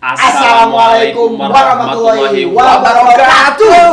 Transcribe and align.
Assalamualaikum 0.00 1.36
warahmatullahi 1.36 2.48
wabarakatuh. 2.48 3.92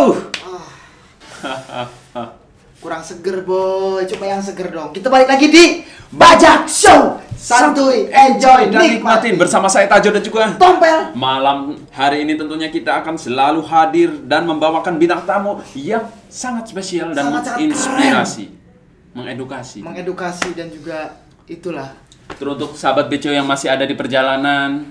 Kurang 2.79 3.04
seger 3.04 3.44
boy, 3.44 4.07
coba 4.07 4.25
yang 4.31 4.39
seger 4.39 4.71
dong. 4.71 4.96
Kita 4.96 5.12
balik 5.12 5.28
lagi 5.28 5.51
di 5.51 5.83
Bajak 6.15 6.71
Show. 6.71 7.20
Santuy, 7.38 8.07
enjoy, 8.07 8.71
dan 8.73 8.97
nikmatin 8.97 9.35
bersama 9.38 9.67
saya 9.70 9.85
Tajo 9.85 10.09
dan 10.09 10.23
juga 10.23 10.56
Tompel. 10.58 11.13
Malam 11.13 11.76
hari 11.94 12.24
ini 12.26 12.33
tentunya 12.39 12.71
kita 12.71 13.03
akan 13.03 13.19
selalu 13.19 13.62
hadir 13.67 14.10
dan 14.26 14.47
membawakan 14.47 14.97
bintang 14.97 15.21
tamu 15.28 15.62
yang 15.78 16.08
sangat 16.31 16.71
spesial 16.71 17.13
dan 17.13 17.30
Sangat-sangat 17.30 17.59
menginspirasi, 17.62 18.45
mengedukasi. 19.13 19.80
Mengedukasi 19.85 20.49
dan 20.55 20.71
juga 20.73 21.20
itulah. 21.45 21.94
Teruntuk 22.39 22.73
sahabat 22.73 23.05
BCO 23.12 23.35
yang 23.35 23.45
masih 23.45 23.70
ada 23.70 23.85
di 23.85 23.94
perjalanan, 23.94 24.89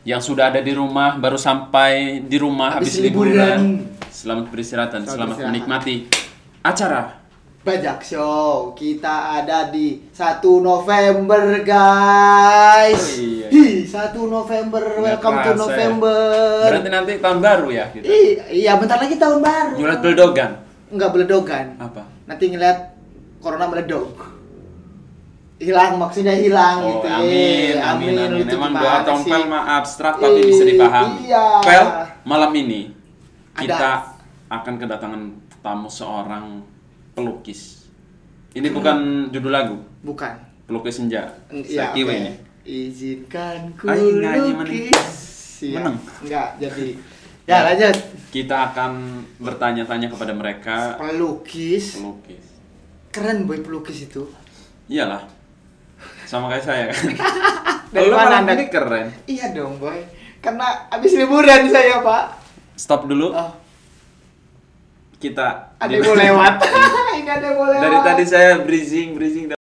yang 0.00 0.20
sudah 0.20 0.48
ada 0.48 0.64
di 0.64 0.72
rumah, 0.72 1.20
baru 1.20 1.36
sampai 1.36 2.24
di 2.24 2.36
rumah 2.40 2.80
Habis 2.80 2.96
habis, 2.96 3.04
liburan. 3.04 3.34
liburan. 3.36 3.62
Selamat 4.08 4.44
beristirahat 4.48 4.90
dan 4.92 5.04
Selamat 5.04 5.12
selamat 5.12 5.28
beristirahat. 5.28 5.52
menikmati 5.52 5.94
acara. 6.64 7.02
Bajak 7.60 8.00
Show. 8.00 8.72
Kita 8.72 9.36
ada 9.36 9.68
di 9.68 10.08
1 10.08 10.40
November, 10.64 11.60
guys. 11.60 12.96
Oh, 12.96 13.20
iya. 13.20 13.46
Hi, 13.52 13.84
1 13.84 14.16
November. 14.24 14.80
Nggak 14.80 15.20
Welcome 15.20 15.36
to 15.36 15.52
ya. 15.52 15.60
November. 15.60 16.20
Berarti 16.64 16.88
nanti 16.88 17.12
tahun 17.20 17.38
baru 17.44 17.68
ya 17.68 17.84
kita. 17.92 18.04
Iya, 18.48 18.72
bentar 18.80 18.96
lagi 18.96 19.16
tahun 19.20 19.38
baru. 19.44 19.76
Jualan 19.76 20.00
beldogan. 20.00 20.50
Enggak 20.88 21.10
beledogan. 21.12 21.66
Apa? 21.76 22.02
Nanti 22.24 22.44
ngeliat 22.48 22.78
corona 23.44 23.68
meledok. 23.68 24.39
Hilang 25.60 26.00
maksudnya 26.00 26.32
hilang 26.32 26.80
Oh, 26.80 26.88
gitu. 26.90 27.06
amin, 27.06 27.28
Eh, 27.28 27.76
amin, 27.76 28.16
amin. 28.16 28.40
Itu 28.40 28.56
Memang 28.56 28.72
doa 28.74 28.98
tompel 29.04 29.44
mah 29.44 29.76
abstrak 29.76 30.16
tapi 30.16 30.40
bisa 30.40 30.64
dipahami. 30.64 31.28
Iya. 31.28 31.44
Pel, 31.60 31.84
malam 32.24 32.52
ini 32.54 32.88
Ada. 33.52 33.60
kita 33.68 33.90
akan 34.48 34.74
kedatangan 34.76 35.22
tamu 35.60 35.86
seorang 35.86 36.64
pelukis. 37.12 37.84
Ini 38.50 38.72
bukan 38.72 39.28
judul 39.28 39.52
lagu, 39.52 39.76
Bukan. 40.00 40.32
pelukis 40.64 40.96
senja. 40.96 41.28
Iya, 41.52 41.92
oke. 41.92 42.08
ini. 42.08 42.32
Izinkan 42.62 43.76
ku 43.76 43.84
Ay, 43.84 44.00
lukis. 44.00 44.96
Siap. 45.60 45.76
Meneng. 45.76 45.96
Enggak, 46.24 46.48
jadi 46.56 46.86
ya 47.50 47.58
lanjut. 47.62 47.96
Kita 48.30 48.72
akan 48.72 48.92
bertanya-tanya 49.36 50.08
kepada 50.08 50.32
mereka 50.32 50.96
Pelukis. 50.96 51.94
pelukis. 51.94 52.44
Keren 53.10 53.44
boy 53.44 53.60
pelukis 53.60 54.08
itu. 54.08 54.24
Iyalah. 54.88 55.28
Sama 56.30 56.46
kayak 56.46 56.62
saya 56.62 56.84
kan. 56.94 57.10
Dari 57.98 58.06
Lu 58.06 58.14
mana 58.14 58.38
Anda? 58.38 58.54
ini 58.54 58.70
keren. 58.70 59.10
Iya 59.26 59.50
dong 59.50 59.82
boy. 59.82 59.98
Karena 60.38 60.86
habis 60.86 61.10
liburan 61.18 61.66
saya 61.66 61.98
pak. 62.06 62.38
Stop 62.78 63.10
dulu. 63.10 63.34
Oh, 63.34 63.50
Kita 65.18 65.74
ada 65.74 65.90
yang 65.90 66.06
mau 66.06 66.14
lewat. 66.14 66.54
Ini 67.20 67.28
ada 67.28 67.44
yang 67.50 67.56
mau 67.58 67.66
lewat. 67.66 67.82
Dari 67.82 67.98
tadi 68.06 68.24
saya 68.24 68.62
breezing, 68.62 69.18
breezing. 69.18 69.59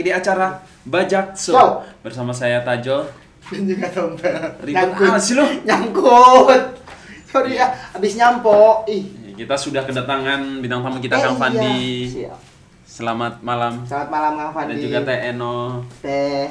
Lagi 0.00 0.08
di 0.08 0.16
acara 0.16 0.48
Bajak 0.80 1.36
Show 1.36 1.52
Show. 1.52 1.70
bersama 2.00 2.32
saya 2.32 2.64
Tajo. 2.64 3.04
Dan 3.52 3.62
juga 3.68 3.92
tompel. 3.92 4.32
Ribet 4.64 4.96
amat 4.96 5.20
sih 5.20 5.36
lu. 5.36 5.44
Nyangkut. 5.68 6.80
Sorry 7.28 7.60
ya, 7.60 7.68
habis 7.92 8.16
nyampo. 8.16 8.88
Ih. 8.88 9.36
Kita 9.36 9.60
sudah 9.60 9.84
kedatangan 9.84 10.64
bintang 10.64 10.80
tamu 10.80 10.98
kita 10.98 11.14
Eh, 11.14 11.22
Kang 11.22 11.36
iya. 11.36 11.40
Fandi. 11.40 11.80
Siap. 12.08 12.38
Selamat 12.82 13.44
malam. 13.44 13.84
Selamat 13.84 14.08
malam 14.08 14.32
Kang 14.40 14.52
Fandi. 14.56 14.72
Dan 14.72 14.78
juga 14.80 14.98
Teh 15.04 15.20
Eno. 15.28 15.56
Teh 16.00 16.48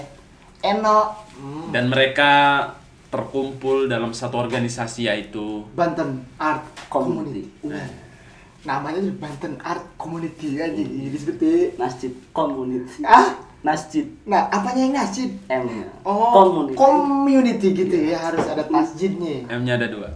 Eno. 0.61 0.99
Hmm. 1.33 1.73
Dan 1.73 1.89
mereka 1.89 2.31
terkumpul 3.09 3.89
dalam 3.89 4.13
satu 4.13 4.37
organisasi 4.37 5.09
yaitu 5.09 5.65
Banten 5.73 6.21
Art 6.37 6.61
Community. 6.85 7.49
Community. 7.65 7.73
Uh, 7.81 8.08
namanya 8.63 8.99
tuh 8.99 9.15
Banten 9.15 9.53
Art 9.63 9.85
Community 9.95 10.59
aja 10.59 10.75
disebut 10.75 11.39
Masjid 11.79 12.11
Community. 12.35 13.03
Ah, 13.03 13.39
Masjid 13.59 14.07
nah 14.23 14.47
apanya 14.47 14.87
yang 14.87 14.95
nasib? 14.95 15.35
M-nya. 15.51 15.83
Oh, 16.07 16.31
Community. 16.31 16.75
community 16.79 17.67
gitu 17.75 17.95
ya 18.07 18.31
harus 18.31 18.47
ada 18.47 18.63
masjidnya. 18.71 19.51
M-nya 19.51 19.75
ada 19.75 19.87
dua. 19.91 20.09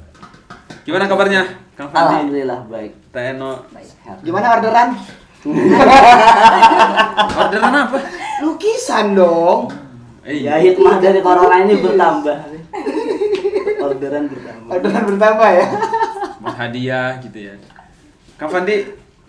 Gimana 0.87 1.11
kabarnya 1.11 1.43
Kang 1.75 1.91
Fandi? 1.91 2.23
Alhamdulillah 2.23 2.59
baik. 2.71 2.91
Teh 3.11 3.35
Eno. 3.35 3.67
Sehat. 3.75 4.23
Gimana 4.23 4.59
orderan? 4.59 4.89
Orderan 7.35 7.73
apa? 7.75 7.97
Lukisan 8.39 9.11
dong. 9.11 9.67
Eh, 10.23 10.47
Ya 10.47 10.55
hikmah 10.55 11.03
dari 11.03 11.19
corona 11.19 11.59
ini 11.67 11.83
bertambah. 11.83 12.37
Orderan 13.83 14.23
bertambah. 14.31 14.71
Orderan 14.71 15.03
bertambah 15.03 15.49
ya. 15.51 15.67
hadiah 16.43 17.19
gitu 17.19 17.51
ya. 17.51 17.55
Kang 18.43 18.51
Fandi, 18.59 18.75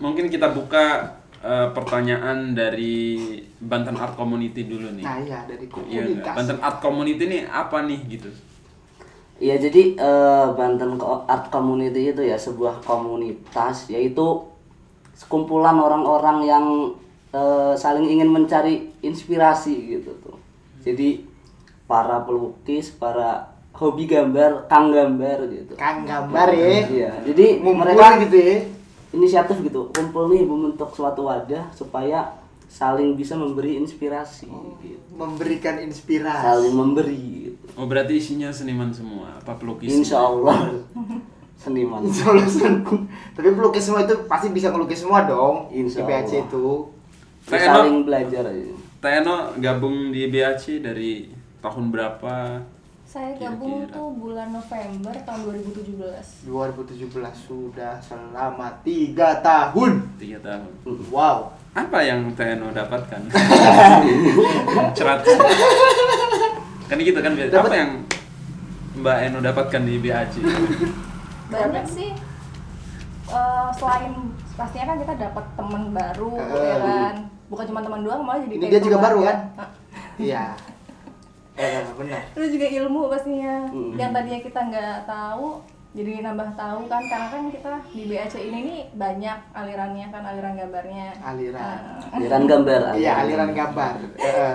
mungkin 0.02 0.26
kita 0.26 0.50
buka 0.50 1.14
eh, 1.38 1.70
pertanyaan 1.70 2.50
dari 2.50 3.22
Banten 3.62 3.94
Art 3.94 4.18
Community 4.18 4.66
dulu 4.66 4.90
nih. 4.90 5.06
Nah 5.06 5.22
iya 5.22 5.38
dari 5.46 5.70
Iya 5.70 5.70
komunitas. 5.70 6.34
Banten 6.34 6.58
Art 6.58 6.78
Community 6.82 7.22
ini 7.22 7.38
apa 7.46 7.86
nih 7.86 8.00
gitu? 8.10 8.26
Iya 9.38 9.62
jadi 9.62 9.94
eh, 9.94 10.46
Banten 10.58 10.98
Art 11.30 11.46
Community 11.54 12.10
itu 12.10 12.26
ya 12.26 12.34
sebuah 12.34 12.82
komunitas 12.82 13.86
yaitu 13.86 14.50
sekumpulan 15.14 15.78
orang-orang 15.78 16.38
yang 16.42 16.66
eh, 17.30 17.78
saling 17.78 18.10
ingin 18.10 18.34
mencari 18.34 18.90
inspirasi 18.98 19.94
gitu 19.94 20.10
tuh. 20.26 20.34
Jadi 20.82 21.22
para 21.86 22.18
pelukis, 22.26 22.90
para 22.90 23.54
hobi 23.78 24.10
gambar, 24.10 24.66
kang 24.66 24.90
gambar 24.90 25.46
gitu. 25.54 25.78
Kang 25.78 26.02
gambar 26.02 26.50
ya. 26.50 26.66
Iya, 26.90 27.12
jadi 27.30 27.62
Ngumpul 27.62 27.94
mereka 27.94 28.18
gitu 28.26 28.38
ya. 28.42 28.73
Inisiatif 29.14 29.62
gitu, 29.62 29.88
kumpul 29.94 30.28
nih 30.34 30.42
membentuk 30.42 30.90
suatu 30.92 31.30
wadah 31.30 31.70
supaya 31.70 32.34
saling 32.66 33.14
bisa 33.14 33.38
memberi 33.38 33.78
inspirasi 33.78 34.50
gitu. 34.82 35.08
Memberikan 35.14 35.78
inspirasi. 35.78 36.42
Saling 36.42 36.74
memberi 36.74 37.22
gitu. 37.54 37.64
Oh 37.78 37.86
berarti 37.86 38.18
isinya 38.18 38.50
seniman 38.50 38.90
semua, 38.90 39.38
apa 39.38 39.54
pelukis? 39.54 39.94
Insya 39.94 40.18
Allah 40.18 40.74
seniman. 41.54 42.02
Insya 42.10 42.34
Allah 42.34 42.48
seneng. 42.50 43.06
Tapi 43.38 43.48
pelukis 43.54 43.86
semua 43.86 44.02
itu 44.02 44.14
pasti 44.26 44.50
bisa 44.50 44.74
ngelukis 44.74 45.06
semua 45.06 45.24
dong. 45.24 45.70
Insya 45.70 46.02
di 46.02 46.12
Allah. 46.12 46.42
itu. 46.44 46.66
Saling 47.46 48.02
belajar 48.02 48.42
aja. 48.50 48.74
Teh 49.04 49.12
Eno 49.20 49.52
gabung 49.60 50.10
di 50.10 50.26
BAC 50.32 50.80
dari 50.80 51.28
tahun 51.60 51.92
berapa? 51.92 52.60
Saya 53.14 53.30
gabung 53.38 53.86
Kira-kira. 53.86 53.94
tuh 53.94 54.08
bulan 54.18 54.48
November 54.50 55.14
tahun 55.22 55.40
2017. 55.46 56.50
2017 56.50 57.14
sudah 57.38 58.02
selama 58.02 58.74
tiga 58.82 59.38
tahun. 59.38 60.02
Tiga 60.18 60.42
tahun. 60.42 60.66
Wow. 61.08 61.54
Apa 61.72 62.02
yang 62.02 62.26
Teh 62.34 62.58
Eno 62.58 62.74
dapatkan? 62.74 63.22
Cerat. 64.98 65.22
kan 66.84 66.96
gitu 66.98 67.14
kan. 67.16 67.32
Dapat- 67.38 67.54
Apa 67.54 67.70
yang 67.72 67.90
Mbak 68.96 69.16
Eno 69.24 69.38
dapatkan 69.40 69.82
di 69.84 69.94
BAC? 70.00 70.34
Banyak 71.48 71.86
sih. 71.86 72.10
eh, 73.24 73.68
selain 73.72 74.10
pastinya 74.52 74.86
kan 74.86 74.98
kita 75.00 75.14
dapat 75.16 75.44
teman 75.54 75.82
baru 75.92 76.34
Eh. 76.34 76.66
ya 76.66 76.76
kan. 76.82 77.14
Bukan 77.46 77.64
cuma 77.70 77.78
teman 77.78 78.02
doang 78.02 78.20
malah 78.20 78.42
jadi 78.42 78.58
Ini 78.58 78.66
dia 78.68 78.80
juga 78.80 78.98
baru 78.98 79.18
kan? 79.22 79.36
Hah. 79.54 79.68
Iya. 80.16 80.44
Eh 81.54 81.86
benar. 81.94 82.22
Terus 82.34 82.48
juga 82.50 82.66
ilmu 82.66 83.00
pastinya. 83.06 83.70
Hmm. 83.70 83.94
Yang 83.94 84.10
tadinya 84.10 84.40
kita 84.42 84.60
nggak 84.70 84.96
tahu 85.06 85.62
jadi 85.94 86.26
nambah 86.26 86.58
tahu 86.58 86.90
kan 86.90 87.02
karena 87.06 87.26
kan 87.30 87.42
kita 87.54 87.70
di 87.94 88.02
BAC 88.10 88.34
ini 88.42 88.58
nih 88.66 88.80
banyak 88.98 89.38
alirannya 89.54 90.06
kan 90.10 90.22
aliran 90.26 90.54
gambarnya. 90.58 91.08
Aliran. 91.22 91.78
Eh, 91.86 92.14
Aliran 92.18 92.42
gambar. 92.50 92.80
Iya 92.98 93.12
aliran 93.22 93.50
gambar. 93.54 93.92
Eh, 94.18 94.54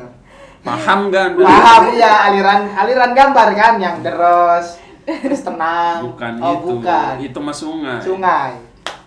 Paham 0.66 1.00
kan? 1.12 1.28
Paham 1.36 1.82
ya 1.92 2.12
aliran 2.32 2.60
aliran 2.72 3.12
gambar 3.12 3.48
kan 3.52 3.74
yang 3.76 4.00
deros 4.00 4.80
terus 5.04 5.42
tenang. 5.44 6.08
Bukan 6.08 6.32
oh, 6.40 6.52
itu. 6.56 6.66
bukan. 6.72 7.12
Itu 7.20 7.38
mah 7.44 7.56
sungai. 7.56 8.00
Sungai. 8.00 8.52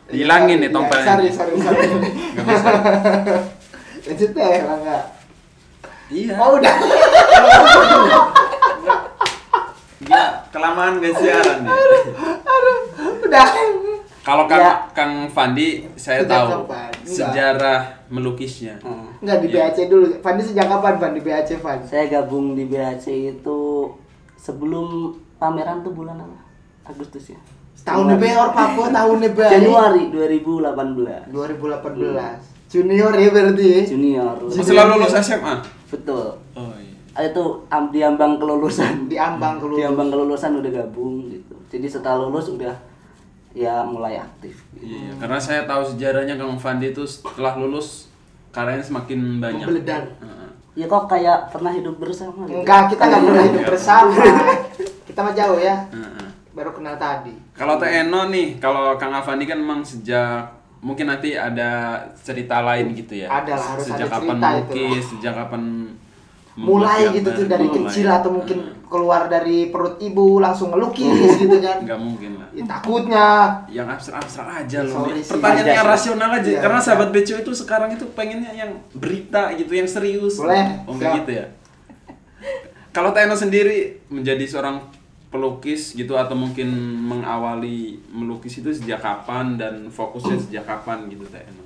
Hilangin 0.05 0.61
nih 0.61 0.69
Iya, 0.69 0.75
tompelnya. 0.77 1.07
Sorry, 1.17 1.27
sorry, 1.33 1.55
sorry. 1.57 1.87
Itu 4.05 4.25
teh 4.37 4.57
lah 4.61 4.77
enggak. 4.77 5.03
Iya. 6.07 6.33
Oh, 6.37 6.55
udah. 6.55 6.73
Dia 9.97 10.21
kelamaan 10.49 11.01
gak 11.01 11.15
siaran 11.17 11.57
nih. 11.61 11.73
udah. 13.25 13.47
Kalau 14.21 14.49
Kang, 14.49 14.57
Ya. 14.57 14.73
Kang 14.91 15.13
Fandi, 15.29 15.85
saya 15.95 16.21
Sejak 16.21 16.29
tahu 16.31 16.65
kapan? 16.65 16.89
Sejarah 17.03 17.79
melukisnya. 18.07 18.73
Nah, 18.81 19.13
Enggak 19.21 19.37
di 19.39 19.47
Iya. 19.47 19.69
BAC 19.69 19.77
dulu. 19.85 20.05
Fandi 20.19 20.41
sejak 20.41 20.65
kapan 20.67 20.93
Van 20.97 21.13
di 21.13 21.21
BAC 21.21 21.49
Van? 21.59 21.79
saya 21.85 22.05
gabung 22.07 22.53
di 22.53 22.65
BAC 22.65 23.05
itu 23.37 23.59
sebelum 24.35 25.13
pameran 25.37 25.81
tuh 25.81 25.93
bulan 25.93 26.17
apa? 26.17 26.37
Agustus 26.85 27.29
ya. 27.29 27.39
Tahun 27.85 28.17
Papua 28.17 28.89
tahun 28.89 29.17
nih 29.21 29.31
Beor. 29.31 29.51
Januari 29.51 30.03
2018. 30.09 31.29
2018. 31.29 32.54
Junior 32.67 33.11
ya 33.11 33.29
berarti. 33.29 33.65
ya? 33.65 33.81
Junior. 33.87 34.35
Setelah 34.47 34.85
lulus 34.91 35.13
SMA. 35.15 35.55
Betul. 35.87 36.27
Oh 36.53 36.73
iya. 36.75 36.93
Ah, 37.11 37.23
Itu 37.23 37.63
am- 37.67 37.89
di 37.89 38.01
ambang 38.01 38.35
kelulusan. 38.35 39.07
Di 39.07 39.15
ambang 39.15 39.57
kelulusan. 39.57 39.79
Di 39.79 39.87
ambang 39.87 40.09
kelulusan 40.09 40.51
udah 40.55 40.71
gabung 40.73 41.29
gitu. 41.29 41.55
Jadi 41.67 41.87
setelah 41.87 42.21
lulus 42.21 42.49
udah 42.49 42.75
ya 43.51 43.81
mulai 43.81 44.19
aktif. 44.19 44.67
Iya, 44.75 45.15
karena 45.15 45.39
saya 45.39 45.63
tahu 45.63 45.87
sejarahnya 45.87 46.35
Kang 46.35 46.55
Fandi 46.55 46.91
itu 46.91 47.03
setelah 47.03 47.55
lulus 47.55 48.11
karyanya 48.51 48.83
semakin 48.83 49.39
banyak. 49.39 49.63
Membeledak. 49.63 50.03
Heeh. 50.19 50.49
Ya 50.75 50.85
kok 50.85 51.07
kayak 51.07 51.55
pernah 51.55 51.71
hidup 51.71 51.95
bersama 51.95 52.43
gitu. 52.43 52.59
Enggak, 52.59 52.91
kita 52.91 53.03
nggak 53.05 53.21
pernah 53.23 53.43
hidup 53.43 53.55
Enggak. 53.55 53.71
bersama. 53.71 54.11
Kita 55.07 55.19
mah 55.21 55.33
jauh 55.33 55.55
ya. 55.55 55.75
Heeh. 55.87 56.27
Baru 56.51 56.71
kenal 56.71 56.95
tadi. 56.95 57.31
Kalau 57.51 57.79
Teh 57.79 58.03
Eno 58.03 58.27
nih, 58.27 58.59
kalau 58.59 58.95
Kang 58.95 59.11
Afandi 59.11 59.43
kan 59.43 59.55
memang 59.55 59.79
sejak 59.81 60.51
mungkin 60.85 61.09
nanti 61.09 61.33
ada 61.33 61.97
cerita 62.21 62.61
lain 62.61 62.93
gitu 62.93 63.25
ya. 63.25 63.27
Ada 63.33 63.57
lah, 63.57 63.67
harus 63.73 63.85
sejak 63.89 64.05
ada 64.05 64.13
kapan 64.21 64.37
cerita 64.37 64.49
itu 64.61 64.83
sejak 65.01 65.33
kapan 65.33 65.63
Mulai 66.55 67.11
gitu 67.11 67.29
tuh 67.35 67.45
dari 67.51 67.67
Mulai. 67.67 67.77
kecil 67.83 68.07
atau 68.07 68.31
mungkin 68.31 68.57
keluar 68.87 69.27
dari 69.27 69.67
perut 69.67 69.99
ibu 69.99 70.39
langsung 70.39 70.71
ngelukis 70.71 71.35
gitu 71.35 71.57
kan. 71.59 71.83
nggak 71.83 71.99
mungkin 71.99 72.39
lah. 72.39 72.47
Ya, 72.55 72.63
takutnya 72.63 73.27
Yang 73.67 73.87
abstrak-abstrak 73.99 74.47
aja 74.63 74.79
loh. 74.87 75.03
Sorry 75.03 75.11
nih. 75.19 75.23
sih. 75.25 75.31
Pertanyaan 75.35 75.65
Aja 75.67 75.73
yang 75.75 75.89
rasional 75.89 76.29
aja. 76.31 76.47
Iya, 76.47 76.59
Karena 76.63 76.79
iya. 76.79 76.85
sahabat 76.87 77.09
Beco 77.11 77.33
itu 77.35 77.51
sekarang 77.51 77.89
itu 77.91 78.05
pengennya 78.15 78.51
yang 78.55 78.71
berita 78.95 79.51
gitu, 79.59 79.71
yang 79.75 79.89
serius. 79.91 80.39
Boleh. 80.39 80.79
Oh 80.87 80.95
enggak 80.95 81.27
gitu 81.27 81.31
ya. 81.43 81.45
Kalau 82.95 83.11
Teh 83.11 83.27
Eno 83.27 83.35
sendiri 83.35 83.99
menjadi 84.07 84.47
seorang 84.47 84.79
pelukis 85.27 85.93
gitu 85.93 86.15
atau 86.15 86.33
mungkin 86.33 86.69
mengawali 87.01 87.99
melukis 88.07 88.59
itu 88.59 88.69
sejak 88.71 89.01
kapan 89.01 89.57
dan 89.57 89.89
fokusnya 89.89 90.37
sejak 90.39 90.63
kapan 90.63 91.09
gitu 91.09 91.25
Teh 91.27 91.41
Eno? 91.41 91.63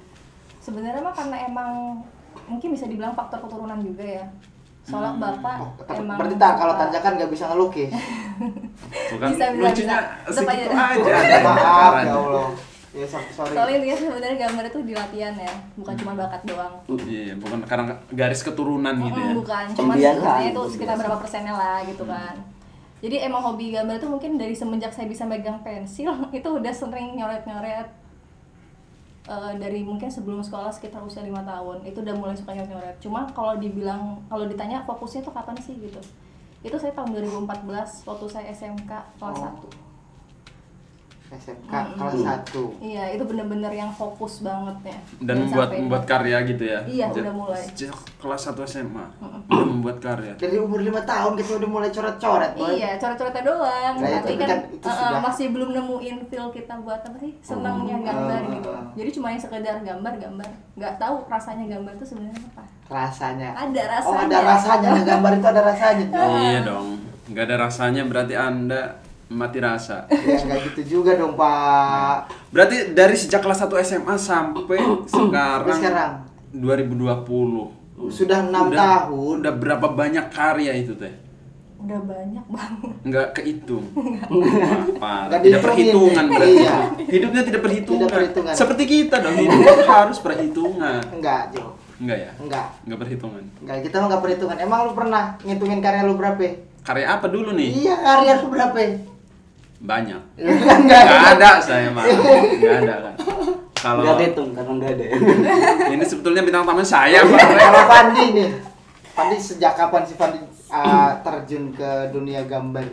Sebenarnya 0.60 1.02
mah 1.02 1.14
karena 1.14 1.38
emang 1.46 1.72
mungkin 2.46 2.74
bisa 2.74 2.86
dibilang 2.86 3.14
faktor 3.14 3.42
keturunan 3.42 3.78
juga 3.80 4.04
ya. 4.04 4.26
Soalnya 4.82 5.22
bapak 5.22 5.58
Oh, 5.62 5.70
emang 5.94 6.18
berarti 6.18 6.36
tak 6.36 6.54
kalau 6.58 6.74
tanjakan 6.74 7.12
nggak 7.22 7.30
bisa 7.30 7.46
ngelukis. 7.48 7.94
Bukan 9.14 9.28
Bisa, 9.36 9.46
bisa, 9.54 9.70
lucunya 9.70 9.98
bisa. 10.26 10.40
segitu 10.42 10.70
aja. 10.74 11.12
Maaf 11.46 11.94
ya 12.00 12.14
Allah. 12.16 12.50
Ya 12.90 13.06
so- 13.06 13.22
sorry. 13.30 13.54
Soalnya 13.54 13.76
intinya 13.78 13.98
sebenarnya 14.02 14.38
gambar 14.50 14.64
itu 14.66 14.80
di 14.82 14.94
latihan 14.98 15.34
ya, 15.38 15.54
bukan 15.78 15.94
cuma 15.94 16.18
bakat 16.18 16.42
doang. 16.42 16.74
Iya, 17.06 17.38
bukan 17.38 17.62
karena 17.70 17.94
garis 18.10 18.42
keturunan 18.42 18.96
gitu 18.98 19.20
ya. 19.22 19.34
Bukan, 19.38 19.66
cuma 19.78 19.94
itu 19.94 20.02
sekitar 20.02 20.98
pembiasaan. 20.98 20.98
berapa 20.98 21.18
persennya 21.22 21.54
lah 21.54 21.78
gitu 21.86 22.04
kan. 22.10 22.34
Jadi 23.00 23.16
emang 23.24 23.40
hobi 23.40 23.72
gambar 23.72 23.96
itu 23.96 24.08
mungkin 24.12 24.36
dari 24.36 24.52
semenjak 24.52 24.92
saya 24.92 25.08
bisa 25.08 25.24
megang 25.24 25.64
pensil 25.64 26.12
itu 26.38 26.50
udah 26.52 26.74
sering 26.76 27.16
nyoret-nyoret 27.16 27.88
Eh, 29.30 29.54
dari 29.62 29.86
mungkin 29.86 30.10
sebelum 30.10 30.42
sekolah 30.42 30.74
sekitar 30.74 31.06
usia 31.06 31.22
lima 31.22 31.46
tahun 31.46 31.86
itu 31.86 32.02
udah 32.02 32.18
mulai 32.18 32.34
suka 32.34 32.50
nyoret-nyoret. 32.50 32.98
Cuma 32.98 33.30
kalau 33.30 33.62
dibilang 33.62 34.26
kalau 34.26 34.50
ditanya 34.50 34.82
fokusnya 34.90 35.22
tuh 35.22 35.30
kapan 35.30 35.54
sih 35.62 35.78
gitu. 35.78 36.02
Itu 36.66 36.82
saya 36.82 36.98
tahun 36.98 37.14
2014 37.14 38.10
waktu 38.10 38.26
saya 38.26 38.50
SMK 38.50 38.90
kelas 39.22 39.38
Oh. 39.38 39.70
1. 39.70 39.89
SMK 41.30 41.70
Mm-mm. 41.70 41.94
kelas 41.96 42.16
1. 42.48 42.82
Iya, 42.82 43.04
itu 43.14 43.24
bener-bener 43.24 43.70
yang 43.72 43.92
fokus 43.92 44.42
banget 44.42 44.74
ya. 44.84 44.98
Dan 45.22 45.36
membuat 45.44 45.70
membuat 45.72 46.04
karya 46.04 46.42
gitu 46.44 46.64
ya. 46.64 46.80
Iya, 46.84 47.06
Sejak- 47.08 47.22
udah 47.22 47.34
mulai. 47.36 47.62
Sejak 47.64 47.94
kelas 48.18 48.42
1 48.44 48.66
SMA. 48.66 49.06
Udah 49.46 49.68
membuat 49.68 49.98
karya. 50.00 50.34
Dari 50.36 50.58
umur 50.58 50.82
5 50.82 51.00
tahun 51.04 51.32
kita 51.36 51.52
udah 51.56 51.70
mulai 51.70 51.90
coret-coret, 51.90 52.52
Boy. 52.54 52.76
Iya, 52.76 52.98
coret-coretnya 52.98 53.44
doang. 53.44 53.94
Nah, 53.96 54.10
Tapi 54.20 54.34
kan, 54.36 54.48
kan 54.48 54.60
itu 54.68 54.84
uh, 54.84 54.92
sudah- 54.92 55.22
masih 55.22 55.46
belum 55.50 55.70
nemuin 55.72 56.18
feel 56.26 56.48
kita 56.50 56.74
buat 56.80 57.00
apa 57.00 57.18
sih? 57.18 57.32
Senangnya 57.40 57.98
gambar 58.00 58.42
Uh, 58.42 58.52
gitu. 58.52 58.70
uh. 58.70 58.86
Jadi 58.96 59.10
cuma 59.12 59.28
yang 59.30 59.40
sekedar 59.40 59.76
gambar-gambar. 59.80 60.50
Nggak 60.76 60.94
tahu 60.98 61.16
rasanya 61.26 61.66
gambar 61.70 61.94
itu 61.94 62.06
sebenarnya 62.08 62.42
apa. 62.50 62.64
Rasanya. 62.90 63.50
Ada 63.54 63.82
Oh, 64.02 64.18
rasanya. 64.18 64.26
ada 64.26 64.38
rasanya. 64.44 64.90
Gambar 65.04 65.32
itu 65.36 65.48
ada 65.48 65.62
rasanya. 65.64 66.06
Boy. 66.10 66.42
Iya 66.42 66.60
dong. 66.64 66.88
Nggak 67.28 67.44
ada 67.46 67.56
rasanya 67.62 68.02
berarti 68.04 68.34
Anda 68.34 68.82
mati 69.30 69.62
rasa. 69.62 70.10
Ya 70.10 70.42
enggak 70.42 70.60
gitu 70.74 71.00
juga 71.00 71.14
dong, 71.14 71.38
Pak. 71.38 72.34
Berarti 72.50 72.92
dari 72.92 73.14
sejak 73.14 73.40
kelas 73.40 73.62
1 73.62 73.70
SMA 73.80 74.16
sampai 74.30 74.82
sekarang, 75.06 75.78
sekarang? 75.78 76.12
2020. 76.52 78.10
Sudah 78.10 78.40
6 78.42 78.50
Udah- 78.50 78.78
tahun. 78.78 79.36
Udah 79.46 79.54
berapa 79.54 79.88
banyak 79.88 80.26
karya 80.34 80.74
itu 80.74 80.98
teh? 80.98 81.14
Udah 81.80 81.96
banyak 82.04 82.46
banget. 82.52 82.92
Nggak 83.08 83.28
kehitung. 83.32 83.86
Apa? 85.00 85.32
Nggak 85.32 85.42
Tidak 85.48 85.62
perhitungan 85.64 86.26
berarti. 86.28 86.52
Iya. 86.60 86.76
Hidupnya 87.08 87.42
tidak 87.46 87.62
perhitungan. 87.64 88.00
Tidak 88.04 88.18
perhitungan. 88.20 88.54
Seperti 88.54 88.84
kita 88.84 89.16
dong, 89.24 89.36
hidup 89.38 89.80
harus 89.88 90.18
perhitungan. 90.20 91.00
Enggak, 91.08 91.56
Jo. 91.56 91.80
Enggak 92.00 92.18
ya? 92.20 92.32
Enggak. 92.36 92.66
Enggak 92.84 93.00
perhitungan. 93.00 93.44
Enggak, 93.64 93.78
kita 93.88 93.96
mah 93.96 94.06
enggak 94.12 94.24
perhitungan. 94.28 94.58
Emang 94.60 94.80
lu 94.88 94.94
pernah 94.96 95.24
ngitungin 95.40 95.80
karya 95.80 96.04
lu 96.04 96.16
berapa? 96.16 96.44
Karya 96.80 97.06
apa 97.06 97.28
dulu 97.28 97.52
nih? 97.54 97.70
Iya, 97.86 97.96
karya 97.96 98.34
lu 98.40 98.48
berapa? 98.50 98.76
Banyak. 99.80 100.22
Enggak. 100.40 101.04
Nggak 101.04 101.26
ada 101.40 101.52
saya 101.64 101.88
mah. 101.92 102.04
Nggak 102.04 102.76
ada 102.84 102.96
kan. 103.08 103.16
Kalau 103.80 104.04
Nggak 104.04 104.16
dihitung 104.20 104.50
karena 104.52 104.72
nggak 104.76 104.92
ada. 104.92 105.06
ini 105.96 106.04
sebetulnya 106.04 106.44
bintang 106.44 106.68
tamu 106.68 106.84
saya, 106.84 107.24
Pak. 107.24 107.40
Kalau 107.40 107.84
Fandi 107.88 108.26
nih. 108.36 108.50
Fandi 109.16 109.36
sejak 109.40 109.74
kapan 109.76 110.04
sih 110.04 110.16
Fandi 110.20 110.40
uh, 110.72 111.12
terjun 111.24 111.72
ke 111.72 112.12
dunia 112.12 112.44
gambar? 112.44 112.84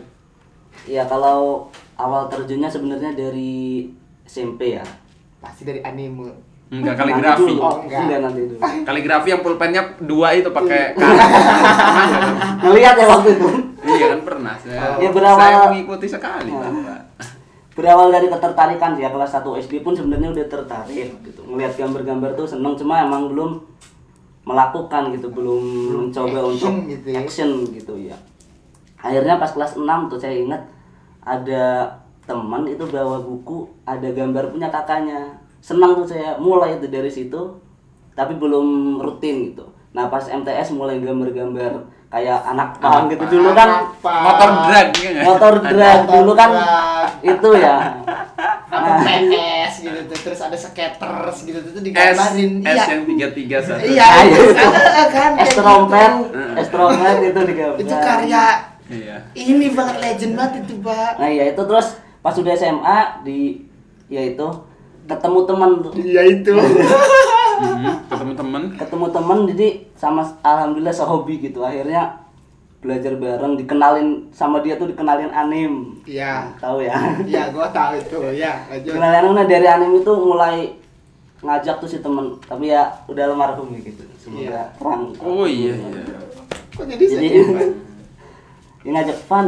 Ya 0.87 1.03
kalau 1.03 1.67
awal 1.99 2.31
terjunnya 2.31 2.71
sebenarnya 2.71 3.11
dari 3.11 3.91
SMP 4.23 4.79
ya. 4.79 4.85
Pasti 5.43 5.67
dari 5.67 5.83
anime. 5.83 6.46
Enggak 6.67 6.93
Nanti 6.93 7.01
kaligrafi. 7.05 7.41
dulu. 7.47 7.59
Oh, 7.59 7.75
enggak. 7.79 7.99
Enggak 8.01 8.19
nanti 8.21 8.41
dulu. 8.43 8.59
Kaligrafi 8.83 9.27
yang 9.29 9.41
pulpennya 9.41 9.81
dua 9.99 10.27
itu 10.33 10.49
pakai 10.49 10.81
kamu? 10.93 11.15
Ngeliat 12.61 12.95
ya 12.95 13.05
waktu 13.07 13.29
itu. 13.31 13.47
Iya 13.87 14.05
kan 14.09 14.21
pernah. 14.21 14.55
Saya, 14.57 14.99
Ya, 14.99 15.09
berawal- 15.09 15.39
saya 15.39 15.55
mengikuti 15.65 16.07
sekali, 16.07 16.49
Oh. 16.49 16.59
Bapak. 16.59 16.99
Berawal 17.71 18.09
dari 18.09 18.27
ketertarikan 18.27 18.91
sih 18.91 19.05
ya 19.05 19.09
kelas 19.09 19.31
1 19.31 19.53
SD 19.55 19.79
pun 19.79 19.93
sebenarnya 19.93 20.27
udah 20.29 20.45
tertarik 20.45 21.13
gitu. 21.21 21.45
Ngelihat 21.45 21.77
gambar-gambar 21.77 22.33
tuh 22.33 22.49
seneng 22.49 22.73
cuma 22.73 22.99
emang 22.99 23.29
belum 23.29 23.61
melakukan 24.43 25.13
gitu, 25.13 25.29
belum 25.29 25.61
mencoba 26.03 26.25
action 26.41 26.49
untuk 26.49 26.73
gitu 26.89 27.07
ya. 27.07 27.17
action 27.21 27.49
gitu 27.69 27.93
ya. 28.01 28.17
Akhirnya 28.97 29.37
pas 29.37 29.51
kelas 29.51 29.77
6 29.77 29.85
tuh 30.07 30.17
saya 30.17 30.35
ingat 30.35 30.65
ada 31.21 31.85
teman 32.25 32.65
itu 32.65 32.81
bawa 32.83 33.21
buku 33.21 33.69
ada 33.83 34.09
gambar 34.09 34.49
punya 34.49 34.67
kakaknya. 34.67 35.36
Senang 35.59 35.95
tuh 35.95 36.07
saya 36.07 36.37
mulai 36.37 36.75
itu 36.75 36.87
dari 36.87 37.09
situ 37.09 37.59
tapi 38.13 38.33
belum 38.33 38.97
rutin 38.97 39.51
gitu. 39.51 39.65
Nah 39.91 40.07
pas 40.07 40.23
MTS 40.23 40.71
mulai 40.71 40.97
gambar-gambar 40.97 41.73
kayak 42.07 42.39
anak 42.47 42.79
pang 42.79 43.05
gitu 43.07 43.23
dulu 43.29 43.51
kan. 43.51 43.91
Motor 43.99 44.49
drag 44.65 44.87
ya 44.95 45.11
motor 45.23 45.53
drag 45.59 45.99
Motor 46.01 46.13
dulu 46.15 46.31
kan 46.33 46.49
drag. 46.49 47.09
itu 47.21 47.49
ya 47.55 47.77
Apa 48.67 48.99
PS 48.99 49.73
gitu 49.79 49.99
tuh, 50.05 50.17
terus 50.21 50.39
ada 50.39 50.53
skaters 50.53 51.37
gitu 51.41 51.59
tuh 51.63 51.71
S, 51.71 51.81
digambarin. 51.81 52.51
S 52.61 52.83
yang 52.85 53.03
tiga 53.07 53.27
tiga 53.31 53.57
saja. 53.63 53.79
Iya, 53.79 54.05
Ayo. 54.05 54.41
iya, 54.51 55.05
kan 55.15 55.31
es 55.39 55.51
trompet 55.51 56.11
es 56.53 56.67
trompet 56.67 57.17
itu 57.23 57.39
digambar 57.43 57.77
Itu 57.79 57.95
karya 57.95 58.45
Iya. 58.87 59.19
ini 59.35 59.75
banget 59.75 59.99
legend 59.99 60.33
banget 60.35 60.63
itu, 60.63 60.79
Pak. 60.79 61.19
nah 61.19 61.27
ya 61.27 61.43
itu 61.43 61.59
terus 61.59 61.99
pas 62.23 62.31
udah 62.31 62.55
SMA 62.55 62.99
di 63.23 63.67
ya 64.07 64.23
itu 64.23 64.47
ketemu 65.07 65.39
teman 65.43 65.71
tuh 65.79 65.91
Iya 65.95 66.21
itu. 66.29 66.51
Mhm, 67.57 68.05
Ketemu 68.05 68.33
teman. 68.35 68.61
ketemu 68.71 69.05
teman 69.09 69.37
jadi 69.49 69.67
sama 69.91 70.21
alhamdulillah 70.39 70.93
sehobi 70.93 71.41
gitu 71.41 71.57
akhirnya 71.59 72.21
belajar 72.77 73.17
bareng 73.17 73.57
dikenalin 73.57 74.29
sama 74.29 74.61
dia 74.61 74.77
tuh 74.77 74.85
dikenalin 74.85 75.33
anim 75.33 75.97
Iya. 76.03 76.53
tahu 76.55 76.85
ya 76.85 76.93
Iya, 77.25 77.49
gua 77.49 77.65
tahu 77.67 77.97
itu. 77.97 78.17
Ya, 78.37 78.61
lanjut. 78.67 78.93
dikenalin 78.93 79.17
anim 79.17 79.33
nah 79.33 79.45
dari 79.47 79.65
anim 79.65 79.91
itu 79.95 80.11
mulai 80.13 80.77
ngajak 81.39 81.75
tuh 81.77 81.85
si 81.87 81.97
temen 81.97 82.37
tapi 82.43 82.69
ya 82.69 82.85
udah 83.07 83.25
almarhum 83.25 83.73
ya 83.73 83.81
gitu 83.83 84.05
semoga 84.15 84.41
Iya. 84.43 84.61
terang 84.77 85.03
Oh 85.19 85.45
iya 85.45 85.73
iya. 85.73 86.03
Kok 86.71 86.85
jadi 86.85 87.03
jadi 87.09 87.27
Pak? 87.41 87.69
dia 88.79 88.91
ngajak 88.93 89.17
Van 89.25 89.47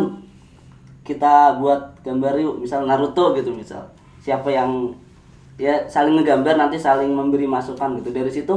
kita 1.04 1.34
buat 1.58 1.82
gambar 2.00 2.34
yuk 2.38 2.56
misal 2.60 2.84
Naruto 2.84 3.34
gitu 3.34 3.50
misal 3.50 3.86
siapa 4.20 4.50
yang 4.50 4.98
ya 5.60 5.86
saling 5.92 6.16
ngegambar 6.16 6.56
nanti 6.56 6.80
saling 6.80 7.12
memberi 7.12 7.46
masukan 7.46 8.00
gitu. 8.00 8.10
Dari 8.16 8.32
situ 8.32 8.56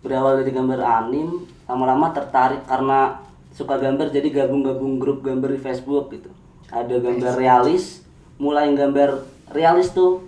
berawal 0.00 0.40
dari 0.42 0.50
gambar 0.50 0.80
anim 0.80 1.44
lama-lama 1.68 2.10
tertarik 2.10 2.64
karena 2.66 3.20
suka 3.52 3.78
gambar 3.78 4.08
jadi 4.10 4.32
gabung-gabung 4.32 4.96
grup 4.96 5.20
gambar 5.20 5.52
di 5.52 5.60
Facebook 5.60 6.08
gitu. 6.10 6.32
Ada 6.72 6.98
gambar 6.98 7.36
realis 7.36 8.00
mulai 8.40 8.72
gambar 8.72 9.22
realis 9.52 9.92
tuh. 9.92 10.24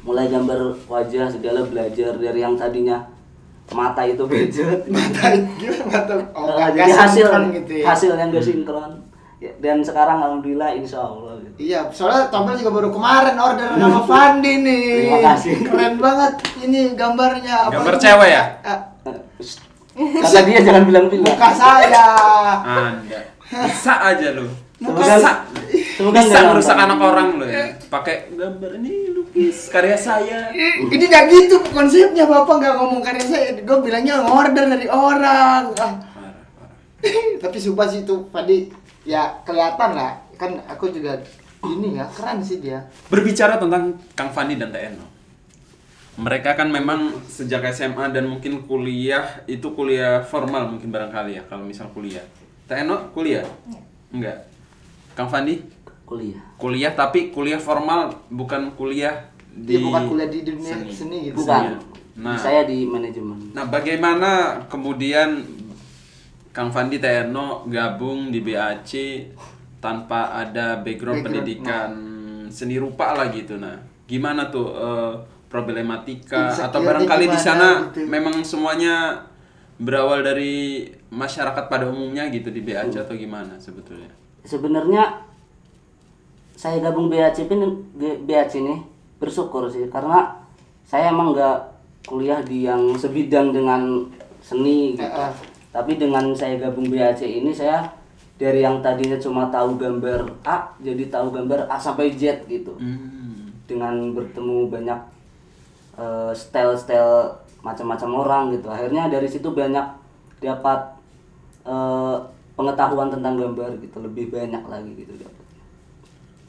Mulai 0.00 0.32
gambar 0.32 0.80
wajah 0.88 1.28
segala 1.28 1.60
belajar 1.62 2.16
dari 2.16 2.40
yang 2.40 2.56
tadinya 2.56 3.04
mata 3.70 4.02
itu 4.02 4.26
bejat 4.26 4.82
mata 4.94 5.30
gimana 5.54 5.84
mata 5.86 6.14
oh 6.34 6.58
nggak 6.58 6.70
jadi 6.74 6.90
hasil 6.90 7.26
gitu 7.54 7.72
ya. 7.78 7.84
hasil 7.86 8.12
yang 8.18 8.28
gak 8.34 8.42
sinkron. 8.42 8.92
Ya, 9.40 9.56
dan 9.56 9.80
sekarang 9.80 10.20
alhamdulillah 10.20 10.76
insya 10.76 11.00
Allah 11.00 11.39
gitu. 11.39 11.39
Iya, 11.60 11.92
soalnya 11.92 12.32
Tompel 12.32 12.56
juga 12.56 12.72
baru 12.72 12.88
kemarin 12.88 13.36
order 13.36 13.76
nama 13.76 14.00
Fandi 14.00 14.64
nih. 14.64 14.84
Terima 15.04 15.18
kasih. 15.28 15.52
Keren 15.60 15.94
banget 16.00 16.32
ini 16.64 16.96
gambarnya. 16.96 17.68
Gambar 17.68 17.94
itu? 17.94 18.02
cewek 18.02 18.28
ya? 18.32 18.44
Ah, 18.64 18.80
kata 20.24 20.40
dia 20.48 20.58
jangan 20.64 20.88
bilang 20.88 21.12
bilang 21.12 21.28
muka 21.28 21.48
saya. 21.52 22.06
Anda 22.64 23.18
bisa 23.44 23.92
aja 24.00 24.28
lu. 24.32 24.48
Semoga- 24.80 25.04
Bisa. 25.04 25.32
semoga 26.00 26.24
Bisa 26.24 26.40
nonton. 26.40 26.72
anak 26.72 26.98
orang 27.04 27.28
lu 27.36 27.44
ya. 27.44 27.76
Pakai 27.92 28.32
gambar 28.32 28.80
ini 28.80 29.12
lukis 29.12 29.68
karya 29.68 29.92
saya. 29.92 30.48
Ini 30.56 31.04
nggak 31.04 31.24
gitu 31.28 31.60
konsepnya 31.68 32.24
Bapak 32.24 32.56
nggak 32.56 32.74
ngomong 32.80 33.04
karya 33.04 33.20
saya. 33.20 33.52
Gue 33.60 33.78
bilangnya 33.84 34.24
order 34.24 34.64
dari 34.64 34.88
orang. 34.88 35.76
Ah. 35.76 36.00
Tapi 37.44 37.56
sumpah 37.60 37.84
sih 37.84 38.08
itu 38.08 38.24
Fandi 38.32 38.72
ya 39.04 39.44
kelihatan 39.44 39.92
lah. 39.92 40.16
Kan 40.40 40.56
aku 40.64 40.88
juga 40.88 41.20
ini 41.66 41.98
ya 42.00 42.06
keren 42.08 42.40
sih 42.40 42.62
dia. 42.62 42.80
Berbicara 43.12 43.60
tentang 43.60 43.96
Kang 44.16 44.30
Fandi 44.32 44.56
dan 44.56 44.72
Teh 44.72 44.92
Eno. 44.92 45.06
Mereka 46.20 46.52
kan 46.56 46.68
memang 46.68 47.16
sejak 47.24 47.64
SMA 47.72 48.12
dan 48.12 48.28
mungkin 48.28 48.64
kuliah 48.68 49.44
itu 49.48 49.72
kuliah 49.72 50.20
formal 50.20 50.68
mungkin 50.76 50.92
barangkali 50.92 51.40
ya 51.40 51.42
kalau 51.48 51.64
misal 51.64 51.88
kuliah. 51.92 52.24
Teh 52.68 52.80
Eno 52.80 53.12
kuliah? 53.12 53.44
Enggak. 54.12 54.48
Kang 55.16 55.28
Fandi 55.28 55.80
kuliah 56.10 56.42
kuliah 56.58 56.90
tapi 56.90 57.30
kuliah 57.30 57.62
formal 57.62 58.10
bukan 58.34 58.74
kuliah 58.74 59.30
di 59.54 59.78
Dia 59.78 59.86
bukan 59.86 60.02
kuliah 60.10 60.26
di 60.26 60.40
dunia 60.42 60.74
seni, 60.90 61.30
gitu. 61.30 61.38
bukan 61.38 61.78
Nah. 62.20 62.36
saya 62.36 62.66
di 62.66 62.84
manajemen 62.84 63.54
Nah, 63.54 63.70
bagaimana 63.70 64.60
kemudian 64.66 65.40
Kang 66.50 66.74
Fandi 66.74 66.98
Terno 66.98 67.64
gabung 67.70 68.34
di 68.34 68.42
BAC 68.42 68.90
tanpa 69.80 70.36
ada 70.36 70.78
background, 70.80 71.24
Background, 71.24 71.24
pendidikan 71.24 71.88
seni 72.52 72.76
rupa 72.76 73.16
lah 73.16 73.32
gitu. 73.32 73.56
Nah, 73.56 73.80
gimana 74.04 74.52
tuh 74.52 74.68
eh, 74.76 75.14
problematika 75.50 76.52
Insecure-nya 76.54 76.68
atau 76.70 76.80
barangkali 76.84 77.26
di 77.26 77.40
sana 77.40 77.68
gitu. 77.90 78.06
memang 78.06 78.38
semuanya 78.46 79.26
berawal 79.80 80.22
dari 80.22 80.86
masyarakat 81.10 81.66
pada 81.66 81.88
umumnya 81.88 82.28
gitu 82.30 82.52
di 82.52 82.60
BAC 82.62 83.00
atau 83.00 83.16
gimana 83.16 83.56
sebetulnya? 83.56 84.12
sebenarnya 84.44 85.28
saya 86.56 86.80
gabung 86.80 87.08
BAC 87.08 87.48
ini 87.48 87.66
BAC 88.24 88.60
ini 88.60 88.84
bersyukur 89.20 89.68
sih 89.68 89.88
karena 89.88 90.44
saya 90.84 91.12
emang 91.12 91.32
nggak 91.32 91.58
kuliah 92.08 92.40
di 92.40 92.64
yang 92.64 92.96
sebidang 92.96 93.52
dengan 93.52 94.08
seni 94.40 94.96
gitu. 94.96 95.04
Heeh. 95.04 95.32
Tapi 95.70 95.96
dengan 96.00 96.34
saya 96.34 96.58
gabung 96.58 96.88
BAC 96.88 97.24
ini 97.24 97.52
saya 97.52 97.84
dari 98.40 98.64
yang 98.64 98.80
tadinya 98.80 99.20
cuma 99.20 99.52
tahu 99.52 99.76
gambar 99.76 100.24
A 100.48 100.72
jadi 100.80 101.12
tahu 101.12 101.28
gambar 101.28 101.68
A 101.68 101.76
sampai 101.76 102.16
Z 102.16 102.48
gitu. 102.48 102.72
Hmm. 102.80 103.52
Dengan 103.68 104.16
bertemu 104.16 104.72
banyak 104.72 105.00
eh, 106.00 106.32
style-style 106.32 107.36
macam-macam 107.60 108.10
orang 108.16 108.44
gitu. 108.56 108.72
Akhirnya 108.72 109.12
dari 109.12 109.28
situ 109.28 109.52
banyak 109.52 109.84
dapat 110.40 110.96
eh, 111.68 112.16
pengetahuan 112.56 113.12
tentang 113.12 113.36
gambar 113.36 113.76
gitu, 113.84 114.00
lebih 114.00 114.32
banyak 114.32 114.64
lagi 114.64 114.90
gitu 114.96 115.12
dapat. 115.20 115.44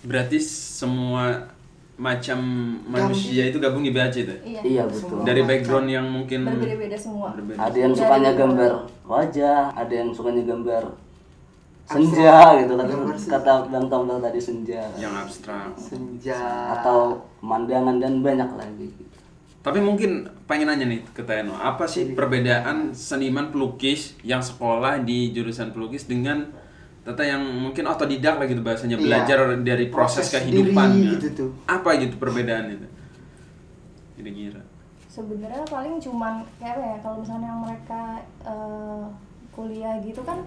Berarti 0.07 0.39
semua 0.39 1.51
macam 1.99 2.39
manusia 2.89 3.45
itu 3.51 3.61
gabung 3.61 3.83
di 3.85 3.93
BAC 3.93 4.15
itu? 4.25 4.35
Iya. 4.47 4.61
Iya 4.63 4.83
betul. 4.87 5.21
Dari 5.27 5.43
background 5.43 5.87
yang 5.91 6.07
mungkin 6.07 6.47
Berbeda-beda 6.47 6.97
semua. 6.97 7.35
berbeda. 7.35 7.59
Ada 7.61 7.77
yang 7.77 7.93
sukanya 7.93 8.31
gambar 8.33 8.71
wajah, 9.05 9.75
ada 9.75 9.93
yang 9.93 10.09
sukanya 10.15 10.43
gambar 10.47 10.83
senja 11.91 12.33
gitu 12.57 12.73
kata 12.73 12.93
kata 13.29 13.53
Bang 13.67 13.85
Tombel 13.85 14.17
tadi 14.17 14.39
senja 14.39 14.81
yang 14.95 15.13
abstrak. 15.13 15.75
Senja. 15.75 16.39
atau 16.73 17.19
pemandangan 17.37 17.97
dan 17.97 18.19
banyak 18.19 18.49
lagi. 18.53 18.87
gitu. 18.89 19.09
Tapi 19.61 19.77
mungkin 19.77 20.25
pengen 20.45 20.67
nanya 20.67 20.89
nih 20.89 21.05
ke 21.07 21.21
Teno, 21.21 21.53
apa 21.53 21.85
sih 21.85 22.11
perbedaan 22.11 22.91
seniman 22.91 23.49
pelukis 23.49 24.17
yang 24.21 24.41
sekolah 24.41 24.97
di 24.99 25.29
jurusan 25.29 25.69
pelukis 25.69 26.05
dengan 26.05 26.49
Tata 27.01 27.25
yang 27.25 27.41
mungkin 27.41 27.81
otodidak 27.83 28.37
lah 28.37 28.45
gitu 28.45 28.61
bahasanya 28.61 28.93
Iya. 28.93 29.01
belajar 29.01 29.37
dari 29.59 29.89
proses, 29.89 30.29
Proses 30.29 30.37
kehidupannya. 30.37 31.17
gitu 31.17 31.27
tuh. 31.33 31.49
Apa 31.65 31.97
gitu 31.97 32.13
perbedaan 32.15 32.69
itu? 32.71 32.85
Kira-kira. 34.13 34.61
sebenarnya 35.07 35.65
paling 35.65 35.99
cuman 35.99 36.39
kayak 36.55 36.71
apa 36.71 36.83
ya 36.85 36.97
kalau 37.01 37.17
misalnya 37.19 37.47
yang 37.47 37.61
mereka 37.61 38.01
eh, 38.43 39.03
kuliah 39.51 39.99
gitu 39.99 40.23
kan 40.23 40.39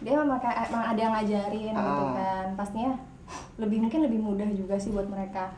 dia 0.00 0.14
memang 0.14 0.38
kayak 0.38 0.58
emang 0.66 0.84
ada 0.86 0.98
yang 0.98 1.12
ngajarin 1.12 1.72
gitu 1.72 2.02
Ah. 2.02 2.12
kan 2.14 2.46
pastinya 2.54 2.92
lebih 3.54 3.78
mungkin 3.80 4.00
lebih 4.02 4.18
mudah 4.18 4.48
juga 4.50 4.74
sih 4.76 4.88
buat 4.88 5.06
mereka 5.06 5.52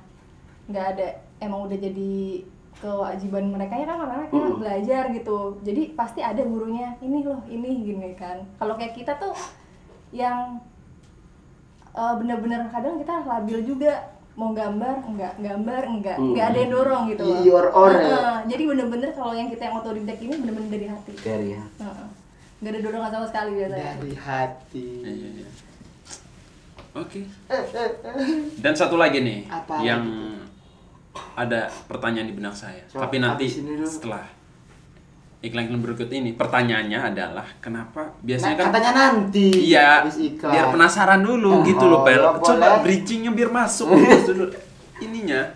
nggak 0.64 0.86
ada 0.90 1.06
emang 1.38 1.64
udah 1.64 1.76
jadi 1.76 2.42
kewajiban 2.74 3.44
mereka 3.48 3.74
ya 3.74 3.86
kan 3.86 3.96
karena 4.00 4.26
Mm. 4.26 4.58
belajar 4.58 5.02
gitu 5.10 5.38
jadi 5.60 5.94
pasti 5.94 6.20
ada 6.20 6.42
gurunya 6.42 6.98
ini 6.98 7.22
loh 7.22 7.40
ini 7.46 7.84
gini 7.84 8.10
kan 8.12 8.42
kalau 8.56 8.74
kayak 8.74 8.92
kita 8.92 9.14
tuh 9.14 9.30
yang 10.10 10.58
eh, 11.92 12.14
bener-bener 12.16 12.66
kadang 12.68 12.98
kita 12.98 13.22
labil 13.22 13.62
juga 13.62 14.10
mau 14.34 14.50
gambar 14.50 15.06
enggak 15.06 15.38
gambar 15.38 15.82
enggak 15.88 16.16
Hmm. 16.16 16.26
enggak 16.28 16.44
ada 16.44 16.58
yang 16.58 16.72
dorong 16.72 17.02
gitu 17.08 17.22
loh 17.22 17.38
Your 17.40 17.66
own, 17.70 17.92
ya? 17.92 18.02
Heeh, 18.02 18.36
jadi 18.48 18.62
bener-bener 18.66 19.10
kalau 19.12 19.30
yang 19.30 19.46
kita 19.46 19.62
yang 19.64 19.78
otodidak 19.78 20.18
ini 20.18 20.34
bener-bener 20.34 20.68
dari 20.68 20.86
hati 20.88 21.12
Dari 21.14 21.48
ya. 21.54 21.62
Heeh. 21.78 22.08
Nggak 22.64 22.72
ada 22.72 22.80
dorongan 22.80 23.10
sama 23.12 23.26
sekali 23.28 23.50
biasanya 23.54 23.92
Dari 23.94 24.12
hati. 24.16 24.86
Iya, 25.04 25.28
iya. 25.36 25.48
Oke. 26.94 27.20
Dan 28.64 28.72
satu 28.72 28.96
lagi 28.96 29.20
nih 29.20 29.44
Apa 29.44 29.84
yang 29.84 30.02
ada 31.34 31.68
pertanyaan 31.84 32.26
di 32.26 32.34
benak 32.34 32.54
saya. 32.54 32.80
Coba, 32.88 33.04
Tapi 33.04 33.16
nanti 33.20 33.44
setelah 33.84 34.24
iklan-iklan 35.40 35.78
berikut 35.78 36.08
ini, 36.08 36.32
pertanyaannya 36.32 36.98
adalah 37.04 37.44
kenapa 37.60 38.16
biasanya 38.18 38.56
Nah, 38.56 38.58
kan 38.58 38.66
katanya 38.72 38.92
nanti. 38.96 39.46
Iya, 39.68 40.00
habis 40.00 40.16
iklan. 40.16 40.50
biar 40.50 40.66
penasaran 40.72 41.20
dulu 41.20 41.60
gitu 41.62 41.84
loh, 41.84 42.00
Oh, 42.00 42.02
Pel. 42.02 42.22
Coba 42.40 42.80
bridgingnya 42.80 43.30
biar 43.30 43.52
masuk 43.52 43.92
dulu. 44.32 44.48
Ininya. 44.98 45.52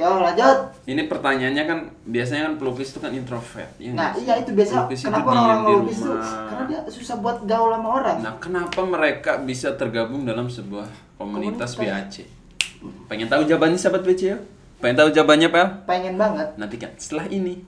Yo 0.00 0.16
lanjut. 0.16 0.58
Ini 0.82 1.02
pertanyaannya 1.04 1.64
kan 1.66 1.78
biasanya 2.02 2.42
kan 2.48 2.54
pelukis 2.56 2.88
itu 2.88 2.98
kan 2.98 3.12
introvert. 3.12 3.68
ya 3.76 3.92
Nah 3.92 4.10
sih? 4.10 4.24
iya 4.24 4.40
itu 4.40 4.50
biasa. 4.50 4.72
Pelukis 4.80 4.98
itu 4.98 5.06
Kenapa 5.06 5.28
orang-orang 5.28 5.60
tuh? 5.60 5.76
rumah. 5.76 6.24
Karena 6.48 6.64
dia 6.64 6.80
susah 6.88 7.16
buat 7.20 7.38
gaul 7.44 7.70
sama 7.70 7.88
orang. 7.94 8.16
Nah, 8.18 8.34
kenapa 8.40 8.80
mereka 8.80 9.32
bisa 9.38 9.76
tergabung 9.76 10.24
dalam 10.24 10.48
sebuah 10.48 10.88
komunitas, 11.14 11.76
Komunitas. 11.76 12.08
BAC? 12.08 12.16
Pengen 13.06 13.28
tahu 13.28 13.44
jawabannya 13.44 13.76
sahabat 13.76 14.02
BC 14.02 14.20
ya? 14.24 14.36
Pengen 14.80 14.96
tahu 14.96 15.12
jawabannya, 15.12 15.48
Pel? 15.52 15.68
Pengen 15.84 16.14
banget. 16.16 16.48
Nanti 16.56 16.80
kan 16.80 16.96
setelah 16.96 17.28
ini. 17.28 17.60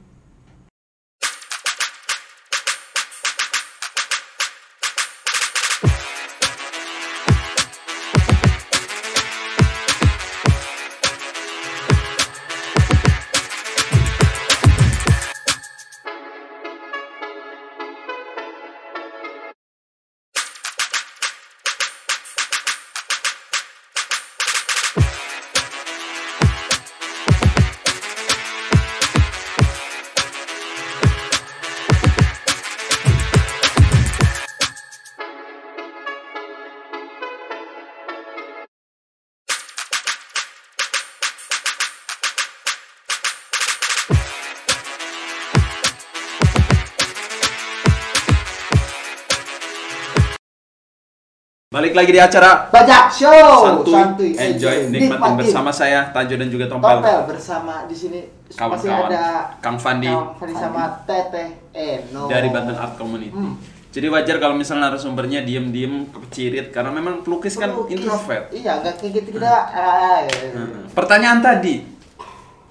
Balik 51.93 52.09
lagi 52.09 52.17
di 52.17 52.23
acara 52.25 52.51
Bajak 52.73 53.05
Show. 53.13 53.85
Santuy, 53.85 54.33
enjoy, 54.33 54.89
nikmatin 54.89 55.13
Nikmatin. 55.13 55.37
bersama 55.37 55.69
saya 55.69 56.09
Tajo 56.09 56.41
dan 56.41 56.49
juga 56.49 56.65
Tompel. 56.65 57.05
Tompel 57.05 57.21
bersama 57.29 57.85
di 57.85 57.93
sini 57.93 58.21
masih 58.49 58.57
Kawan-kawan. 58.57 59.09
ada 59.13 59.25
Kang 59.61 59.77
Fandi. 59.77 60.09
Kang 60.09 60.33
Fandi 60.41 60.57
sama 60.57 61.05
Teteh 61.05 61.53
Eno. 61.77 62.33
dari 62.33 62.49
Banten 62.49 62.73
Art 62.73 62.97
Community. 62.97 63.37
Hmm. 63.37 63.61
Jadi 63.93 64.09
wajar 64.09 64.41
kalau 64.41 64.57
misalnya 64.57 64.89
narasumbernya 64.89 65.45
diem-diem 65.45 66.09
kecirit 66.09 66.73
karena 66.73 66.89
memang 66.89 67.21
pelukis 67.21 67.61
kan 67.61 67.69
Pelukis. 67.69 68.01
introvert. 68.01 68.49
Iya, 68.49 68.81
enggak 68.81 68.95
kayak 68.97 69.13
gitu 69.13 69.29
kita. 69.37 69.53
ah, 69.53 70.17
ya. 70.25 70.37
Hmm. 70.49 70.89
Pertanyaan 70.97 71.45
tadi, 71.45 71.85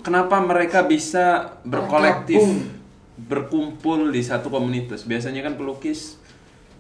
kenapa 0.02 0.42
mereka 0.42 0.82
bisa 0.82 1.62
berkolektif, 1.62 2.42
berkumpul 3.22 4.10
di 4.10 4.26
satu 4.26 4.50
komunitas? 4.50 5.06
Biasanya 5.06 5.46
kan 5.46 5.54
pelukis, 5.54 6.18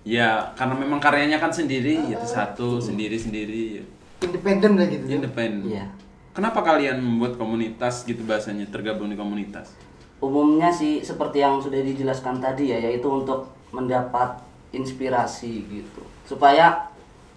ya 0.01 0.53
karena 0.57 0.75
memang 0.77 0.97
karyanya 0.97 1.37
kan 1.37 1.53
sendiri, 1.53 2.09
ya 2.09 2.19
satu 2.25 2.81
sendiri-sendiri, 2.81 3.85
Independen 4.21 4.77
lah 4.77 4.87
gitu. 4.89 5.05
independen. 5.09 5.69
Iya. 5.69 5.85
Kenapa 6.31 6.63
kalian 6.63 7.01
membuat 7.03 7.35
komunitas 7.35 8.07
gitu 8.07 8.23
bahasanya, 8.23 8.69
tergabung 8.71 9.11
di 9.11 9.17
komunitas? 9.19 9.75
Umumnya 10.21 10.71
sih 10.71 11.01
seperti 11.03 11.41
yang 11.43 11.59
sudah 11.59 11.81
dijelaskan 11.81 12.39
tadi 12.39 12.71
ya, 12.71 12.77
yaitu 12.79 13.09
untuk 13.09 13.51
mendapat 13.73 14.39
inspirasi 14.71 15.65
gitu. 15.67 16.01
Supaya 16.23 16.87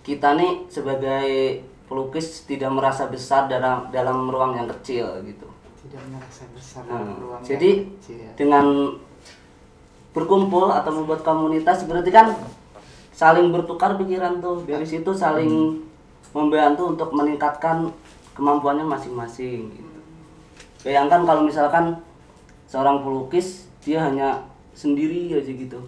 kita 0.04 0.37
nih 0.37 0.68
sebagai 0.71 1.64
pelukis 1.88 2.44
tidak 2.44 2.71
merasa 2.71 3.09
besar 3.09 3.49
dalam 3.49 3.88
dalam 3.90 4.28
ruang 4.28 4.54
yang 4.54 4.68
kecil 4.78 5.25
gitu. 5.25 5.49
Tidak 5.85 6.02
merasa 6.12 6.44
besar 6.52 6.83
dalam 6.87 7.16
ruang 7.18 7.40
yang 7.42 7.49
jadi 7.49 7.71
kecil. 7.99 8.28
dengan 8.37 8.66
berkumpul 10.14 10.71
atau 10.71 10.94
membuat 10.94 11.26
komunitas 11.26 11.85
berarti 11.85 12.14
kan 12.14 12.33
saling 13.11 13.50
bertukar 13.50 13.99
pikiran 13.99 14.38
tuh. 14.38 14.62
Dari 14.62 14.87
situ 14.87 15.11
saling 15.11 15.83
membantu 16.30 16.94
untuk 16.94 17.11
meningkatkan 17.14 17.90
kemampuannya 18.35 18.83
masing-masing 18.83 19.71
gitu. 19.71 19.99
bayangkan 20.83 21.23
kalau 21.23 21.47
misalkan 21.47 22.02
seorang 22.66 23.06
pelukis 23.06 23.71
dia 23.87 24.02
hanya 24.02 24.42
sendiri 24.75 25.30
aja 25.30 25.50
gitu. 25.50 25.78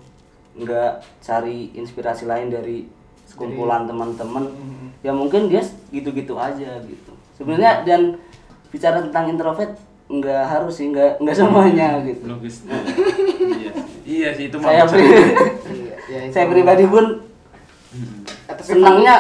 Nggak 0.56 1.02
cari 1.21 1.75
inspirasi 1.75 2.25
lain 2.26 2.49
dari 2.54 2.87
sekumpulan 3.26 3.87
teman-teman. 3.90 4.47
Ya 5.02 5.11
mungkin 5.11 5.50
dia 5.50 5.62
gitu-gitu 5.90 6.38
aja 6.38 6.78
gitu. 6.87 7.12
Sebenarnya 7.35 7.83
dan 7.83 8.16
bicara 8.71 9.02
tentang 9.02 9.30
introvert 9.30 9.75
nggak 10.06 10.45
harus 10.47 10.78
sih 10.78 10.87
nggak 10.95 11.18
nggak 11.18 11.35
semuanya 11.35 11.99
gitu. 12.06 12.23
Iya, 13.47 13.73
iya 14.06 14.30
sih 14.30 14.46
itu 14.46 14.56
mah 14.56 14.70
saya 14.70 14.82
bisa. 14.82 14.94
pri 14.94 15.04
Iya, 15.66 15.94
ya 16.06 16.20
itu. 16.22 16.32
saya 16.32 16.46
pribadi 16.46 16.86
pun 16.86 17.04
Hmm. 17.86 18.28
Eh, 18.46 18.56
senangnya 18.60 19.14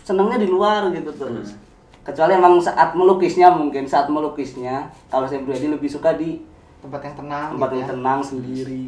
senangnya 0.00 0.38
di 0.38 0.46
luar 0.46 0.88
gitu 0.90 1.10
terus 1.10 1.56
kecuali 2.00 2.32
emang 2.32 2.56
saat 2.58 2.92
melukisnya 2.92 3.50
mungkin 3.50 3.84
saat 3.84 4.06
melukisnya 4.06 4.86
kalau 5.06 5.24
saya 5.24 5.40
pribadi 5.40 5.66
lebih 5.68 5.86
suka 5.86 6.14
di 6.14 6.38
tempat 6.78 7.00
yang 7.02 7.16
tenang 7.16 7.48
tempat 7.52 7.68
gitu 7.68 7.76
yang 7.76 7.84
ya. 7.84 7.92
tenang 7.92 8.20
sendiri 8.20 8.84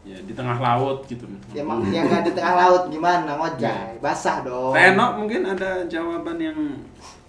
Ya, 0.00 0.16
di 0.18 0.32
tengah 0.32 0.56
laut 0.56 1.04
gitu. 1.04 1.22
Ya 1.52 1.60
emang 1.60 1.84
yang 1.86 2.08
nggak 2.08 2.24
di 2.24 2.32
tengah 2.32 2.56
laut 2.58 2.88
gimana 2.88 3.36
ngojay? 3.36 4.00
Basah 4.00 4.40
dong. 4.40 4.72
Teno 4.72 5.06
mungkin 5.14 5.44
ada 5.44 5.84
jawaban 5.86 6.34
yang 6.34 6.56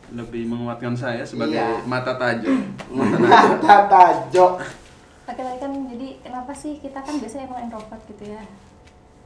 lebih 0.09 0.47
menguatkan 0.47 0.95
saya 0.95 1.21
sebagai 1.21 1.51
Iya. 1.53 1.83
mata 1.83 2.15
tajam. 2.15 2.57
Mata 3.21 3.77
tajo. 3.85 4.57
Laki-laki 5.23 5.59
kan 5.59 5.73
jadi 5.87 6.07
kenapa 6.19 6.51
sih 6.51 6.77
kita 6.77 6.99
kan 6.99 7.15
biasanya 7.17 7.45
emang 7.47 7.61
introvert 7.65 8.01
gitu 8.07 8.25
ya 8.29 8.43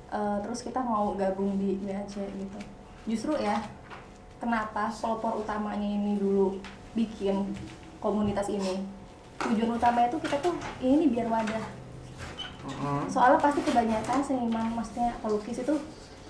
Eh, 0.06 0.38
terus 0.46 0.64
kita 0.64 0.80
mau 0.80 1.12
gabung 1.18 1.60
di 1.60 1.76
BAC 1.82 2.16
gitu 2.16 2.60
justru 3.04 3.36
ya 3.36 3.60
kenapa 4.38 4.88
pelopor 4.94 5.44
utamanya 5.44 5.84
ini 5.84 6.16
dulu 6.16 6.56
bikin 6.94 7.52
komunitas 8.00 8.48
ini 8.48 8.86
tujuan 9.44 9.76
utamanya 9.76 10.08
itu 10.08 10.22
kita 10.24 10.40
tuh 10.40 10.56
ini 10.80 11.12
biar 11.12 11.28
wadah 11.28 11.66
Heeh. 12.64 13.02
soalnya 13.12 13.44
pasti 13.44 13.60
kebanyakan 13.62 14.24
seniman 14.24 14.72
maksudnya 14.72 15.20
pelukis 15.20 15.60
itu 15.60 15.74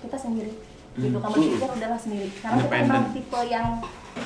kita 0.02 0.18
sendiri 0.18 0.56
gitu 0.96 1.16
kamu 1.20 1.36
pikir 1.36 1.68
udahlah 1.70 2.00
sendiri 2.00 2.32
karena 2.40 2.56
kita 2.56 2.66
Independen. 2.66 2.90
emang 2.90 3.04
tipe 3.12 3.40
yang 3.46 3.68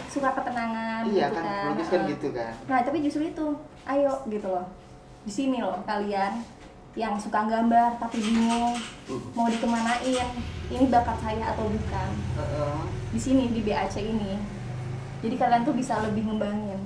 suka 0.08 0.30
ketenangan 0.32 1.02
Iya 1.04 1.26
gitu 1.26 1.34
kan, 1.36 1.42
kan 1.44 1.62
pelukis 1.68 1.88
kan 1.90 1.98
Heeh. 1.98 2.10
gitu 2.14 2.28
kan. 2.32 2.52
Nah, 2.64 2.78
tapi 2.80 2.98
justru 3.02 3.22
itu, 3.26 3.46
ayo 3.84 4.12
gitu 4.24 4.46
loh. 4.46 4.66
Di 5.20 5.32
sini 5.32 5.60
loh 5.60 5.80
kalian 5.84 6.40
yang 6.98 7.14
suka 7.14 7.46
gambar 7.46 8.00
tapi 8.00 8.18
bingung 8.18 8.74
mau 9.36 9.46
dikemanain. 9.46 10.28
Ini 10.70 10.86
bakat 10.86 11.18
saya 11.20 11.54
atau 11.54 11.66
bukan? 11.66 12.10
Heeh. 12.38 12.78
Di 13.10 13.20
sini 13.20 13.50
di 13.50 13.60
BAC 13.62 13.96
ini. 13.98 14.38
Jadi 15.20 15.34
kalian 15.36 15.62
tuh 15.62 15.76
bisa 15.76 16.00
lebih 16.00 16.24
ngembangin 16.26 16.80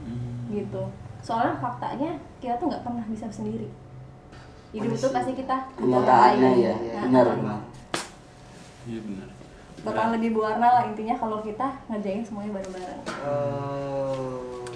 Hmm. 0.00 0.48
gitu. 0.48 0.88
Soalnya 1.20 1.60
faktanya 1.60 2.16
kita 2.40 2.56
tuh 2.56 2.72
nggak 2.72 2.84
pernah 2.86 3.04
bisa 3.04 3.28
sendiri. 3.28 3.68
Hidup 4.70 4.94
itu 4.94 5.08
pasti 5.10 5.32
kita 5.34 5.56
Kenyataannya 5.74 6.50
ya, 6.56 6.74
Nah, 7.10 7.26
benar. 7.26 7.26
Iya 8.86 9.00
benar. 9.02 9.28
Bakal 9.80 10.06
lebih 10.16 10.36
berwarna 10.36 10.68
lah 10.70 10.84
intinya 10.86 11.16
kalau 11.18 11.42
kita 11.42 11.66
ngerjain 11.90 12.22
semuanya 12.22 12.60
bareng-bareng. 12.60 13.02
Oh. 13.26 14.09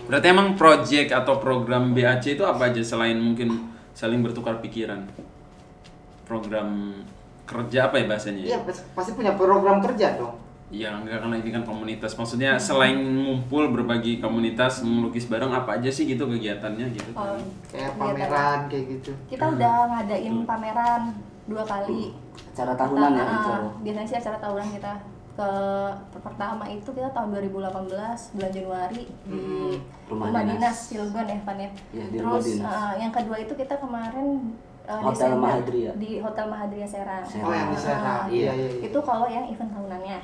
Berarti 0.05 0.27
emang 0.29 0.53
project 0.55 1.11
atau 1.11 1.37
program 1.37 1.93
BAC 1.93 2.35
itu 2.35 2.45
apa 2.45 2.69
aja 2.69 2.81
selain 2.81 3.17
mungkin 3.17 3.73
saling 3.93 4.21
bertukar 4.21 4.61
pikiran? 4.61 5.09
Program 6.25 7.01
kerja 7.45 7.89
apa 7.89 7.99
ya 7.99 8.05
bahasanya? 8.07 8.43
Iya 8.43 8.59
pas- 8.63 8.85
pasti 8.95 9.13
punya 9.13 9.33
program 9.35 9.81
kerja 9.81 10.17
dong. 10.17 10.41
Ya 10.73 10.91
enggak 10.91 11.21
karena 11.21 11.37
ini 11.39 11.51
kan 11.51 11.63
komunitas. 11.63 12.17
Maksudnya 12.17 12.57
selain 12.59 12.97
ngumpul 12.97 13.69
berbagi 13.71 14.19
komunitas 14.19 14.81
melukis 14.81 15.25
bareng 15.25 15.53
apa 15.53 15.79
aja 15.79 15.87
sih 15.87 16.05
gitu 16.05 16.25
kegiatannya 16.27 16.89
gitu 16.91 17.11
Oh, 17.13 17.23
kan? 17.23 17.39
Kayak 17.69 17.93
kegiatan. 17.93 18.01
pameran 18.01 18.59
kayak 18.67 18.85
gitu. 18.91 19.11
Kita 19.29 19.45
udah 19.51 19.75
ngadain 19.91 20.35
pameran 20.43 21.03
dua 21.45 21.63
kali. 21.63 22.17
acara 22.55 22.71
tahunan 22.73 23.11
ya 23.13 23.25
ah, 23.25 23.67
biasanya 23.79 24.07
sih 24.07 24.17
acara 24.17 24.39
tahunan 24.39 24.67
kita 24.73 24.93
ke 25.35 25.51
pertama 26.17 26.63
itu 26.65 26.87
kita 26.89 27.11
tahun 27.11 27.35
2018 27.35 27.91
bulan 28.31 28.51
Januari 28.51 29.03
di 29.25 29.43
Rumah 30.07 30.31
rumah, 30.31 30.41
dinas. 30.41 30.55
dinas 30.55 30.77
Cilegon 30.87 31.27
ya 31.27 31.39
Pan 31.43 31.59
ya. 31.59 31.71
Iya, 31.91 32.05
di 32.07 32.17
rumah 32.19 32.39
Terus 32.39 32.47
dinas. 32.55 32.71
ah, 32.71 32.93
yang 32.95 33.11
kedua 33.11 33.37
itu 33.37 33.53
kita 33.53 33.75
kemarin 33.77 34.55
ah, 34.85 35.03
Hotel 35.03 35.11
Desember 35.35 35.43
Mahadria. 35.45 35.91
di 35.95 36.11
Hotel 36.19 36.47
Mahadria 36.47 36.87
Serang. 36.87 37.25
Serang. 37.25 37.45
Oh 37.45 37.53
yang 37.53 37.69
di 37.69 37.79
Serang. 37.79 38.05
Ah, 38.21 38.25
Iya 38.27 38.51
iya. 38.53 38.69
iya. 38.71 38.87
Itu 38.87 38.99
kalau 39.01 39.27
yang 39.27 39.45
event 39.45 39.71
tahunannya. 39.71 40.19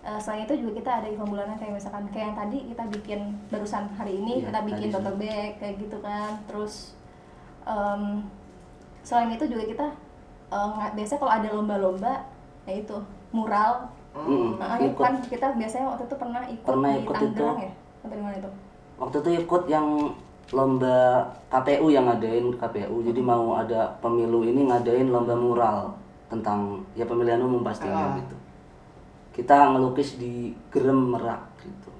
Eh, 0.00 0.18
selain 0.18 0.46
itu 0.46 0.54
juga 0.56 0.72
kita 0.76 0.90
ada 0.94 1.06
event 1.06 1.28
bulanan 1.28 1.56
kayak 1.56 1.74
misalkan 1.74 2.06
kayak 2.08 2.24
yang 2.24 2.38
tadi 2.38 2.58
kita 2.64 2.82
bikin 2.88 3.20
barusan 3.48 3.84
hari 3.92 4.12
ini 4.16 4.32
Iya, 4.38 4.44
kita 4.48 4.58
bikin 4.64 4.88
tote 4.88 5.12
bag 5.16 5.50
kayak 5.58 5.74
gitu 5.78 5.98
kan. 5.98 6.30
Terus 6.46 6.94
em, 7.64 8.22
selain 9.02 9.30
itu 9.30 9.44
juga 9.46 9.64
kita 9.66 9.86
nggak 10.48 10.94
biasanya 10.94 11.18
kalau 11.18 11.32
ada 11.34 11.48
lomba-lomba 11.50 12.14
ya 12.64 12.74
itu 12.78 12.96
mural. 13.30 13.90
Mm, 14.20 14.50
Nah, 14.56 14.76
ikut 14.76 14.98
kan 14.98 15.14
kita 15.22 15.46
biasanya 15.54 15.86
waktu 15.88 16.04
itu 16.04 16.16
pernah 16.16 16.42
ikut 16.44 16.66
Pernah 16.66 16.90
di 16.90 16.98
ikut 17.00 17.14
ya. 17.14 17.70
Atau 17.98 18.08
di 18.10 18.18
mana 18.18 18.36
itu? 18.36 18.50
waktu 18.98 19.16
itu 19.16 19.30
ikut 19.38 19.62
yang 19.66 19.86
lomba 20.48 21.22
KPU 21.46 21.86
yang 21.86 22.04
ngadain 22.04 22.50
KPU 22.52 22.96
jadi 23.00 23.20
mau 23.20 23.54
ada 23.54 23.94
pemilu 23.98 24.42
ini 24.42 24.64
ngadain 24.64 25.06
lomba 25.06 25.32
mural 25.32 25.94
tentang 26.26 26.82
ya 26.92 27.04
pemilihan 27.04 27.38
umum 27.38 27.62
pastinya 27.62 27.94
Ah. 27.94 28.18
gitu 28.18 28.34
kita 29.34 29.70
ngelukis 29.70 30.16
di 30.16 30.50
Gerem 30.68 31.14
Merak 31.14 31.38
gitu 31.60 31.90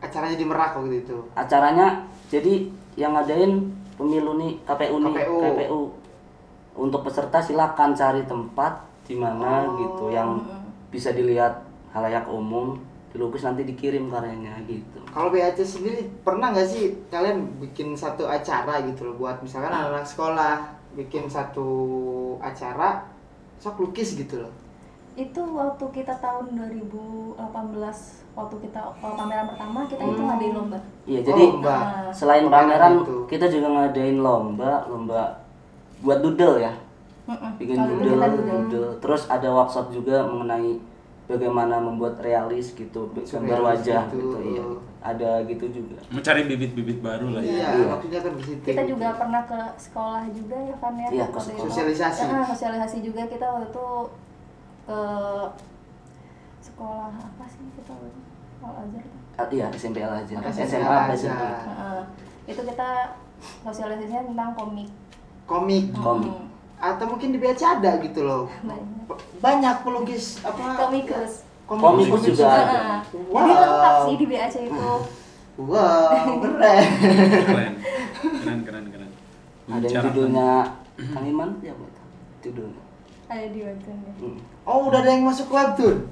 Acaranya 0.00 0.34
di 0.34 0.42
Merak 0.42 0.74
waktu 0.74 0.98
itu. 0.98 1.16
acaranya 1.32 1.86
jadi 2.26 2.66
yang 2.96 3.12
ngadain 3.12 3.68
pemilu 3.94 4.34
nih 4.36 4.58
KPU 4.64 4.96
nih 4.98 5.12
KPU. 5.14 5.36
KPU 5.38 5.80
untuk 6.74 7.04
peserta 7.04 7.38
silakan 7.38 7.92
cari 7.92 8.24
tempat 8.24 8.72
di 9.04 9.14
mana 9.14 9.62
Oh. 9.64 9.76
gitu 9.76 10.04
yang 10.10 10.42
bisa 10.90 11.14
dilihat 11.14 11.62
halayak 11.94 12.26
umum 12.30 12.78
dilukis 13.10 13.42
nanti 13.42 13.66
dikirim 13.66 14.06
karyanya 14.06 14.54
gitu 14.70 15.02
Kalau 15.10 15.34
BAC 15.34 15.58
sendiri 15.58 16.06
pernah 16.22 16.54
nggak 16.54 16.68
sih 16.70 16.94
kalian 17.10 17.42
bikin 17.58 17.98
satu 17.98 18.22
acara 18.30 18.78
gitu 18.86 19.10
loh 19.10 19.14
buat 19.18 19.42
misalkan 19.42 19.74
anak-anak 19.74 20.06
sekolah 20.06 20.54
bikin 20.94 21.26
satu 21.26 21.66
acara 22.38 23.02
sok 23.58 23.82
lukis 23.82 24.14
gitu 24.14 24.46
loh. 24.46 24.52
Itu 25.18 25.42
waktu 25.42 25.84
kita 25.90 26.14
tahun 26.22 26.54
2018 26.54 27.34
waktu 28.30 28.56
kita 28.62 28.80
pameran 29.02 29.46
pertama 29.50 29.78
kita 29.90 30.02
itu 30.06 30.22
ngadain 30.22 30.54
lomba. 30.54 30.78
iya 31.02 31.18
Oh, 31.18 31.24
jadi 31.26 31.42
lomba. 31.50 31.76
Nah, 31.82 32.10
selain 32.14 32.46
Pameran 32.46 32.70
pameran 32.70 32.92
itu. 33.02 33.16
kita 33.26 33.46
juga 33.50 33.66
ngadain 33.74 34.18
lomba 34.22 34.86
lomba 34.86 35.22
buat 36.00 36.22
doodle 36.22 36.62
ya. 36.62 36.72
Bikin 37.58 37.76
dulu 37.78 38.16
doodle, 38.18 38.88
terus 38.98 39.22
ada 39.30 39.48
workshop 39.50 39.92
juga 39.94 40.26
mengenai 40.26 40.80
bagaimana 41.30 41.78
membuat 41.78 42.18
realis 42.18 42.74
gitu 42.74 43.06
gambar 43.14 43.60
wajah 43.62 44.02
gitu. 44.10 44.34
gitu 44.34 44.38
iya 44.50 44.64
ada 45.00 45.40
gitu 45.48 45.64
juga 45.72 45.96
Mencari 46.12 46.44
bibit-bibit 46.44 47.00
baru 47.00 47.32
lah 47.32 47.40
ya. 47.40 47.72
Iya, 47.72 47.96
Iya. 48.04 48.20
kan 48.20 48.32
di 48.36 48.44
situ. 48.44 48.60
Kita 48.68 48.84
juga 48.84 49.16
pernah 49.16 49.42
ke 49.48 49.60
sekolah 49.80 50.28
juga 50.28 50.56
ya 50.60 50.76
kan 50.76 50.92
ya. 50.92 51.08
Iya, 51.08 51.26
ke 51.32 51.40
waktu 51.40 51.56
sekolah. 51.56 51.70
Sosialisasi. 51.72 52.22
Ah, 52.28 52.44
sosialisasi 52.44 52.96
juga 53.00 53.22
kita 53.24 53.46
waktu 53.48 53.72
itu 53.72 53.86
ke 54.84 55.00
sekolah 56.60 57.12
apa 57.16 57.44
sih 57.48 57.64
kita 57.80 57.92
Al 58.60 58.74
Azhar? 58.84 59.04
Ah, 59.40 59.46
iya 59.48 59.66
SMP 59.72 60.04
Al 60.04 60.20
Azhar 60.20 60.42
SMP 60.52 60.68
SMA 60.68 60.84
Al 60.92 61.10
Azhar. 61.16 62.04
Itu 62.44 62.60
kita 62.60 63.16
sosialisasinya 63.64 64.28
tentang 64.28 64.52
komik 64.52 64.88
komik 65.48 65.84
Komik. 65.96 66.34
Atau 66.80 67.04
mungkin 67.06 67.36
di 67.36 67.38
BC 67.38 67.60
ada 67.60 68.00
gitu 68.00 68.24
loh. 68.24 68.48
Banyak 69.38 69.84
pelukis 69.84 70.40
apa? 70.40 70.80
Komikus. 70.80 71.44
Komikus 71.68 72.22
juga. 72.24 72.48
ada. 72.48 72.80
Wow. 73.12 73.36
jadi 73.36 73.52
lengkap 73.54 73.94
sih 74.02 74.16
di 74.16 74.26
BAC 74.26 74.54
itu. 74.66 74.88
Wow 75.60 76.40
keren. 76.40 76.84
Keren. 77.44 77.72
Keren 78.40 78.58
keren 78.64 78.84
keren. 78.88 79.10
Ada 79.70 79.86
yang 79.86 80.04
judulnya 80.08 80.48
Kang 80.98 81.26
Iman 81.28 81.50
ya 81.60 81.72
itu 81.76 82.02
judulnya. 82.42 82.82
Ada 83.30 83.46
di 83.54 83.60
webtoon 83.62 83.98
ya 84.02 84.12
Hmm. 84.18 84.38
oh 84.66 84.78
udah 84.90 85.00
ada 85.00 85.10
yang 85.14 85.22
masuk 85.22 85.46
webtoon 85.52 86.08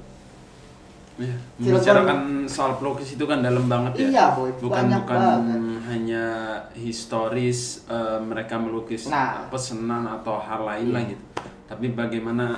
Iya, 1.19 1.35
membicarakan 1.59 2.19
soal 2.45 2.79
pelukis 2.79 3.13
itu 3.13 3.23
kan 3.23 3.43
dalam 3.43 3.67
banget 3.67 3.91
ya. 3.93 4.07
Iya, 4.07 4.25
Boy. 4.33 4.55
Bukan 4.55 4.87
Banyak 4.87 5.03
bukan 5.03 5.19
banget. 5.19 5.59
hanya 5.85 6.25
historis 6.71 7.59
eh, 7.85 8.17
mereka 8.17 8.55
melukis 8.55 9.05
Nah. 9.05 9.43
pesanan 9.47 10.07
atau 10.07 10.39
hal 10.39 10.63
lain 10.63 10.89
lah 10.89 11.03
gitu. 11.03 11.23
Tapi 11.67 11.91
bagaimana 11.91 12.55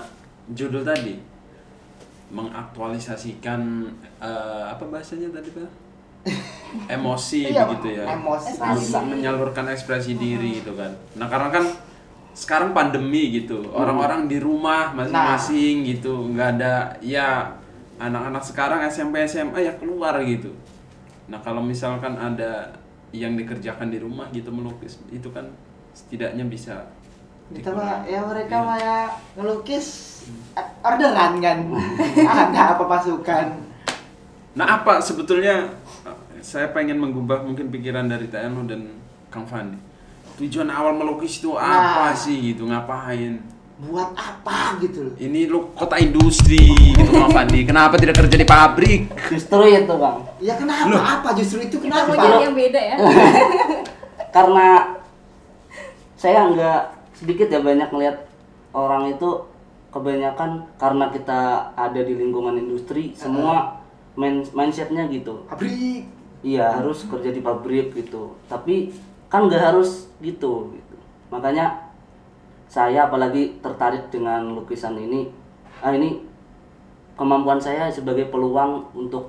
judul 0.47 0.82
tadi 0.82 1.17
mengaktualisasikan 2.32 3.62
eh, 4.19 4.63
apa 4.67 4.84
bahasanya 4.86 5.30
tadi 5.32 5.50
Pak? 5.52 5.69
Emosi 6.95 7.50
Iya, 7.50 7.65
begitu 7.65 7.97
ya. 7.97 8.06
emosi. 8.13 8.56
Bisa 8.56 9.02
menyalurkan 9.02 9.65
ekspresi 9.67 10.15
diri 10.15 10.62
gitu 10.62 10.78
kan. 10.78 10.93
Nah, 11.17 11.26
karena 11.26 11.50
kan 11.50 11.65
sekarang 12.32 12.71
pandemi 12.71 13.34
gitu. 13.34 13.65
Orang-orang 13.67 14.30
di 14.30 14.38
rumah 14.38 14.93
masing-masing 14.93 15.84
gitu. 15.84 16.30
nggak 16.32 16.50
ada 16.56 16.74
ya 17.02 17.58
anak-anak 18.02 18.42
sekarang 18.42 18.82
SMP 18.84 19.22
SMA 19.24 19.62
ya 19.62 19.74
keluar 19.76 20.18
gitu. 20.22 20.50
Nah, 21.30 21.38
kalau 21.40 21.62
misalkan 21.62 22.18
ada 22.18 22.74
yang 23.12 23.36
dikerjakan 23.36 23.88
di 23.88 24.00
rumah 24.00 24.32
gitu 24.32 24.50
melukis 24.50 24.98
itu 25.08 25.28
kan 25.30 25.46
setidaknya 25.92 26.48
bisa 26.48 26.88
mah 27.52 27.52
dikurangi. 27.52 28.08
ya 28.08 28.20
mereka 28.24 28.56
Iya. 28.58 28.76
ya 28.80 28.96
ngelukis 29.36 29.88
eh, 30.56 30.68
orderan 30.82 31.34
kan 31.38 31.58
ada 32.40 32.62
apa 32.74 32.84
pasukan 32.88 33.48
Nah, 34.52 34.80
apa 34.80 35.00
sebetulnya 35.00 35.72
saya 36.40 36.72
pengen 36.72 37.00
menggubah 37.00 37.40
mungkin 37.40 37.68
pikiran 37.68 38.08
dari 38.08 38.28
TNO 38.28 38.68
dan 38.68 38.82
Kang 39.28 39.48
Fandi. 39.48 39.80
Tujuan 40.36 40.68
awal 40.68 40.92
melukis 40.92 41.40
itu 41.40 41.56
apa 41.56 42.12
Nah. 42.12 42.16
sih 42.16 42.52
gitu, 42.52 42.66
ngapain? 42.66 43.40
Buat 43.82 44.13
apa 44.13 44.78
gitu 44.78 45.10
loh? 45.10 45.13
Ini 45.17 45.50
lu 45.50 45.74
kota 45.74 45.98
industri 45.98 46.70
gitu 46.94 47.10
Kang 47.10 47.34
Fandi. 47.34 47.65
Kenapa 47.65 47.98
tidak 47.98 48.22
kerja 48.22 48.36
di 48.38 48.46
pabrik? 48.46 49.02
justru 49.34 49.65
itu 49.65 49.94
bang. 49.98 50.17
Ya 50.38 50.54
kenapa? 50.54 50.98
Apa 51.02 51.30
justru 51.34 51.65
itu? 51.65 51.82
Kita 51.82 52.06
mau 52.06 52.13
kenapa 52.13 52.22
jadi 52.22 52.38
yang 52.46 52.56
beda 52.56 52.82
ya. 52.82 52.96
Karena 54.36 54.67
saya 56.13 56.46
nggak 56.54 56.82
sedikit 57.17 57.50
ya 57.50 57.60
banyak 57.65 57.89
melihat 57.89 58.17
orang 58.78 59.17
itu 59.17 59.50
kebanyakan 59.91 60.72
karena 60.80 61.12
kita 61.12 61.74
ada 61.76 62.00
di 62.00 62.15
lingkungan 62.15 62.56
industri 62.56 63.12
semua 63.17 63.82
main 64.15 64.46
mindsetnya 64.54 65.10
gitu. 65.10 65.44
Pabrik. 65.50 66.08
Iya 66.41 66.80
harus 66.80 67.04
kerja 67.06 67.30
di 67.34 67.41
pabrik 67.44 67.91
gitu. 67.98 68.38
Tapi 68.48 68.96
kan 69.28 69.50
nggak 69.50 69.74
harus 69.74 70.08
gitu 70.24 70.72
gitu. 70.72 70.96
Makanya 71.28 71.91
saya 72.72 73.04
apalagi 73.04 73.60
tertarik 73.60 74.08
dengan 74.08 74.56
lukisan 74.56 74.96
ini 74.96 75.28
ah 75.84 75.92
ini 75.92 76.24
kemampuan 77.14 77.60
saya 77.60 77.92
sebagai 77.92 78.32
peluang 78.32 78.88
untuk 78.96 79.28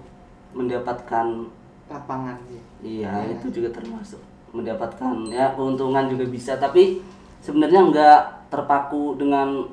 mendapatkan 0.54 1.50
lapangan 1.90 2.38
sih 2.46 2.62
Iya, 2.82 3.10
itu 3.34 3.50
juga 3.50 3.74
termasuk 3.74 4.22
mendapatkan 4.52 5.26
ya 5.26 5.50
keuntungan 5.54 6.06
juga 6.06 6.28
bisa, 6.28 6.54
tapi 6.56 7.00
sebenarnya 7.38 7.80
nggak 7.88 8.18
terpaku 8.52 9.16
dengan 9.16 9.64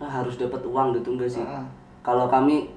"Ah, 0.00 0.08
harus 0.18 0.34
dapat 0.34 0.64
uang 0.64 0.96
gitu 0.96 1.14
enggak 1.14 1.30
sih. 1.30 1.44
Heeh. 1.44 1.64
Kalau 2.02 2.26
kami 2.26 2.72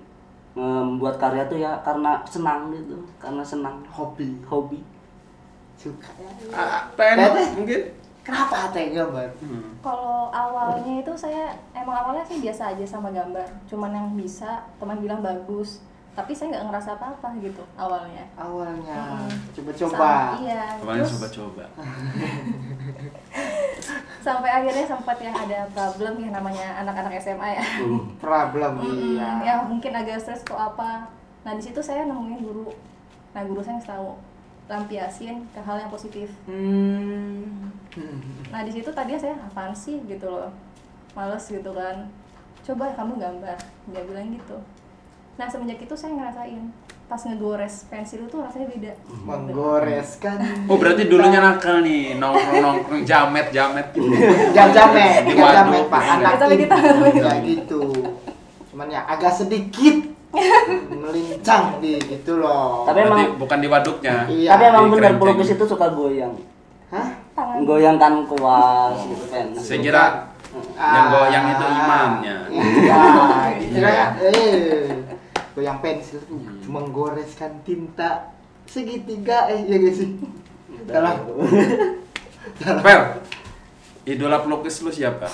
membuat 0.53 1.15
karya 1.17 1.47
tuh 1.47 1.57
ya 1.57 1.79
karena 1.81 2.21
senang 2.23 2.69
gitu, 2.69 2.95
karena 3.17 3.41
senang 3.41 3.81
hobi 3.89 4.35
hobi. 4.45 4.79
suka 5.75 6.07
ya 6.17 6.31
Ah, 6.55 6.87
TNO 6.95 7.27
Teh. 7.35 7.47
mungkin? 7.55 7.81
Kenapa 8.25 8.73
teh 8.73 8.89
gambar? 8.89 9.29
Hmm. 9.37 9.77
kalau 9.85 10.33
awalnya 10.33 11.05
itu 11.05 11.13
saya 11.13 11.53
emang 11.77 11.93
awalnya 11.93 12.25
sih 12.25 12.41
biasa 12.41 12.73
aja 12.73 12.85
sama 12.85 13.13
gambar. 13.13 13.45
Cuman 13.69 13.93
yang 13.93 14.07
bisa 14.17 14.65
teman 14.81 14.97
bilang 14.97 15.21
bagus. 15.21 15.85
Tapi 16.15 16.31
saya 16.31 16.55
nggak 16.55 16.65
ngerasa 16.71 16.89
apa-apa 16.95 17.27
gitu 17.43 17.61
awalnya. 17.77 18.23
Awalnya. 18.39 19.29
Coba-coba. 19.51 19.99
Sam- 20.33 20.41
iya 20.41 20.63
Awalnya 20.81 21.03
terus 21.05 21.13
coba-coba. 21.19 21.65
sampai 24.25 24.49
akhirnya 24.49 24.85
sempat 24.89 25.17
yang 25.21 25.35
ada 25.37 25.69
problem 25.69 26.17
yang 26.17 26.33
namanya 26.33 26.81
anak-anak 26.81 27.13
SMA 27.21 27.61
ya. 27.61 27.65
Hmm. 27.77 28.17
problem 28.17 28.81
iya. 28.81 29.29
ya 29.45 29.53
mungkin 29.69 29.93
agak 29.93 30.17
stres 30.17 30.41
atau 30.41 30.57
apa. 30.57 31.05
Nah 31.45 31.53
di 31.53 31.61
situ 31.61 31.77
saya 31.77 32.09
nemuin 32.09 32.41
guru. 32.41 32.73
Nah 33.37 33.45
guru 33.45 33.61
saya 33.61 33.77
ngasih 33.77 33.91
tahu 33.93 34.17
lampiasin 34.65 35.45
ke 35.53 35.59
hal 35.61 35.77
yang 35.77 35.91
positif. 35.93 36.29
Hmm. 36.49 37.69
nah 38.51 38.65
di 38.65 38.71
situ 38.73 38.89
tadinya 38.91 39.19
saya 39.21 39.35
apaan 39.45 39.71
sih? 39.71 40.01
gitu 40.09 40.25
loh. 40.25 40.51
Males 41.13 41.45
gitu 41.47 41.71
kan. 41.71 42.09
Coba 42.65 42.91
kamu 42.97 43.21
gambar. 43.21 43.57
Dia 43.93 44.01
bilang 44.03 44.33
gitu. 44.33 44.57
Nah 45.37 45.47
semenjak 45.47 45.83
itu 45.83 45.95
saya 45.95 46.17
ngerasain 46.17 46.63
pas 47.05 47.21
ngegores 47.21 47.85
pensil 47.85 48.25
itu 48.25 48.37
rasanya 48.41 48.65
beda. 48.65 48.93
Menggoreskan 49.29 50.65
Oh 50.65 50.81
berarti 50.81 51.05
dulunya 51.05 51.37
nakal 51.37 51.85
nih 51.85 52.17
nongkrong 52.17 52.61
nongkrong 52.65 53.01
jamet 53.05 53.53
jamet 53.53 53.93
gitu. 53.93 54.09
jam 54.57 54.73
jamet 54.73 55.21
Di 55.29 55.37
jam 55.37 55.45
waduk. 55.45 55.55
jamet 55.61 55.85
pak. 55.93 56.01
Anak 56.01 56.33
Kita 56.41 56.77
ya 57.13 57.35
gitu. 57.45 57.81
Cuman 58.73 58.87
ya 58.89 59.05
agak 59.05 59.37
sedikit 59.37 60.14
melincang 60.89 61.79
di 61.79 61.95
gitu 61.99 62.37
loh 62.37 62.83
Tapi 62.83 62.99
Berarti 63.01 63.21
emang- 63.23 63.37
bukan 63.37 63.57
di 63.57 63.67
waduknya. 63.67 64.15
Iya. 64.27 64.49
Tapi 64.51 64.63
emang 64.65 64.83
di 64.83 64.89
benar 64.89 65.01
kerenceng. 65.01 65.19
pelukis 65.21 65.49
itu 65.51 65.65
suka 65.65 65.87
goyang. 65.89 66.33
hah 66.87 67.07
Goyangkan 67.61 68.13
kuas 68.25 68.95
gitu 69.05 69.25
kan. 69.27 69.45
Saya 69.53 69.79
kira 69.79 70.03
yang 70.77 71.05
goyang 71.09 71.45
itu 71.49 71.65
imannya. 71.65 72.37
iya 72.47 73.03
kira 73.59 73.89
eh 74.23 75.03
goyang 75.51 75.79
pensil 75.79 76.19
tuh 76.21 76.35
cuma 76.61 76.79
goreskan 76.85 77.59
tinta 77.61 78.31
segitiga 78.65 79.47
eh 79.47 79.63
ya 79.63 79.75
gak 79.77 79.93
sih 79.93 80.09
salah 80.85 81.15
Pel, 82.79 83.01
idola 84.05 84.39
pelukis 84.39 84.79
lu 84.79 84.89
siapa? 84.89 85.27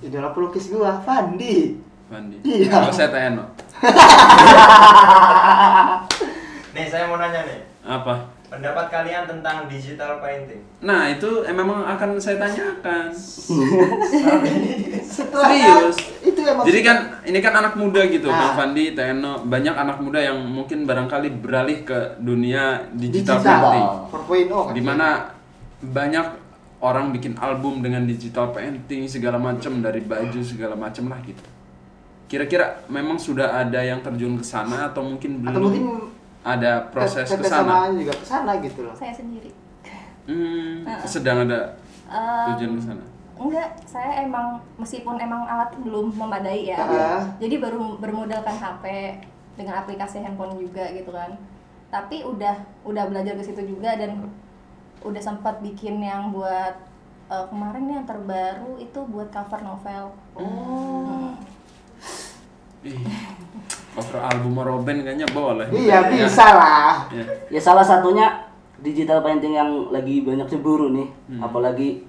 idola 0.00 0.30
pelukis 0.30 0.66
gua 0.68 0.98
Fandi 0.98 1.78
Fandi. 2.06 2.36
Iya. 2.42 2.66
Kalau 2.68 2.90
saya 2.90 3.08
TNO. 3.08 3.44
Nih 6.72 6.88
saya 6.88 7.04
mau 7.10 7.18
nanya 7.20 7.44
nih, 7.44 7.60
Apa? 7.84 8.32
pendapat 8.52 8.92
kalian 8.92 9.24
tentang 9.24 9.64
digital 9.64 10.20
painting? 10.20 10.60
Nah 10.84 11.08
itu 11.08 11.40
eh, 11.40 11.56
memang 11.56 11.88
akan 11.88 12.20
saya 12.20 12.36
tanyakan. 12.36 13.08
setelah 15.12 15.48
Serius? 15.48 15.96
itu 16.24 16.40
emang 16.44 16.64
Jadi 16.68 16.80
kan 16.84 16.96
ini 17.24 17.38
kan 17.40 17.54
anak 17.64 17.74
muda 17.80 18.04
gitu, 18.08 18.28
Nah. 18.28 18.52
Kang 18.52 18.56
Fandi, 18.56 18.92
TNO, 18.92 19.48
banyak 19.48 19.74
anak 19.76 19.98
muda 20.00 20.20
yang 20.20 20.36
mungkin 20.40 20.84
barangkali 20.84 21.28
beralih 21.40 21.84
ke 21.84 22.20
dunia 22.20 22.88
digital, 22.92 23.40
digital 23.40 23.60
painting. 23.60 23.88
4.0 24.52 24.68
kan 24.68 24.74
Di 24.76 24.82
mana 24.84 25.08
banyak 25.82 26.26
orang 26.82 27.14
bikin 27.14 27.38
album 27.38 27.80
dengan 27.80 28.04
digital 28.04 28.52
painting 28.52 29.06
segala 29.06 29.38
macam 29.38 29.80
dari 29.80 30.02
baju 30.02 30.40
segala 30.44 30.74
macam 30.76 31.08
lah 31.08 31.20
gitu. 31.24 31.40
Kira-kira 32.32 32.80
memang 32.88 33.20
sudah 33.20 33.60
ada 33.60 33.76
yang 33.84 34.00
terjun 34.00 34.40
ke 34.40 34.44
sana 34.44 34.88
atau 34.88 35.04
mungkin 35.04 35.44
belum 35.44 35.52
atau 35.52 35.60
mungkin 35.60 35.84
ada 36.40 36.88
proses 36.88 37.28
ke 37.28 37.44
sana? 37.44 37.92
juga 37.92 38.16
ke 38.16 38.24
sana 38.24 38.56
gitu 38.56 38.88
loh. 38.88 38.96
Saya 38.96 39.12
sendiri. 39.12 39.52
Hmm, 40.24 40.80
sedang 41.04 41.44
ada 41.44 41.76
tujuan 42.56 42.80
ke 42.80 42.84
sana. 42.88 43.04
enggak 43.32 43.68
saya 43.84 44.22
emang 44.22 44.60
meskipun 44.78 45.18
emang 45.18 45.42
alat 45.44 45.74
belum 45.82 46.14
memadai 46.14 46.72
ya 46.72 46.78
Ah. 46.78 47.20
jadi 47.42 47.58
baru 47.58 47.98
bermodalkan 47.98 48.54
HP 48.54 49.18
dengan 49.58 49.82
aplikasi 49.82 50.22
handphone 50.24 50.56
juga 50.56 50.88
gitu 50.88 51.12
kan. 51.12 51.36
Tapi 51.92 52.24
udah 52.24 52.54
udah 52.88 53.04
belajar 53.12 53.36
ke 53.36 53.44
situ 53.44 53.76
juga 53.76 53.92
dan 54.00 54.30
udah 55.04 55.20
sempat 55.20 55.60
bikin 55.60 56.00
yang 56.00 56.32
buat 56.32 56.80
eh, 57.28 57.44
kemarin 57.50 57.82
nih 57.90 57.94
yang 58.00 58.08
terbaru 58.08 58.72
itu 58.78 59.00
buat 59.10 59.28
cover 59.28 59.60
novel. 59.60 60.04
Oh 60.32 61.34
Ih, 62.82 62.98
cover 63.92 64.18
album 64.20 64.58
Robin 64.58 64.96
kayaknya 65.00 65.28
boleh. 65.30 65.66
iya 65.70 66.02
Ya. 66.02 66.08
bisa 66.08 66.46
lah 66.50 67.06
Ya. 67.08 67.24
Ya 67.48 67.60
salah 67.60 67.82
satunya 67.82 68.26
digital 68.78 69.22
painting 69.22 69.52
yang 69.52 69.70
lagi 69.88 70.20
banyak 70.20 70.46
cemburu 70.46 70.90
nih, 70.90 71.06
Hmm. 71.28 71.38
apalagi 71.40 72.02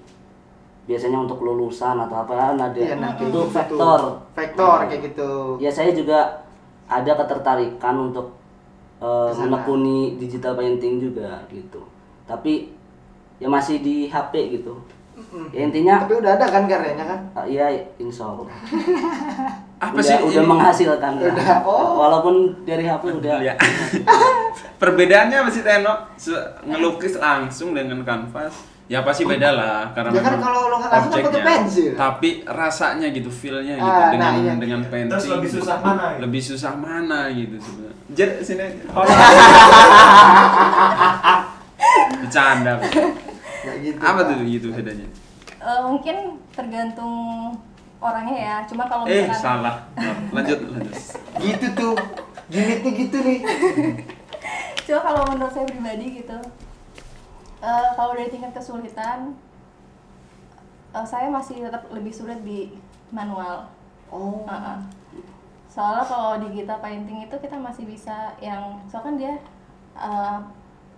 biasanya 0.84 1.16
untuk 1.20 1.40
lulusan 1.40 1.96
atau 1.96 2.16
apa 2.18 2.32
kan 2.34 2.56
ada 2.60 2.76
iya 2.76 2.94
nah 2.94 3.14
itu 3.14 3.24
gitu 3.24 3.40
vektor. 3.48 4.00
vektor 4.34 4.78
kayak 4.84 5.02
gitu 5.06 5.30
Ya 5.56 5.70
saya 5.70 5.90
juga 5.90 6.44
ada 6.84 7.12
ketertarikan 7.14 7.96
untuk 8.04 8.36
Ke 8.96 9.06
sana. 9.32 9.48
menekuni 9.48 10.16
digital 10.16 10.54
painting 10.54 10.98
juga 10.98 11.44
gitu 11.48 11.80
tapi 12.24 12.72
ya 13.36 13.46
masih 13.46 13.78
di 13.78 14.06
HP 14.06 14.32
gitu 14.54 14.80
ya 15.50 15.60
intinya 15.64 15.94
Tapi 16.06 16.12
udah 16.18 16.30
ada 16.34 16.46
kan 16.46 16.64
karyanya 16.64 17.04
kan? 17.04 17.20
ah, 17.34 17.44
iya 17.44 17.66
insya 17.98 18.24
Allah 18.30 18.46
Apa 19.84 20.00
udah, 20.00 20.06
sih 20.06 20.16
udah 20.16 20.40
ini? 20.40 20.48
menghasilkan. 20.48 21.12
Udah, 21.20 21.60
oh. 21.66 22.00
walaupun 22.00 22.34
dari 22.64 22.88
HP 22.88 23.04
udah 23.20 23.36
Ya. 23.42 23.52
Perbedaannya 24.80 25.44
apa 25.44 25.50
sih 25.52 25.60
Teno? 25.60 25.92
Ngelukis 26.64 27.20
langsung 27.20 27.76
dengan 27.76 28.00
kanvas. 28.00 28.54
Ya 28.84 29.00
pasti 29.00 29.24
beda 29.24 29.48
lah 29.52 29.92
karena 29.92 30.12
Ya 30.12 30.20
kan 30.20 30.36
kalau 30.40 30.68
lo 30.68 30.76
nggak 30.76 30.92
langsung 30.92 31.12
kan 31.12 31.24
pakai 31.26 31.42
pensil. 31.44 31.92
Tapi 31.96 32.28
rasanya 32.44 33.08
gitu, 33.12 33.28
feel-nya 33.28 33.76
gitu 33.76 33.92
Ah, 33.92 34.08
dengan 34.12 34.32
nah, 34.32 34.40
iya. 34.40 34.52
dengan 34.56 34.80
painting. 34.88 35.12
Terus 35.12 35.26
lebih 35.32 35.50
susah 35.52 35.76
mana 35.80 36.04
gitu? 36.04 36.20
Lebih 36.24 36.42
susah 36.44 36.72
mana 36.76 37.18
gitu 37.32 37.56
sebenarnya. 37.60 37.96
Jet 38.12 38.30
sini. 38.40 38.66
Bercanda. 42.24 42.72
Gitu. 43.64 43.98
Apa 43.98 44.20
tuh 44.24 44.36
gitu 44.44 44.66
bedanya? 44.70 45.08
Eh, 45.58 45.80
mungkin 45.82 46.16
tergantung 46.52 47.14
orangnya 47.98 48.36
ya 48.36 48.56
cuma 48.68 48.84
kalau 48.84 49.08
Eh, 49.08 49.24
misalkan 49.24 49.40
salah. 49.40 49.76
Lanjut, 50.28 50.58
lanjut. 50.68 50.94
Gitu 51.40 51.66
tuh. 51.72 51.96
Unitnya 52.44 52.90
gitu 52.92 53.16
nih. 53.24 53.40
cuma 54.84 55.00
kalau 55.00 55.22
menurut 55.32 55.48
saya 55.48 55.64
pribadi 55.64 56.20
gitu 56.20 56.36
eh, 57.58 57.88
kalau 57.96 58.12
dari 58.12 58.28
tingkat 58.28 58.52
kesulitan 58.52 59.32
eh, 60.92 61.06
saya 61.08 61.32
masih 61.32 61.64
tetap 61.64 61.88
lebih 61.88 62.12
sulit 62.12 62.44
di 62.44 62.76
manual 63.08 63.68
Oh. 64.12 64.44
Heeh. 64.46 64.78
soalnya 65.66 66.04
kalau 66.06 66.38
di 66.38 66.62
kita 66.62 66.78
painting 66.78 67.26
itu 67.26 67.34
kita 67.34 67.56
masih 67.58 67.82
bisa 67.82 68.30
yang 68.38 68.78
soalnya 68.86 69.02
kan 69.02 69.14
dia 69.16 69.34
eh, 69.96 70.38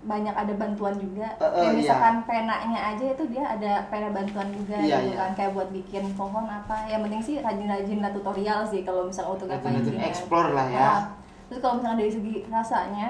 banyak 0.07 0.31
ada 0.33 0.55
bantuan 0.55 0.95
juga 0.95 1.27
Eh, 1.33 1.43
eh, 1.43 1.51
kayak 1.53 1.67
iya. 1.67 1.77
misalkan 1.77 2.15
penanya 2.23 2.81
aja 2.89 3.05
itu 3.09 3.25
dia 3.27 3.45
ada 3.45 3.73
pena 3.87 4.09
bantuan 4.09 4.49
juga 4.49 4.77
Iya, 4.77 4.97
gitu 5.01 5.11
iya. 5.11 5.19
kan 5.19 5.31
kayak 5.35 5.53
buat 5.53 5.69
bikin 5.69 6.15
pohon 6.15 6.47
apa 6.47 6.87
yang 6.87 7.03
penting 7.03 7.21
sih 7.21 7.37
rajin-rajin 7.39 7.99
lah 7.99 8.11
tutorial 8.11 8.63
sih 8.63 8.81
kalau 8.81 9.05
misalnya 9.05 9.31
untuk 9.33 9.47
Rajin-rajin 9.47 9.83
painting 9.85 9.99
explore 10.01 10.51
lah 10.51 10.67
ya. 10.67 10.79
Nah, 10.81 11.01
terus 11.47 11.59
kalau 11.59 11.75
misalnya 11.77 11.99
dari 11.99 12.13
segi 12.13 12.35
rasanya 12.47 13.09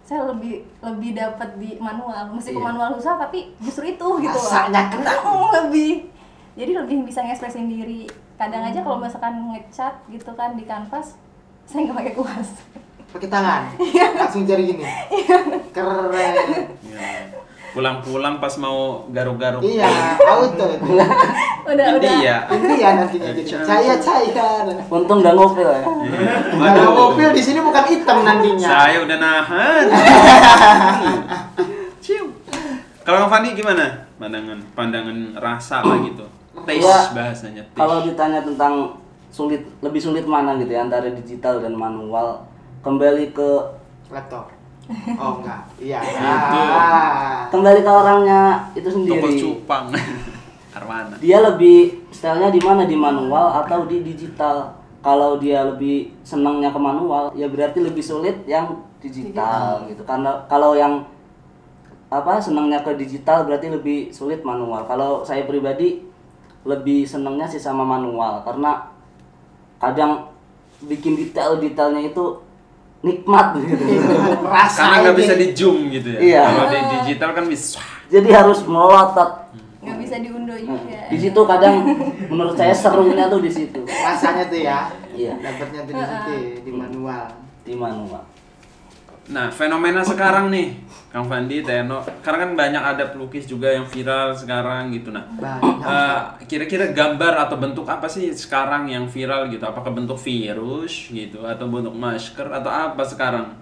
saya 0.00 0.20
lebih 0.26 0.54
lebih 0.80 1.10
dapat 1.12 1.48
di 1.56 1.78
manual 1.78 2.28
meskipun 2.30 2.60
Iya. 2.60 2.68
manual 2.68 2.88
susah 2.92 3.16
tapi 3.16 3.38
justru 3.58 3.88
itu 3.88 4.08
gitu 4.20 4.36
Rasanya 4.36 4.90
kena. 4.90 5.12
Mm, 5.24 5.48
lebih 5.62 5.92
jadi 6.54 6.72
lebih 6.76 6.96
bisa 7.02 7.18
ngekspresin 7.20 7.66
diri 7.66 8.04
kadang 8.34 8.62
aja 8.62 8.78
kalau 8.78 8.98
misalkan 8.98 9.32
ngecat 9.48 9.94
gitu 10.06 10.30
kan 10.32 10.52
di 10.52 10.62
kanvas 10.62 11.14
saya 11.64 11.86
nggak 11.86 11.96
pakai 11.96 12.14
kuas 12.14 12.48
Pakai 13.14 13.28
tangan. 13.30 13.62
Langsung 14.18 14.42
jari 14.42 14.74
gini. 14.74 14.82
Keren. 15.70 16.10
Ya. 16.82 17.30
Pulang-pulang 17.70 18.42
pas 18.42 18.54
mau 18.58 19.06
garuk-garuk. 19.10 19.62
Iya, 19.62 20.18
auto 20.18 20.66
itu. 20.70 20.86
udah 21.70 21.86
Ini 21.90 21.96
udah 21.96 22.12
ya. 22.22 22.38
Ya 22.76 22.90
nantinya 22.98 23.30
jadi 23.32 23.42
cahaya 23.64 23.94
cahaya. 23.98 24.46
untung 24.92 25.24
nggak 25.24 25.32
ngopil 25.32 25.64
ya 25.64 25.82
Kalau 26.60 26.92
mobil 26.92 27.28
di 27.32 27.42
sini 27.42 27.58
bukan 27.62 27.84
hitam 27.88 28.18
nantinya. 28.22 28.68
Saya 28.68 28.96
udah 29.02 29.16
nahan. 29.18 29.84
Cium. 32.04 32.28
Kalau 33.02 33.26
Fandi 33.26 33.56
gimana? 33.56 34.06
Pandangan 34.20 34.58
pandangan 34.76 35.16
rasa 35.40 35.82
lah 35.82 35.98
gitu. 36.04 36.26
Taste 36.62 37.10
bahasanya. 37.16 37.62
Taste. 37.66 37.78
kalau 37.78 38.06
ditanya 38.06 38.40
tentang 38.44 39.02
sulit 39.34 39.66
lebih 39.82 39.98
sulit 39.98 40.22
mana 40.30 40.54
gitu 40.62 40.70
ya 40.70 40.86
antara 40.86 41.10
digital 41.10 41.58
dan 41.58 41.74
manual 41.74 42.46
kembali 42.84 43.32
ke 43.32 43.48
Laptop. 44.12 44.52
Oh 45.16 45.40
enggak. 45.40 45.64
Iya. 45.80 45.98
Ah. 46.74 47.48
kembali 47.48 47.80
ke 47.80 47.90
orangnya 47.90 48.68
itu 48.76 48.84
toko 48.84 48.96
sendiri 49.00 49.30
cupang. 49.40 49.88
Arwana. 50.74 51.14
dia 51.22 51.38
lebih 51.38 52.02
stylenya 52.10 52.50
di 52.50 52.58
mana 52.58 52.82
di 52.82 52.98
manual 52.98 53.62
atau 53.62 53.86
di 53.86 54.02
digital 54.02 54.74
kalau 54.98 55.38
dia 55.38 55.62
lebih 55.62 56.10
senangnya 56.26 56.74
ke 56.74 56.80
manual 56.82 57.30
ya 57.38 57.46
berarti 57.46 57.78
lebih 57.78 58.02
sulit 58.02 58.42
yang 58.50 58.82
digital 58.98 59.86
gitu 59.86 60.02
karena 60.02 60.42
kalau 60.50 60.74
yang 60.74 61.06
apa 62.10 62.42
senangnya 62.42 62.82
ke 62.82 62.98
digital 62.98 63.46
berarti 63.46 63.70
lebih 63.70 64.10
sulit 64.10 64.42
manual 64.42 64.82
kalau 64.90 65.22
saya 65.22 65.46
pribadi 65.46 66.02
lebih 66.66 67.06
senangnya 67.06 67.46
sih 67.46 67.62
sama 67.62 67.86
manual 67.86 68.42
karena 68.42 68.90
kadang 69.78 70.26
bikin 70.82 71.14
detail-detailnya 71.14 72.10
itu 72.10 72.43
nikmat 73.04 73.60
gitu 73.60 73.84
Rasa 74.48 74.78
Karena 74.80 74.96
nggak 75.04 75.16
bisa 75.20 75.34
di 75.36 75.46
zoom 75.52 75.92
gitu 75.92 76.08
ya. 76.16 76.20
Iya. 76.24 76.42
Kalau 76.48 76.66
di 76.72 76.78
digital 77.04 77.30
kan 77.36 77.44
bisa. 77.44 77.78
jadi 78.08 78.28
harus 78.32 78.64
melotot 78.64 79.30
nggak 79.84 79.98
bisa 80.00 80.16
diunduh 80.16 80.56
juga 80.56 81.12
di 81.12 81.18
situ 81.20 81.40
kadang 81.44 81.74
menurut 82.32 82.56
saya 82.56 82.72
serunya 82.72 83.28
tuh 83.28 83.44
di 83.44 83.52
situ 83.52 83.84
rasanya 83.84 84.48
tuh 84.48 84.60
ya. 84.64 84.88
Iya. 85.12 85.36
Dapatnya 85.38 85.80
tuh 85.84 85.92
di 85.92 86.04
situ 86.04 86.32
di 86.64 86.72
manual. 86.72 87.24
di 87.64 87.72
manual 87.76 88.24
Nah, 89.24 89.48
fenomena 89.48 90.04
sekarang 90.04 90.52
nih, 90.52 90.76
Kang 91.08 91.24
Fandi, 91.24 91.64
Teno, 91.64 92.04
karena 92.20 92.44
kan 92.44 92.50
banyak 92.52 92.82
ada 92.84 93.04
pelukis 93.08 93.48
juga 93.48 93.72
yang 93.72 93.88
viral 93.88 94.36
sekarang 94.36 94.92
gitu. 94.92 95.08
Nah, 95.08 95.24
eh, 95.80 96.20
kira-kira 96.44 96.92
gambar 96.92 97.48
atau 97.48 97.56
bentuk 97.56 97.88
apa 97.88 98.04
sih 98.04 98.28
sekarang 98.30 98.84
yang 98.86 99.08
viral 99.08 99.48
gitu? 99.48 99.64
Apakah 99.64 99.96
bentuk 99.96 100.20
virus 100.20 101.08
gitu 101.08 101.40
atau 101.40 101.64
bentuk 101.72 101.96
masker 101.96 102.52
atau 102.52 102.68
apa 102.68 103.00
sekarang? 103.00 103.56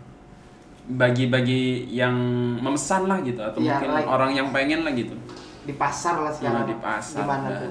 Bagi-bagi 0.82 1.94
yang 1.94 2.10
memesan 2.58 3.06
lah 3.06 3.22
gitu 3.22 3.38
atau 3.38 3.62
Iya, 3.62 3.78
mungkin 3.78 3.90
like- 3.94 4.10
orang 4.10 4.30
yang 4.34 4.48
pengen 4.50 4.82
lah 4.82 4.90
gitu. 4.90 5.14
Di 5.62 5.78
pasar 5.78 6.26
lah 6.26 6.34
Nah, 6.34 6.34
sekarang. 6.34 6.66
di 6.66 6.76
pasar 6.82 7.22
Gimana 7.22 7.48
tuh? 7.54 7.70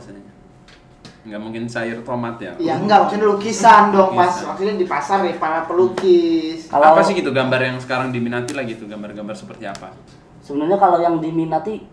Nggak 1.21 1.41
mungkin 1.41 1.63
sayur 1.69 2.01
tomat 2.01 2.41
ya. 2.41 2.57
Ya 2.57 2.73
enggak, 2.81 3.05
maksudnya 3.05 3.29
lukisan 3.29 3.93
dong 3.93 4.17
pas 4.17 4.33
maksudnya 4.41 4.73
di 4.73 4.87
pasar 4.89 5.21
ya 5.21 5.37
para 5.37 5.69
pelukis. 5.69 6.65
Kalau- 6.65 6.97
apa 6.97 7.01
sih 7.05 7.13
gitu 7.13 7.29
gambar 7.29 7.61
yang 7.61 7.77
sekarang 7.77 8.09
diminati 8.09 8.57
lah 8.57 8.65
gitu, 8.65 8.89
gambar-gambar 8.89 9.35
seperti 9.37 9.69
apa? 9.69 9.93
sebenarnya 10.41 10.77
kalau 10.81 10.97
yang 10.99 11.21
diminati 11.21 11.85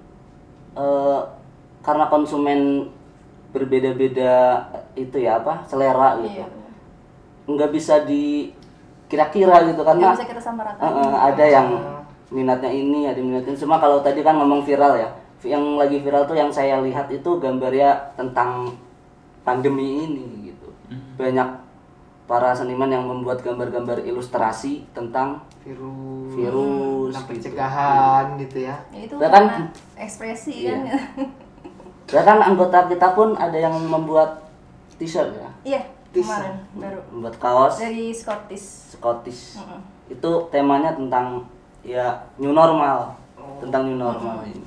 eh, 0.75 1.21
karena 1.85 2.05
konsumen 2.11 2.91
berbeda-beda 3.55 4.67
itu 4.99 5.17
ya 5.21 5.41
apa 5.41 5.64
selera 5.69 6.19
gitu. 6.21 6.43
iya. 6.43 6.47
Nggak 7.49 7.71
bisa 7.73 8.05
dikira-kira 8.05 9.73
gitu 9.73 9.81
nggak 9.81 9.88
karena 9.95 10.09
bisa 10.17 10.27
kita 10.27 10.43
samaratakan. 10.43 10.91
Eh, 10.91 11.07
eh, 11.07 11.17
ada 11.33 11.45
yang 11.45 11.69
minatnya 12.29 12.73
ini 12.73 13.09
ada 13.09 13.17
yang 13.17 13.29
minatnya 13.33 13.57
cuma 13.57 13.81
kalau 13.81 14.05
tadi 14.05 14.21
kan 14.21 14.37
ngomong 14.37 14.64
viral 14.64 14.97
ya. 14.99 15.09
Yang 15.38 15.64
lagi 15.79 15.97
viral 16.03 16.27
tuh 16.27 16.35
yang 16.37 16.51
saya 16.51 16.83
lihat 16.83 17.07
itu 17.14 17.31
gambarnya 17.38 18.11
tentang 18.19 18.75
pandemi 19.49 20.05
ini 20.05 20.25
gitu 20.47 20.69
banyak 21.17 21.49
para 22.25 22.53
seniman 22.53 22.87
yang 22.87 23.03
membuat 23.03 23.41
gambar-gambar 23.41 24.05
ilustrasi 24.05 24.85
tentang 24.93 25.41
Virus. 25.59 26.29
virus 26.31 27.09
Tentang 27.09 27.25
gitu. 27.25 27.33
pencegahan 27.35 28.25
gitu 28.39 28.57
ya. 28.63 28.77
Ya, 28.89 29.01
itu 29.03 29.15
Bahkan- 29.17 29.47
ekspresi 29.97 30.53
Iya. 30.63 30.77
kan 30.77 30.81
Bahkan 32.07 32.39
anggota 32.43 32.85
kita 32.85 33.13
pun 33.13 33.33
ada 33.35 33.53
yang 33.55 33.73
membuat 33.75 34.45
t-shirt 34.97 35.29
ya, 35.35 35.49
iya 35.63 35.81
kemarin 36.11 36.57
baru 36.75 37.01
membuat 37.09 37.37
kaos 37.37 37.77
dari 37.77 38.09
Scottish 38.11 38.97
Scottish. 38.97 39.57
Mm-mm. 39.57 39.81
Itu 40.09 40.49
temanya 40.49 40.93
tentang 40.93 41.45
ya 41.81 42.09
new 42.37 42.51
normal, 42.51 43.13
tentang 43.59 43.85
new 43.85 43.97
normal 43.97 44.41
ini. 44.43 44.61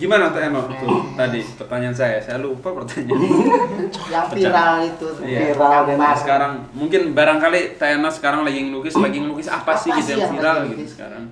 Gimana 0.00 0.32
tuh 0.32 0.40
Eno 0.40 0.64
tuh 0.64 1.12
tadi 1.12 1.44
pertanyaan 1.60 1.92
saya? 1.92 2.16
Saya 2.24 2.40
lupa 2.40 2.72
pertanyaan. 2.72 3.20
Yang 4.12 4.26
viral 4.32 4.74
itu. 4.88 5.06
Iya. 5.20 5.52
Viral 5.52 5.80
dan 5.84 5.96
Gambar. 6.00 6.16
sekarang 6.16 6.52
mungkin 6.72 7.12
barangkali 7.12 7.76
Tena 7.76 8.08
sekarang 8.08 8.40
lagi 8.48 8.64
ngelukis, 8.64 8.96
lagi 8.96 9.20
ngelukis 9.20 9.52
apa, 9.52 9.76
sih 9.76 9.92
Apa 9.92 10.00
gitu 10.00 10.08
sih 10.08 10.12
yang 10.16 10.20
yang 10.24 10.32
viral 10.32 10.56
gitu 10.72 10.84
sekarang? 10.88 11.24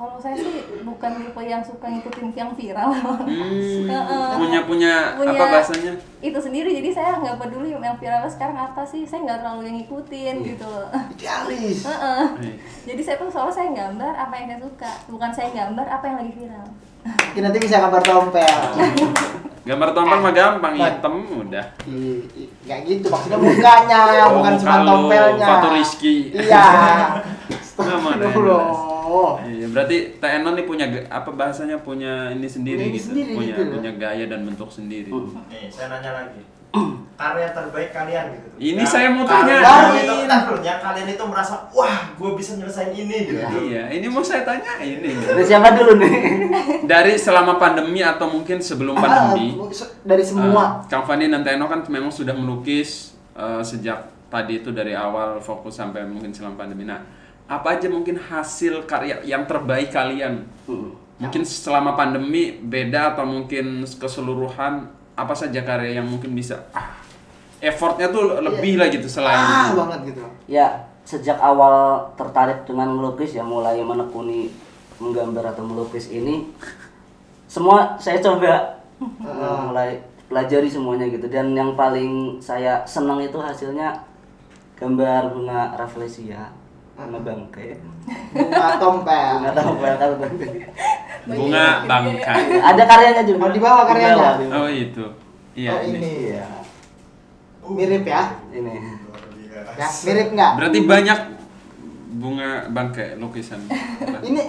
Kalau 0.00 0.16
saya 0.16 0.32
sih 0.32 0.48
bukan 0.80 1.12
tipe 1.14 1.42
yang 1.42 1.60
suka 1.60 1.84
ngikutin 1.84 2.32
yang 2.32 2.48
viral 2.50 2.88
Hmm, 2.88 3.84
Heeh. 3.92 4.28
punya 4.34 4.60
punya 4.64 4.94
Punya- 5.12 5.36
apa 5.36 5.60
bahasanya? 5.60 5.92
itu 6.18 6.38
sendiri 6.38 6.72
jadi 6.72 6.88
saya 6.90 7.10
nggak 7.18 7.36
peduli 7.36 7.68
yang 7.70 7.92
viral 7.94 8.24
sekarang 8.24 8.56
apa 8.56 8.80
sih 8.82 9.04
saya 9.04 9.20
nggak 9.22 9.38
terlalu 9.38 9.62
yang 9.62 9.76
ngikutin 9.78 10.34
Iya. 10.34 10.46
gitu 10.46 10.72
Idealis. 11.12 11.78
Heeh. 11.84 12.22
Eh, 12.40 12.54
jadi 12.86 13.00
saya 13.02 13.16
tuh 13.20 13.28
soalnya 13.28 13.52
saya 13.52 13.68
gambar 13.70 14.12
apa 14.18 14.34
yang 14.34 14.46
saya 14.48 14.60
suka 14.62 14.90
bukan 15.06 15.30
saya 15.30 15.48
gambar 15.50 15.86
apa 15.86 16.04
yang 16.06 16.16
lagi 16.18 16.32
viral 16.34 16.68
Mungkin 17.00 17.42
nanti 17.42 17.58
bisa 17.58 17.76
gambar 17.78 18.02
tompel. 18.02 18.56
Gambar 19.62 19.88
tompel 19.90 20.18
mah 20.18 20.32
gampang, 20.32 20.72
hitam 20.74 21.14
udah. 21.30 21.64
Nggak 22.60 22.78
gitu 22.82 23.06
maksudnya 23.08 23.38
mukanya, 23.38 24.00
Oh, 24.22 24.36
bukan 24.36 24.52
cuma 24.56 24.76
tompelnya. 24.82 25.46
Fatu 25.46 25.68
Rizky. 25.72 26.32
Iya. 26.34 26.64
Nama 27.76 28.10
Astagfirullah. 29.10 29.34
Iya, 29.50 29.66
berarti 29.70 29.96
Teno 30.22 30.48
nih 30.54 30.64
punya 30.66 30.86
apa 31.10 31.30
bahasanya 31.34 31.76
punya 31.82 32.30
ini 32.30 32.46
sendiri 32.46 32.78
Punya 32.78 32.88
ini 32.90 32.96
gitu, 32.98 33.06
sendiri 33.10 33.32
punya 33.34 33.54
gitu 33.58 33.72
punya 33.74 33.92
gaya 33.98 34.24
dan 34.30 34.40
bentuk 34.46 34.70
sendiri. 34.70 35.10
Nih, 35.10 35.66
saya 35.70 35.86
nanya 35.90 36.12
lagi. 36.14 36.42
karya 37.20 37.50
terbaik 37.52 37.90
kalian 37.90 38.32
gitu. 38.32 38.48
Ini 38.56 38.80
Yang 38.80 38.94
saya 38.94 39.08
mau 39.12 39.26
kalian 39.26 39.60
tanyain. 39.60 40.06
itu, 40.06 40.14
yang 40.64 40.80
kalian 40.80 41.08
itu 41.10 41.24
merasa 41.28 41.68
wah 41.74 42.14
gue 42.16 42.30
bisa 42.38 42.56
nyelesain 42.56 42.94
ini 42.96 43.28
gitu. 43.28 43.58
Iya, 43.68 43.90
ini 43.92 44.06
mau 44.08 44.22
saya 44.24 44.46
tanya 44.46 44.78
ini. 44.80 45.18
Dari 45.18 45.44
siapa 45.44 45.74
dulu 45.76 45.98
nih? 46.00 46.14
Dari 46.88 47.18
selama 47.20 47.58
pandemi 47.60 48.00
atau 48.00 48.30
mungkin 48.30 48.62
sebelum 48.62 48.96
pandemi, 48.96 49.52
Ah, 49.52 49.68
dari 50.00 50.24
semua 50.24 50.80
eh, 50.80 50.88
Kang 50.88 51.04
Fandi 51.04 51.28
dan 51.28 51.42
Teno 51.44 51.66
kan 51.68 51.84
memang 51.90 52.08
sudah 52.08 52.32
melukis 52.32 53.12
eh, 53.36 53.60
sejak 53.60 54.06
tadi 54.30 54.62
itu 54.62 54.70
dari 54.72 54.94
awal 54.96 55.42
fokus 55.42 55.76
sampai 55.76 56.06
mungkin 56.06 56.30
selama 56.32 56.54
pandemi. 56.56 56.86
Nah, 56.88 57.02
apa 57.50 57.74
aja 57.74 57.90
mungkin 57.90 58.14
hasil 58.14 58.86
karya 58.86 59.18
yang 59.26 59.42
terbaik 59.42 59.90
kalian? 59.90 60.46
Hmm. 60.70 60.94
Mungkin 61.18 61.42
selama 61.42 61.98
pandemi 61.98 62.54
beda 62.54 63.18
atau 63.18 63.26
mungkin 63.26 63.82
keseluruhan 63.82 64.86
apa 65.18 65.34
saja 65.34 65.58
karya 65.66 65.98
yang 65.98 66.06
mungkin 66.06 66.32
bisa 66.32 66.62
ah 66.70 66.94
effortnya 67.60 68.08
tuh 68.08 68.40
lebih 68.40 68.78
lah 68.78 68.88
gitu 68.88 69.10
selain 69.10 69.34
ah 69.34 69.74
banget 69.74 70.14
gitu. 70.14 70.22
Ya, 70.46 70.86
sejak 71.02 71.42
awal 71.42 72.08
tertarik 72.14 72.64
dengan 72.64 72.94
melukis 72.94 73.34
ya 73.34 73.42
mulai 73.42 73.82
menekuni 73.82 74.54
menggambar 75.02 75.50
atau 75.52 75.66
melukis 75.66 76.06
ini 76.06 76.46
semua 77.50 77.98
saya 77.98 78.22
coba. 78.22 78.78
Uh, 79.02 79.58
mulai 79.74 79.98
pelajari 80.30 80.70
semuanya 80.70 81.10
gitu. 81.10 81.26
Dan 81.26 81.50
yang 81.58 81.74
paling 81.74 82.38
saya 82.38 82.86
senang 82.86 83.18
itu 83.18 83.42
hasilnya 83.42 84.06
gambar 84.78 85.34
bunga 85.34 85.74
rafflesia 85.76 86.59
bunga 87.02 87.20
bangkai 87.22 87.68
bunga 88.30 88.66
tompel 88.76 89.32
nggak 89.40 89.54
tahu 89.54 89.70
apa 89.72 89.88
bunga 91.26 91.66
bangkai. 91.84 92.42
ada 92.60 92.82
karyanya 92.84 93.22
juga 93.22 93.38
Oh, 93.40 93.50
di 93.50 93.60
bawah 93.60 93.84
karyanya? 93.84 94.30
Oh 94.50 94.68
itu. 94.68 95.04
Iya 95.52 95.70
oh 95.70 95.80
ini. 95.82 95.96
ini 95.96 96.10
iya 96.28 96.46
mirip 97.62 98.04
ya 98.04 98.22
ini 98.50 98.74
ya 99.72 99.88
mirip 100.02 100.28
nggak 100.30 100.50
Berarti 100.56 100.78
banyak 100.82 101.18
bunga 102.12 102.50
bangkai 102.68 103.16
lukisan. 103.16 103.60
ini 104.20 104.42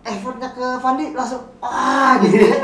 effortnya 0.00 0.48
ke 0.50 0.78
Fandi 0.78 1.12
langsung 1.12 1.42
ah 1.60 2.16
gitu 2.18 2.40
ya. 2.40 2.56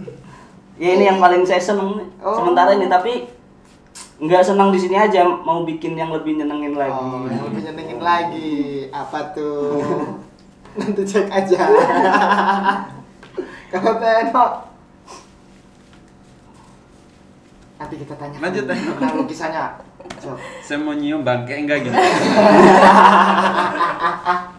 ya 0.80 0.90
ini 0.92 1.04
yang 1.06 1.18
paling 1.18 1.42
saya 1.42 1.58
seneng 1.58 1.96
nih 1.96 2.08
Oh. 2.18 2.34
sementara 2.36 2.74
ini 2.74 2.86
tapi 2.86 3.30
nggak 4.18 4.42
senang 4.42 4.74
di 4.74 4.78
sini 4.78 4.98
aja 4.98 5.22
mau 5.22 5.62
bikin 5.62 5.94
yang 5.94 6.10
lebih 6.10 6.34
nyenengin 6.36 6.74
lagi 6.74 6.90
Oh, 6.90 7.22
yang 7.30 7.46
lebih 7.46 7.62
nyenengin 7.70 8.00
lagi 8.02 8.50
apa 8.90 9.30
tuh? 9.30 10.18
Nanti 10.78 11.02
cek 11.02 11.26
aja. 11.30 11.58
Kalau 13.70 13.94
Teno 13.96 14.46
nanti 17.78 17.94
kita 17.94 18.14
tanya 18.18 18.36
Lanjut, 18.42 18.66
Teno. 18.66 18.90
tentang 18.98 19.14
lukisannya. 19.22 19.64
So, 20.18 20.34
Saya 20.66 20.82
mau 20.82 20.98
nyium 20.98 21.22
bangkai 21.22 21.62
enggak 21.62 21.86
gitu. 21.86 21.94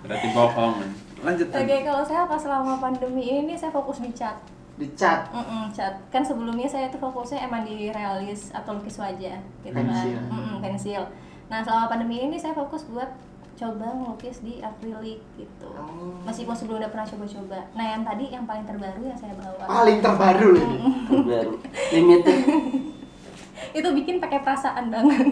Berarti 0.08 0.28
bohong. 0.32 0.74
Lanjut. 1.20 1.48
Oke, 1.52 1.78
kalau 1.84 2.04
saya 2.08 2.24
pas 2.24 2.40
selama 2.40 2.80
pandemi 2.80 3.44
ini 3.44 3.60
saya 3.60 3.76
fokus 3.76 4.00
di 4.00 4.16
cat. 4.16 4.40
Dicat 4.80 5.28
Mm-mm, 5.36 5.68
cat. 5.76 6.00
Kan 6.08 6.24
sebelumnya 6.24 6.66
saya 6.66 6.88
tuh 6.88 7.04
fokusnya 7.04 7.52
emang 7.52 7.68
di 7.68 7.92
realis 7.92 8.50
atau 8.56 8.80
lukis 8.80 8.96
wajah, 8.96 9.36
gitu 9.60 9.76
kan. 9.76 9.84
Pensil. 9.84 10.20
Mm-mm, 10.32 10.58
pensil. 10.64 11.04
Nah, 11.52 11.60
selama 11.60 11.92
pandemi 11.92 12.24
ini 12.24 12.40
saya 12.40 12.56
fokus 12.56 12.88
buat 12.88 13.12
coba 13.60 13.92
ngelukis 13.92 14.40
di 14.40 14.64
akrilik 14.64 15.20
gitu. 15.36 15.68
Oh. 15.76 16.16
Meskipun 16.24 16.56
sebelumnya 16.56 16.88
udah 16.88 16.92
pernah 16.96 17.08
coba-coba. 17.12 17.60
Nah, 17.76 17.86
yang 17.92 18.02
tadi 18.08 18.26
yang 18.32 18.48
paling 18.48 18.64
terbaru 18.64 19.02
yang 19.04 19.20
saya 19.20 19.36
bawa. 19.36 19.68
paling 19.68 20.00
terbaru 20.00 20.50
ini. 20.56 20.80
terbaru 21.12 21.54
limited 21.92 22.40
Itu 23.78 23.92
bikin 23.92 24.24
pakai 24.24 24.40
perasaan 24.40 24.88
banget. 24.88 25.28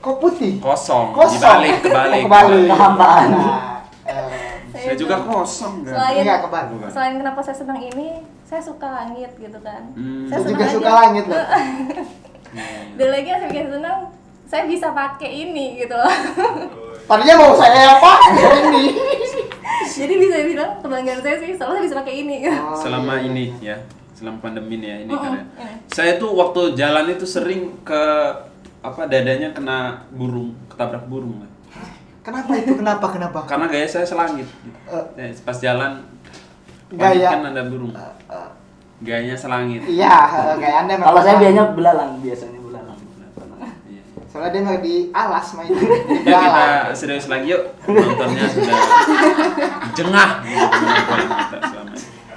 Kok 0.00 0.16
putih? 0.24 0.56
Kosong. 0.58 1.12
Kosong. 1.12 1.36
Dibalik, 1.36 1.84
kebalik. 1.84 2.22
Oh, 2.24 2.26
kebalik. 2.26 2.64
Kehampaan. 2.72 3.28
Nah, 3.28 3.84
eh, 4.08 4.88
Saya 4.88 4.96
juga 4.96 5.20
kosong 5.20 5.84
kan. 5.84 5.92
Selain 5.92 6.24
kebalik. 6.24 6.68
Bukan. 6.72 6.88
selain 6.88 7.14
kenapa 7.20 7.40
saya 7.44 7.56
senang 7.60 7.78
ini, 7.78 8.24
saya 8.48 8.64
suka 8.64 8.88
langit 8.88 9.28
gitu 9.36 9.58
kan. 9.60 9.92
Hmm. 9.92 10.24
saya 10.24 10.40
juga 10.40 10.64
suka 10.72 10.90
langit 10.90 11.24
loh. 11.28 11.36
Dan 12.96 13.08
lagi 13.12 13.28
yang 13.28 13.40
saya 13.44 13.50
bikin 13.52 13.68
senang, 13.68 13.98
saya 14.48 14.64
bisa 14.64 14.88
pakai 14.96 15.30
ini 15.44 15.84
gitu 15.84 15.92
loh. 15.92 16.08
Tadinya 17.08 17.34
mau 17.36 17.52
saya 17.52 18.00
apa? 18.00 18.12
ini. 18.72 18.96
Jadi 20.00 20.14
bisa 20.16 20.36
bilang 20.48 20.80
kebanggaan 20.80 21.20
saya 21.20 21.36
sih, 21.44 21.52
saya 21.52 21.80
bisa 21.80 22.00
pakai 22.00 22.24
ini. 22.24 22.48
Oh, 22.48 22.72
Selama 22.72 23.20
iya. 23.20 23.28
ini 23.28 23.44
ya, 23.60 23.76
selama 24.16 24.40
pandemi 24.40 24.80
ini 24.80 24.86
ya 24.88 24.96
ini 25.04 25.12
Mm-mm, 25.12 25.20
karya. 25.20 25.44
ini. 25.44 25.72
Saya 25.92 26.12
tuh 26.16 26.32
waktu 26.32 26.72
jalan 26.72 27.04
itu 27.12 27.28
sering 27.28 27.76
ke 27.84 28.00
apa 28.80 29.04
dadanya 29.04 29.52
kena 29.52 30.08
burung, 30.08 30.56
ketabrak 30.72 31.04
burung 31.04 31.44
lah. 31.44 31.50
Kenapa 32.24 32.52
itu? 32.56 32.72
Kenapa? 32.76 33.06
Kenapa? 33.12 33.38
Karena 33.44 33.66
gaya 33.68 33.88
saya 33.88 34.04
selangit. 34.04 34.44
Gitu. 34.44 34.78
Ya, 35.16 35.32
pas 35.44 35.56
jalan 35.56 35.92
Gaya. 36.90 37.28
kan 37.30 37.42
ada 37.46 37.62
burung. 37.64 37.92
Eh, 37.92 38.48
Gayanya 38.98 39.36
selangit. 39.36 39.84
Iya, 39.84 40.10
eh, 40.10 40.54
kayak 40.58 40.76
anda 40.82 40.92
memang- 40.94 41.08
kalau 41.08 41.20
saya 41.20 41.36
biasanya 41.38 41.64
belalang 41.70 42.10
biasanya 42.18 42.58
belalang 42.58 42.98
Iya. 43.86 44.02
Soalnya 44.26 44.50
dia 44.50 44.62
mah 44.62 44.76
di 44.78 44.94
alas 45.10 45.46
main. 45.54 45.70
Yuk 45.70 45.80
kita 46.24 46.64
serius 46.92 47.26
lagi 47.26 47.46
yuk. 47.48 47.62
Nontonnya 47.84 48.44
sudah 48.46 48.76
jengah 49.94 50.30
gitu. 50.42 50.66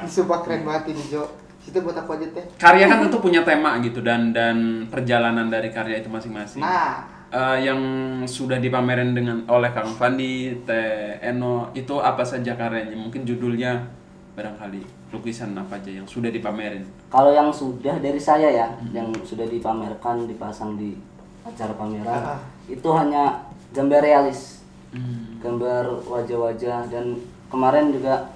Sumpah 0.03 0.39
keren 0.41 0.61
banget 0.63 0.83
ini 0.91 1.03
Jo. 1.07 1.23
Itu 1.61 1.77
buat 1.79 1.95
aku 1.95 2.17
aja 2.17 2.27
teh. 2.27 2.45
Karya 2.57 2.85
kan 2.85 3.05
tentu 3.05 3.17
punya 3.17 3.41
tema 3.41 3.77
gitu 3.79 4.01
dan 4.01 4.29
dan 4.29 4.57
perjalanan 4.85 5.47
dari 5.47 5.69
karya 5.69 5.97
itu 5.97 6.09
masing-masing. 6.09 6.59
Nah, 6.59 7.07
Eh, 7.31 7.63
yang 7.63 7.79
sudah 8.27 8.59
dipamerin 8.59 9.15
dengan 9.15 9.47
oleh 9.47 9.71
Kang 9.71 9.87
Fandi, 9.87 10.51
Teh 10.67 11.15
Eno 11.23 11.71
itu 11.71 11.95
apa 11.95 12.27
saja 12.27 12.59
karyanya? 12.59 12.91
Mungkin 12.91 13.23
judulnya 13.23 13.87
barangkali 14.31 14.81
lukisan 15.11 15.51
apa 15.53 15.75
aja 15.75 15.91
yang 15.93 16.05
sudah 16.05 16.27
dipamerin. 16.27 16.87
kalau 17.07 17.29
yang 17.29 17.51
sudah 17.51 17.99
dari 17.99 18.15
saya 18.15 18.47
ya 18.47 18.67
yang 18.89 19.11
sudah 19.21 19.43
dipamerkan 19.43 20.23
dipasang 20.23 20.75
di 20.75 20.95
acara 21.41 21.73
pameran 21.73 22.21
Ah. 22.29 22.39
itu 22.65 22.87
hanya 22.89 23.43
gambar 23.69 23.99
realis 23.99 24.63
Hmm. 24.89 25.39
gambar 25.39 26.03
wajah-wajah 26.03 26.83
dan 26.85 27.15
kemarin 27.47 27.91
juga 27.91 28.27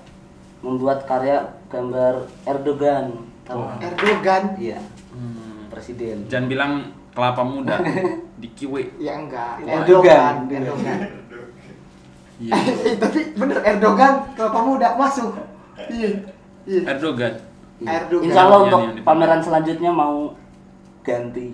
membuat 0.60 1.04
karya 1.04 1.40
gambar 1.68 2.16
Erdogan 2.44 3.12
tahu 3.44 3.60
Erdogan. 3.78 4.56
iya 4.58 4.80
Hmm. 5.12 5.68
presiden 5.68 6.24
Jangan 6.26 6.48
bilang 6.48 6.72
kelapa 7.12 7.40
muda 7.42 7.80
di 8.42 8.48
kiwe. 8.50 9.00
Ya 9.00 9.16
enggak. 9.16 9.64
Erdogan. 9.64 10.48
Erdogan. 10.50 11.00
Iya. 12.36 12.52
Eh, 12.84 12.96
tapi 12.96 13.32
bener 13.32 13.60
Erdogan 13.62 14.28
kelapa 14.34 14.60
muda 14.60 14.96
masuk. 14.96 15.32
Iya. 15.88 16.10
Iya. 16.66 16.82
Erdogan. 16.88 17.34
Erdogan. 17.78 18.24
Insya 18.24 18.42
Allah 18.42 18.60
Yang- 18.62 18.74
untuk 18.88 19.04
pameran 19.04 19.40
selanjutnya 19.40 19.92
mau 19.92 20.34
ganti 21.02 21.48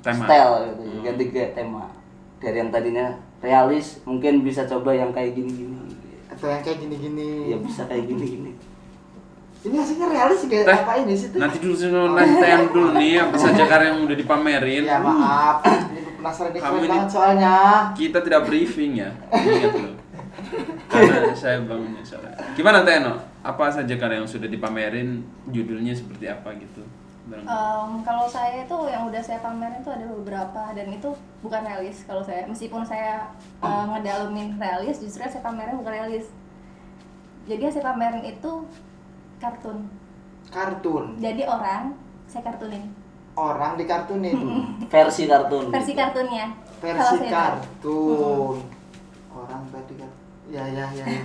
Tema. 0.00 0.20
style 0.20 0.54
gitu, 0.68 0.82
ganti 1.00 1.24
ke 1.30 1.42
tema 1.52 1.88
dari 2.36 2.56
yang 2.58 2.68
tadinya 2.68 3.06
realis 3.40 4.04
mungkin 4.04 4.44
bisa 4.44 4.64
coba 4.64 4.92
yang 4.92 5.08
kayak 5.10 5.32
gini-gini 5.32 5.80
Atau 6.28 6.44
yang 6.46 6.60
kayak 6.60 6.76
gini-gini. 6.78 7.48
ya 7.48 7.56
bisa 7.56 7.84
kayak 7.84 8.04
gini-gini 8.04 8.52
Ini 9.64 9.80
hasilnya 9.80 10.12
realis 10.12 10.44
gak 10.44 10.60
Teh, 10.60 10.76
apa 10.76 10.92
ini 11.00 11.16
sih? 11.16 11.32
Nanti 11.32 11.56
dulu 11.56 11.72
nanti 12.12 12.44
yang 12.44 12.68
dulu 12.68 12.92
nih 12.92 13.16
apa 13.16 13.32
saja 13.32 13.64
karya 13.64 13.96
yang 13.96 14.04
udah 14.04 14.12
dipamerin. 14.12 14.84
Ya 14.84 15.00
maaf. 15.00 15.64
Ini 15.64 16.20
penasaran 16.20 16.52
keren 16.52 16.76
ini- 16.76 16.90
banget 16.92 17.08
soalnya. 17.08 17.54
Kita 17.96 18.20
tidak 18.20 18.44
briefing 18.44 19.00
ya. 19.00 19.08
Ingat 19.32 19.72
loh. 19.72 19.96
Karena 20.84 21.32
saya 21.32 21.64
bangunnya 21.64 22.04
soalnya. 22.04 22.36
Gimana 22.52 22.84
Teno? 22.84 23.16
Apa 23.44 23.68
saja 23.68 23.94
karya 23.94 24.24
yang 24.24 24.30
sudah 24.30 24.48
dipamerin? 24.48 25.20
Judulnya 25.52 25.92
seperti 25.92 26.26
apa 26.26 26.56
gitu? 26.56 26.80
Em, 27.24 27.90
kalau 28.04 28.28
saya 28.28 28.64
itu 28.64 28.76
yang 28.84 29.08
udah 29.08 29.20
saya 29.20 29.40
pamerin 29.40 29.80
itu 29.80 29.88
ada 29.88 30.04
beberapa 30.12 30.62
dan 30.76 30.92
itu 30.92 31.08
bukan 31.40 31.64
realis 31.64 32.04
kalau 32.04 32.20
saya 32.20 32.44
meskipun 32.44 32.84
saya 32.84 33.32
eh, 33.64 33.84
ngedalemin 33.88 34.60
realis 34.60 35.00
justru 35.00 35.24
yang 35.24 35.32
saya 35.32 35.40
pamerin 35.40 35.80
bukan 35.80 36.04
realis 36.04 36.28
jadi 37.48 37.64
yang 37.64 37.72
saya 37.72 37.84
pamerin 37.88 38.28
itu 38.28 38.52
kartun 39.40 39.88
Kartun. 40.52 41.16
jadi 41.16 41.48
orang 41.48 41.96
saya 42.28 42.44
kartunin 42.44 42.92
Orang 43.34 43.74
dikartunin. 43.74 44.36
versi 44.92 45.24
kartun 45.24 45.72
versi 45.72 45.90
gitu. 45.90 46.00
kartunnya 46.04 46.46
Versi 46.78 47.16
kartun. 47.24 48.56
Orang 49.32 49.62
tadi 49.72 49.94
kan. 49.96 50.10
Ya 50.46 50.62
ya 50.68 50.86
ya. 50.92 51.04
ya. 51.08 51.18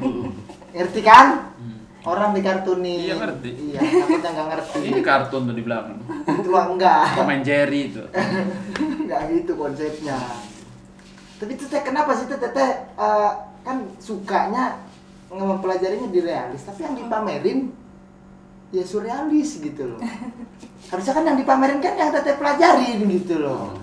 Ngerti 0.73 1.01
kan? 1.03 1.51
Hmm. 1.59 1.78
Orang 2.07 2.31
dikartunin. 2.31 3.11
Iya, 3.11 3.15
ngerti. 3.19 3.49
Iya, 3.75 3.79
takutnya 3.83 4.29
nggak 4.31 4.47
ngerti. 4.55 4.79
Ini 4.87 5.01
kartun 5.03 5.41
tuh 5.51 5.55
di 5.55 5.63
belakang. 5.63 5.99
Itu 6.39 6.49
enggak. 6.55 7.03
And 7.19 7.43
Jerry 7.43 7.91
itu. 7.91 8.03
Enggak 9.03 9.21
gitu 9.35 9.51
konsepnya. 9.59 10.15
Tapi 11.39 11.55
itu 11.55 11.65
teh 11.71 11.81
kenapa 11.83 12.11
sih 12.15 12.27
teh 12.27 12.35
teh 12.35 12.51
teh, 12.51 12.71
eh, 12.99 13.31
kan 13.63 13.77
sukanya 13.99 14.75
mempelajarinya 15.31 16.11
di 16.11 16.19
realis, 16.19 16.67
tapi 16.67 16.83
yang 16.83 16.99
dipamerin 16.99 17.71
ya 18.69 18.83
surrealis 18.85 19.65
gitu 19.65 19.81
loh 19.81 20.01
harusnya 20.93 21.13
kan 21.13 21.25
yang 21.25 21.37
dipamerin 21.41 21.81
kan 21.81 21.97
yang 21.97 22.13
teteh 22.13 22.37
pelajarin 22.37 23.01
gitu 23.09 23.41
loh 23.41 23.79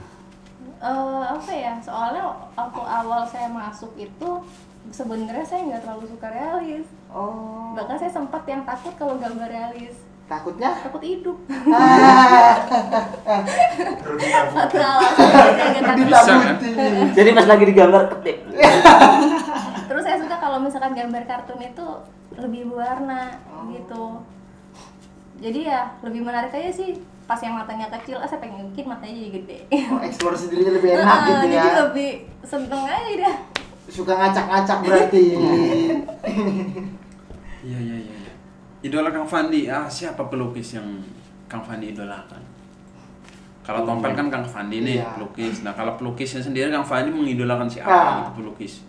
Eh, 0.76 1.22
apa 1.24 1.50
ya 1.56 1.72
soalnya 1.80 2.36
waktu 2.52 2.82
awal 2.84 3.24
saya 3.24 3.48
masuk 3.48 3.88
itu 3.96 4.30
sebenarnya 4.90 5.46
saya 5.46 5.60
nggak 5.64 5.82
terlalu 5.82 6.04
suka 6.06 6.26
realis. 6.28 6.86
Oh. 7.08 7.72
Bahkan 7.74 7.96
saya 7.96 8.12
sempat 8.12 8.42
yang 8.44 8.62
takut 8.62 8.94
kalau 8.94 9.16
gambar 9.16 9.48
realis. 9.48 9.96
Takutnya? 10.26 10.74
Takut 10.82 10.98
hidup. 11.00 11.38
Satu 14.50 14.76
alasan 14.76 16.38
kan? 16.42 16.56
Jadi 17.14 17.30
pas 17.30 17.46
lagi 17.46 17.64
digambar 17.64 18.02
ketik. 18.18 18.42
terus 19.86 20.02
saya 20.02 20.18
suka 20.18 20.36
kalau 20.36 20.58
misalkan 20.58 20.98
gambar 20.98 21.22
kartun 21.24 21.62
itu 21.62 21.86
lebih 22.34 22.66
berwarna 22.68 23.38
gitu. 23.70 24.18
Jadi 25.38 25.68
ya 25.68 25.94
lebih 26.02 26.26
menarik 26.26 26.50
aja 26.50 26.74
sih. 26.74 26.98
Pas 27.26 27.42
yang 27.42 27.58
matanya 27.58 27.90
kecil 27.90 28.18
ah 28.18 28.26
saya 28.26 28.38
pengen 28.38 28.70
bikin 28.70 28.86
matanya 28.86 29.14
jadi 29.18 29.30
gede. 29.34 29.58
Oh, 29.90 29.98
explore 29.98 30.38
sendirinya 30.38 30.78
lebih 30.78 30.90
enak 30.94 31.06
Ah, 31.10 31.18
gitu 31.26 31.44
jadi 31.50 31.68
ya. 31.70 31.74
lebih 31.86 32.10
seneng 32.42 32.82
aja 32.86 33.14
dah 33.18 33.36
suka 33.96 34.12
ngacak-ngacak 34.14 34.78
berarti 34.82 35.24
Iya 37.66 37.78
iya 37.80 37.96
iya. 37.98 38.14
iya. 38.14 38.32
Idola 38.82 39.10
Kang 39.10 39.26
Fandi, 39.26 39.66
ah 39.66 39.88
siapa 39.88 40.28
pelukis 40.28 40.76
yang 40.76 40.86
Kang 41.48 41.64
Fandi 41.64 41.90
idolakan? 41.90 42.38
Kalau 43.60 43.82
Tompel 43.82 44.14
kan 44.14 44.30
Kang 44.30 44.46
Fandi 44.46 44.78
nih 44.80 45.02
Iya. 45.02 45.18
pelukis. 45.18 45.64
Nah 45.64 45.74
kalau 45.74 45.96
pelukisnya 45.96 46.38
sendiri 46.38 46.70
Kang 46.70 46.86
Fandi 46.86 47.10
mengidolakan 47.10 47.66
siapa 47.66 47.90
Ah. 47.90 48.14
gitu 48.22 48.44
pelukis? 48.44 48.86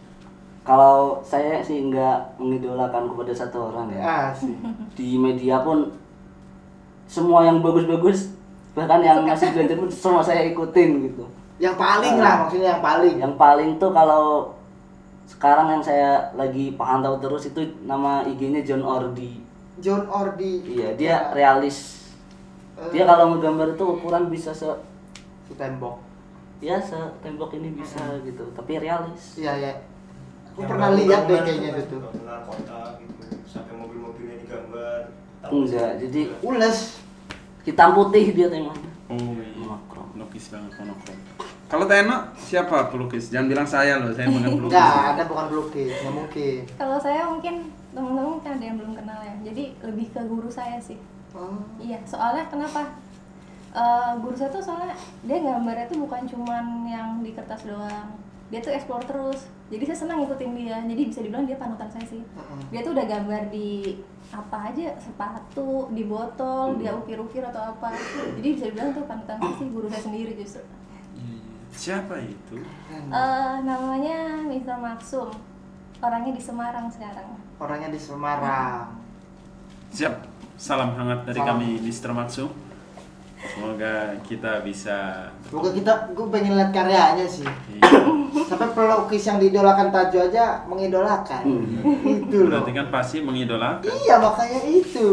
Kalau 0.62 1.24
saya 1.24 1.64
sih 1.64 1.80
nggak 1.82 2.38
mengidolakan 2.38 3.08
kepada 3.08 3.32
satu 3.34 3.72
orang 3.72 3.88
ya. 3.90 4.02
ah 4.04 4.26
sih 4.30 4.52
Di 4.94 5.16
media 5.18 5.64
pun 5.64 5.88
semua 7.08 7.48
yang 7.48 7.64
bagus-bagus 7.64 8.36
bahkan 8.76 9.00
yang 9.00 9.24
masih 9.24 9.50
belajar 9.50 9.74
pun 9.74 9.88
semua 9.88 10.22
saya 10.22 10.44
ikutin 10.46 11.02
gitu. 11.02 11.24
yang 11.58 11.74
paling 11.74 12.20
lah 12.20 12.46
maksudnya 12.46 12.78
yang 12.78 12.84
paling 12.84 13.16
Yang 13.18 13.34
paling 13.34 13.70
tuh 13.80 13.90
kalau 13.90 14.54
sekarang 15.28 15.68
yang 15.76 15.84
saya 15.84 16.32
lagi 16.34 16.74
pantau 16.74 17.20
terus 17.20 17.52
itu 17.52 17.60
nama 17.84 18.24
IG-nya 18.24 18.64
John 18.64 18.82
Ordi. 18.82 19.44
John 19.78 20.08
Ordi 20.10 20.64
Iya, 20.66 20.96
dia 20.98 21.16
realis. 21.36 22.10
Dia 22.90 23.04
kalau 23.06 23.36
ngegambar 23.36 23.76
itu 23.76 23.86
ukuran 23.86 24.32
bisa 24.32 24.56
se 24.56 24.66
tembok 25.58 26.04
ya 26.58 26.82
se 26.82 26.98
tembok 27.22 27.54
ini 27.54 27.70
bisa 27.74 28.02
gitu, 28.26 28.50
tapi 28.58 28.82
realis. 28.82 29.38
iya 29.38 29.54
ya 29.58 29.72
aku 30.50 30.66
Yang 30.66 30.70
pernah 30.74 30.90
lihat 30.98 31.22
deh 31.30 31.40
kayaknya 31.46 31.70
itu 31.78 31.98
kan, 32.02 32.42
kota 32.50 32.80
gitu 32.98 33.14
sampai 33.46 33.74
mobil-mobilnya 33.78 34.38
digambar 34.42 35.02
Enggak, 35.48 36.02
jadi 36.02 36.22
ules 36.44 37.00
hitam 37.64 37.94
putih 37.96 38.36
dia 38.36 38.50
temanya. 38.52 38.90
Oh 39.08 39.16
iya. 39.16 39.54
Monokrom. 39.56 40.08
Lukis 40.20 40.52
banget 40.52 40.76
monokrom. 40.82 41.16
Kalau 41.68 41.84
Teno 41.84 42.32
siapa 42.40 42.88
pelukis? 42.88 43.28
Jangan 43.28 43.48
bilang 43.52 43.68
saya 43.68 44.00
loh, 44.00 44.16
saya 44.16 44.32
bukan 44.32 44.56
pelukis. 44.56 44.80
enggak 44.80 45.08
ada 45.20 45.24
bukan 45.28 45.46
pelukis 45.52 45.92
nggak 46.00 46.16
mungkin 46.16 46.60
kalau 46.80 46.98
saya 46.98 47.22
mungkin 47.28 47.56
teman-teman 47.92 48.28
mungkin 48.40 48.52
ada 48.56 48.64
yang 48.64 48.78
belum 48.80 48.94
kenal 48.96 49.20
ya 49.20 49.36
jadi 49.52 49.64
lebih 49.84 50.08
ke 50.16 50.22
guru 50.24 50.48
saya 50.48 50.78
sih 50.80 50.96
oh. 51.36 51.60
Iya, 51.82 52.00
soalnya 52.08 52.48
kenapa? 52.48 52.96
Eh, 53.76 54.12
guru 54.24 54.34
saya 54.34 54.50
tuh 54.50 54.64
soalnya 54.64 54.96
dia 55.28 55.38
gambarnya 55.44 55.86
tuh 55.92 56.02
bukan 56.08 56.24
cuman 56.26 56.88
yang 56.88 57.22
di 57.22 57.36
kertas 57.36 57.68
doang. 57.68 58.16
Dia 58.48 58.64
tuh 58.64 58.72
explore 58.72 59.04
terus. 59.04 59.52
Jadi 59.68 59.84
saya 59.92 60.08
senang 60.08 60.24
ngikutin 60.24 60.52
dia. 60.56 60.80
Jadi 60.88 61.02
bisa 61.12 61.20
dibilang 61.20 61.44
dia 61.44 61.60
panutan 61.60 61.92
saya 61.92 62.06
sih. 62.08 62.24
Heeh. 62.24 62.60
Dia 62.72 62.80
tuh 62.82 62.96
udah 62.96 63.06
gambar 63.06 63.52
di 63.52 64.00
apa 64.32 64.72
aja, 64.72 64.96
sepatu, 64.98 65.92
di 65.92 66.08
botol, 66.08 66.80
dia 66.80 66.96
ukir-ukir 66.96 67.44
atau 67.44 67.76
apa. 67.76 67.92
Jadi 68.40 68.48
bisa 68.56 68.72
dibilang 68.72 68.96
tuh 68.96 69.04
panutan 69.04 69.36
saya 69.36 69.56
sih 69.60 69.68
guru 69.68 69.92
saya 69.92 70.04
sendiri 70.08 70.32
justru. 70.40 70.64
Siapa 71.78 72.18
itu? 72.20 72.58
Eh, 72.90 73.56
namanya 73.62 74.42
Mr. 74.44 74.76
Maksum. 74.76 75.30
Orangnya 75.98 76.32
di 76.32 76.42
Semarang 76.42 76.86
sekarang. 76.88 77.38
orangnya 77.58 77.90
di 77.90 77.98
Semarang 77.98 78.94
Siap. 79.90 80.14
Salam 80.56 80.94
hangat 80.94 81.26
dari 81.26 81.38
Salam. 81.38 81.58
kami 81.58 81.70
Mr. 81.80 82.12
Maksum. 82.12 82.50
Semoga 83.38 83.94
kita 84.22 84.62
bisa 84.62 85.30
Semoga 85.44 85.70
kita, 85.70 85.94
gue 86.12 86.28
pengen 86.28 86.54
lihat 86.54 86.70
karyanya 86.70 87.26
sih. 87.26 87.46
Iya. 87.46 88.02
Sampai 88.44 88.74
pelukis 88.74 89.24
yang 89.24 89.38
diidolakan 89.38 89.90
Tajo 89.90 90.18
aja 90.20 90.66
mengidolakan. 90.66 91.46
Itu 92.04 92.38
loh. 92.44 92.62
Berarti 92.62 92.72
kan 92.74 92.88
pasti 92.90 93.22
mengidolakan. 93.22 93.86
Iya 93.86 94.16
makanya 94.18 94.62
itu 94.66 95.08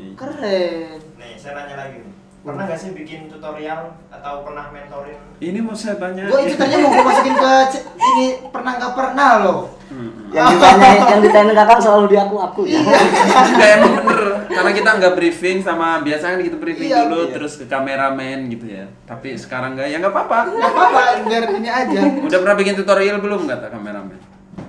Iya. 0.00 0.14
keren. 0.14 0.98
nih 1.14 1.34
saya 1.34 1.52
nanya 1.56 1.74
lagi 1.76 1.96
nih 2.00 2.13
pernah 2.44 2.62
nggak 2.68 2.76
sih 2.76 2.90
bikin 2.92 3.26
tutorial 3.26 3.96
atau 4.12 4.44
pernah 4.44 4.68
mentorin 4.68 5.16
Ini 5.40 5.58
mau 5.64 5.72
saya 5.72 5.96
tanya. 5.96 6.28
Gue 6.28 6.44
itu 6.44 6.56
tanya 6.60 6.76
mau 6.84 6.92
gue 6.92 7.04
masukin 7.04 7.34
ke 7.34 7.52
ini 7.96 8.26
pernah 8.52 8.72
nggak 8.76 8.92
pernah 8.92 9.30
loh. 9.40 9.60
Hmm. 9.88 10.28
Yang 10.28 10.46
ditanya 10.58 10.88
yang 11.08 11.20
ditanya 11.24 11.52
kakak 11.56 11.78
selalu 11.80 12.04
di 12.12 12.16
aku 12.20 12.36
aku 12.36 12.60
ya. 12.68 12.80
Enggak 13.48 13.70
emang 13.80 13.92
bener 14.04 14.28
karena 14.44 14.70
kita 14.70 14.90
nggak 15.00 15.14
briefing 15.16 15.58
sama 15.64 15.98
biasanya 16.04 16.38
kan 16.38 16.42
kita 16.44 16.56
briefing 16.60 16.88
Iya, 16.92 17.08
dulu 17.08 17.20
iya. 17.26 17.32
terus 17.34 17.52
ke 17.58 17.64
kameramen 17.66 18.38
gitu 18.52 18.66
ya 18.70 18.84
tapi 19.02 19.34
sekarang 19.34 19.74
nggak 19.74 19.88
ya 19.90 19.96
nggak 19.98 20.14
apa-apa 20.14 20.38
Gak 20.46 20.70
apa-apa 20.70 21.00
biar 21.26 21.44
ini 21.58 21.68
aja. 21.68 22.00
udah 22.22 22.38
pernah 22.38 22.56
bikin 22.56 22.74
tutorial 22.78 23.18
belum 23.18 23.50
kata 23.50 23.66
kameramen 23.72 24.18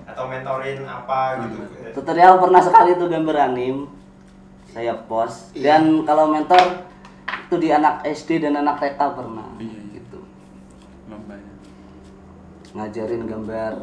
atau 0.09 0.25
mentorin 0.31 0.79
apa 0.87 1.19
gitu 1.43 1.57
Tutorial 1.95 2.39
pernah 2.39 2.59
sekali 2.59 2.91
tuh 2.95 3.07
gambar 3.07 3.35
anim. 3.51 3.87
Saya 4.75 4.99
post. 5.07 5.55
Iya. 5.55 5.79
Dan 5.79 6.03
kalau 6.03 6.27
mentor 6.27 6.59
itu 7.45 7.55
di 7.57 7.69
anak 7.69 8.01
SD 8.03 8.39
dan 8.39 8.57
anak 8.57 8.75
TK 8.77 8.99
pernah 9.11 9.47
Iya, 9.55 9.69
iya. 9.69 9.81
gitu. 9.95 10.19
lombanya 11.05 11.53
Ngajarin 12.71 13.23
gambar 13.23 13.73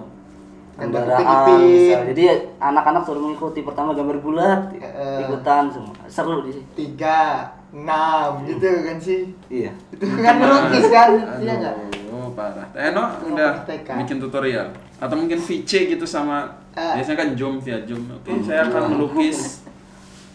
Gambar 0.72 1.04
gambar 1.04 1.20
ipin-ipin. 1.20 1.60
misal. 1.68 2.00
Jadi 2.08 2.22
anak-anak 2.58 3.02
suruh 3.04 3.20
mengikuti 3.20 3.60
pertama 3.60 3.92
gambar 3.92 4.16
bulat, 4.18 4.60
Eh. 4.72 5.20
ikutan 5.22 5.68
semua. 5.68 5.92
Seru 6.08 6.40
di 6.40 6.50
sini. 6.50 6.64
Tiga, 6.72 7.44
enam 7.70 8.40
gitu 8.42 8.64
kan 8.80 8.96
sih. 8.96 9.36
Iya. 9.46 9.68
Itu 9.90 10.00
kan 10.08 10.34
melukis 10.34 10.88
kan, 10.88 11.10
iya 11.38 11.52
nggak? 11.54 11.74
Aduh, 11.76 12.32
parah. 12.32 12.66
Eno 12.72 13.04
udah 13.30 13.52
TK. 13.62 13.88
bikin 14.00 14.16
tutorial 14.18 14.72
atau 14.96 15.12
mungkin 15.14 15.36
VC 15.38 15.92
gitu 15.92 16.08
sama 16.08 16.56
Eh. 16.72 16.96
biasanya 16.96 17.18
kan 17.20 17.28
Zoom 17.36 17.60
via 17.60 17.84
Zoom. 17.84 18.08
Oke, 18.10 18.32
saya 18.40 18.64
akan 18.64 18.96
melukis 18.96 19.68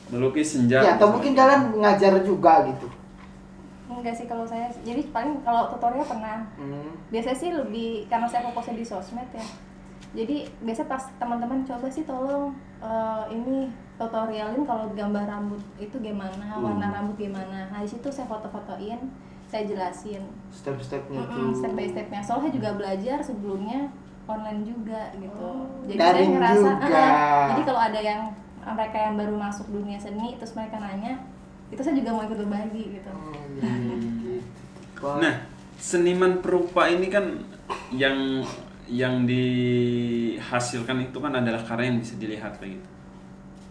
melukis 0.08 0.54
senja. 0.54 0.80
Ya 0.80 0.92
atau 0.96 1.10
mungkin 1.10 1.34
kalian 1.34 1.74
ngajar 1.76 2.22
juga 2.22 2.62
gitu. 2.64 2.86
Enggak 3.88 4.14
sih 4.14 4.26
kalau 4.26 4.44
saya. 4.44 4.68
Jadi 4.82 5.08
paling 5.08 5.40
kalau 5.42 5.70
tutorial 5.70 6.04
pernah. 6.04 6.44
Hmm. 6.54 6.92
biasanya 7.08 7.38
sih 7.38 7.50
lebih 7.52 7.90
karena 8.06 8.28
saya 8.28 8.44
fokusnya 8.44 8.76
di 8.76 8.84
sosmed 8.84 9.30
ya 9.32 9.48
jadi 10.10 10.36
biasa 10.62 10.84
pas 10.86 11.04
teman-teman 11.18 11.64
coba 11.64 11.88
sih 11.88 12.04
tolong 12.04 12.52
eh, 12.80 13.24
ini 13.30 13.68
tutorialin 13.96 14.64
kalau 14.64 14.88
gambar 14.92 15.24
rambut 15.26 15.60
itu 15.78 15.96
gimana 15.98 16.58
warna 16.58 16.88
rambut 16.90 17.16
gimana 17.18 17.68
nah 17.68 17.80
di 17.80 17.88
situ 17.88 18.08
saya 18.08 18.26
foto-fotoin 18.26 19.00
saya 19.46 19.64
jelasin 19.64 20.24
Step-stepnya 20.50 21.22
Mm-mm, 21.22 21.52
tuh. 21.52 21.60
step 21.60 21.74
by 21.74 21.88
stepnya 21.88 22.20
soalnya 22.20 22.52
juga 22.52 22.70
belajar 22.74 23.18
sebelumnya 23.22 23.88
online 24.26 24.62
juga 24.64 25.12
gitu 25.14 25.50
jadi 25.86 25.98
Daring 25.98 26.30
saya 26.30 26.36
ngerasa 26.36 26.70
juga. 26.78 27.00
"Ah, 27.00 27.46
jadi 27.52 27.62
kalau 27.64 27.82
ada 27.82 28.00
yang 28.02 28.22
mereka 28.66 28.98
yang 29.02 29.16
baru 29.16 29.36
masuk 29.36 29.68
dunia 29.70 29.96
seni 29.98 30.36
terus 30.36 30.52
mereka 30.54 30.76
nanya 30.78 31.24
itu 31.68 31.82
saya 31.84 31.96
juga 31.96 32.10
mau 32.16 32.24
ikut 32.24 32.38
berbagi 32.40 32.84
gitu 32.96 33.10
Oh, 33.12 33.36
iya, 33.60 33.72
gitu. 33.84 34.40
Wah. 35.04 35.20
Nah, 35.20 35.34
seniman 35.78 36.42
perupa 36.42 36.88
ini 36.88 37.08
kan 37.08 37.26
yang 37.94 38.42
yang 38.88 39.28
dihasilkan 39.28 41.04
itu 41.04 41.18
kan 41.20 41.36
adalah 41.36 41.60
karya 41.60 41.92
yang 41.92 42.00
bisa 42.00 42.16
dilihat 42.16 42.56
kayak 42.58 42.80
gitu. 42.80 42.88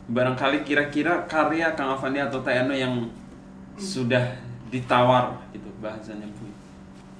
Barangkali 0.06 0.62
kira-kira 0.62 1.24
karya 1.26 1.72
Kang 1.74 1.96
Avandi 1.96 2.20
atau 2.20 2.44
Tayano 2.44 2.76
yang 2.76 3.08
sudah 3.74 4.22
ditawar 4.70 5.34
gitu 5.50 5.66
bahasanya 5.80 6.28
Bu. 6.36 6.46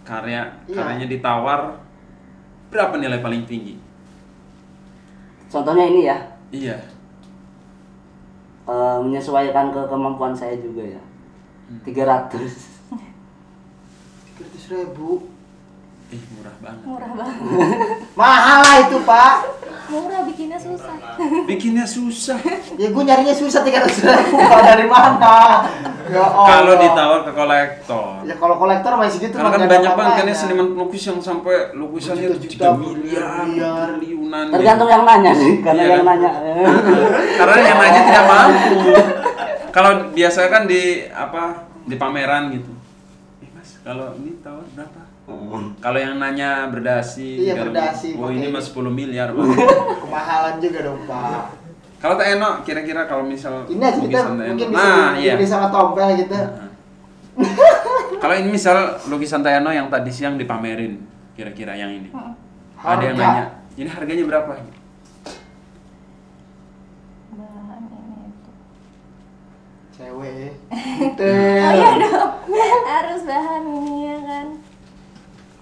Karya 0.07 0.47
Iya. 0.68 0.77
karyanya 0.77 1.07
ditawar 1.11 1.61
berapa 2.70 2.95
nilai 2.95 3.18
paling 3.18 3.43
tinggi? 3.43 3.74
Contohnya 5.47 5.85
ini 5.89 6.01
ya, 6.07 6.18
Iya. 6.53 6.79
Eh, 8.67 8.99
menyesuaikan 9.03 9.71
ke 9.71 9.81
kemampuan 9.87 10.35
saya 10.35 10.59
juga 10.59 10.83
ya. 10.83 11.03
300. 11.83 11.87
Tiga 11.87 12.05
ratus 14.47 14.64
ribu. 14.71 15.36
Eh, 16.07 16.23
murah 16.31 16.55
banget. 16.57 16.83
murah 16.83 17.11
banget 17.19 17.39
Mahal 18.15 18.59
lah 18.63 18.77
itu 18.81 18.99
pak. 19.03 19.35
murah 19.87 20.23
bikinnya 20.25 20.55
susah 20.57 20.95
Bikinnya 21.47 21.83
susah. 21.85 22.39
Ya 22.75 22.91
gue 22.91 23.03
nyarinya 23.03 23.31
susah 23.33 23.63
tiga 23.63 23.81
ratus 23.81 23.99
ribu. 24.01 24.35
Dari 24.39 24.83
mana? 24.85 25.63
Ya 26.07 26.23
Allah. 26.23 26.47
Kalau 26.49 26.75
ditawar 26.77 27.21
ke 27.23 27.33
kolektor. 27.33 28.11
Ya 28.23 28.35
kalau 28.35 28.55
kolektor 28.57 28.93
masih 28.97 29.19
gitu. 29.21 29.35
Karena 29.35 29.51
kan 29.53 29.63
banyak 29.65 29.93
banget 29.93 30.13
kan 30.17 30.27
ya 30.27 30.37
seniman 30.37 30.67
pelukis 30.73 31.03
yang 31.05 31.19
sampai 31.19 31.71
lukisannya 31.73 32.29
Berjuta-juta, 32.33 32.67
3 32.69 32.83
miliar, 32.85 33.27
berliar. 33.41 33.87
triliunan. 33.93 34.45
Tergantung 34.49 34.89
yang 34.89 35.03
nanya 35.03 35.33
sih, 35.33 35.53
karena 35.61 35.81
Iya 35.81 35.89
yang 35.89 35.99
kan? 36.01 36.11
nanya. 36.13 36.31
Karena 37.39 37.55
yang 37.61 37.79
nanya 37.81 38.01
tidak 38.05 38.25
mampu. 38.25 38.77
kalau 39.71 39.91
biasa 40.11 40.41
kan 40.47 40.63
di 40.65 40.83
apa 41.07 41.43
di 41.81 41.95
pameran 41.95 42.43
gitu. 42.53 42.73
Eh 43.39 43.51
mas, 43.53 43.79
kalau 43.81 44.15
ini 44.17 44.39
tawar 44.41 44.67
berapa? 44.73 45.06
Kalau 45.78 45.99
yang 45.99 46.16
nanya 46.16 46.66
berdasi, 46.68 47.47
Iya, 47.47 47.55
kalau- 47.57 47.72
berdasi, 47.72 48.09
Oh 48.16 48.28
ini 48.28 48.49
mas 48.49 48.68
10 48.68 48.91
miliar. 48.91 49.30
Kemahalan 50.03 50.55
juga 50.59 50.78
dong 50.82 51.01
pak. 51.05 51.64
kalau 51.97 52.14
tak 52.14 52.37
Eno, 52.37 52.51
kira-kira 52.62 53.09
kalau 53.09 53.24
misal 53.24 53.64
Ini 53.66 53.82
aja 53.82 53.99
kita 53.99 54.20
mungkin 54.28 54.68
bisa 54.68 54.84
nah, 54.84 55.16
iya. 55.16 55.32
sama 55.43 55.72
tompel 55.72 56.12
gitu. 56.14 56.37
Kalau 58.22 58.32
ini 58.32 58.49
misal 58.49 58.76
lukisan 59.09 59.45
Tak 59.45 59.61
Eno 59.61 59.68
yang 59.68 59.93
tadi 59.93 60.09
siang 60.09 60.37
dipamerin, 60.37 61.01
kira-kira 61.32 61.76
yang 61.76 61.93
ini. 61.93 62.09
Mm. 62.09 62.32
Ada 62.76 63.03
yang 63.03 63.16
Harga. 63.16 63.28
nanya, 63.32 63.45
ini 63.76 63.89
harganya 63.89 64.24
berapa? 64.24 64.53
bahan 67.37 67.82
ini 67.84 68.16
itu 68.24 68.51
Cewek. 69.93 70.53
oh 71.16 71.72
iya 71.72 71.91
dong 72.01 72.32
harus 72.87 73.20
bahan 73.24 73.62
ini 73.66 74.06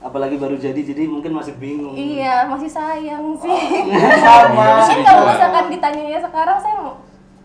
apalagi 0.05 0.36
baru 0.36 0.55
jadi 0.55 0.76
jadi 0.76 1.09
mungkin 1.09 1.32
masih 1.32 1.57
bingung 1.57 1.96
iya 1.96 2.44
masih 2.44 2.68
sayang 2.68 3.32
sih 3.34 3.48
Sama. 4.20 4.64
Bisa 4.78 4.92
Mungkin 4.92 5.00
kalau 5.02 5.16
dijual. 5.18 5.32
misalkan 5.32 5.64
ditanyanya 5.68 6.20
sekarang 6.20 6.59
saya 6.59 6.76
mau 6.76 6.94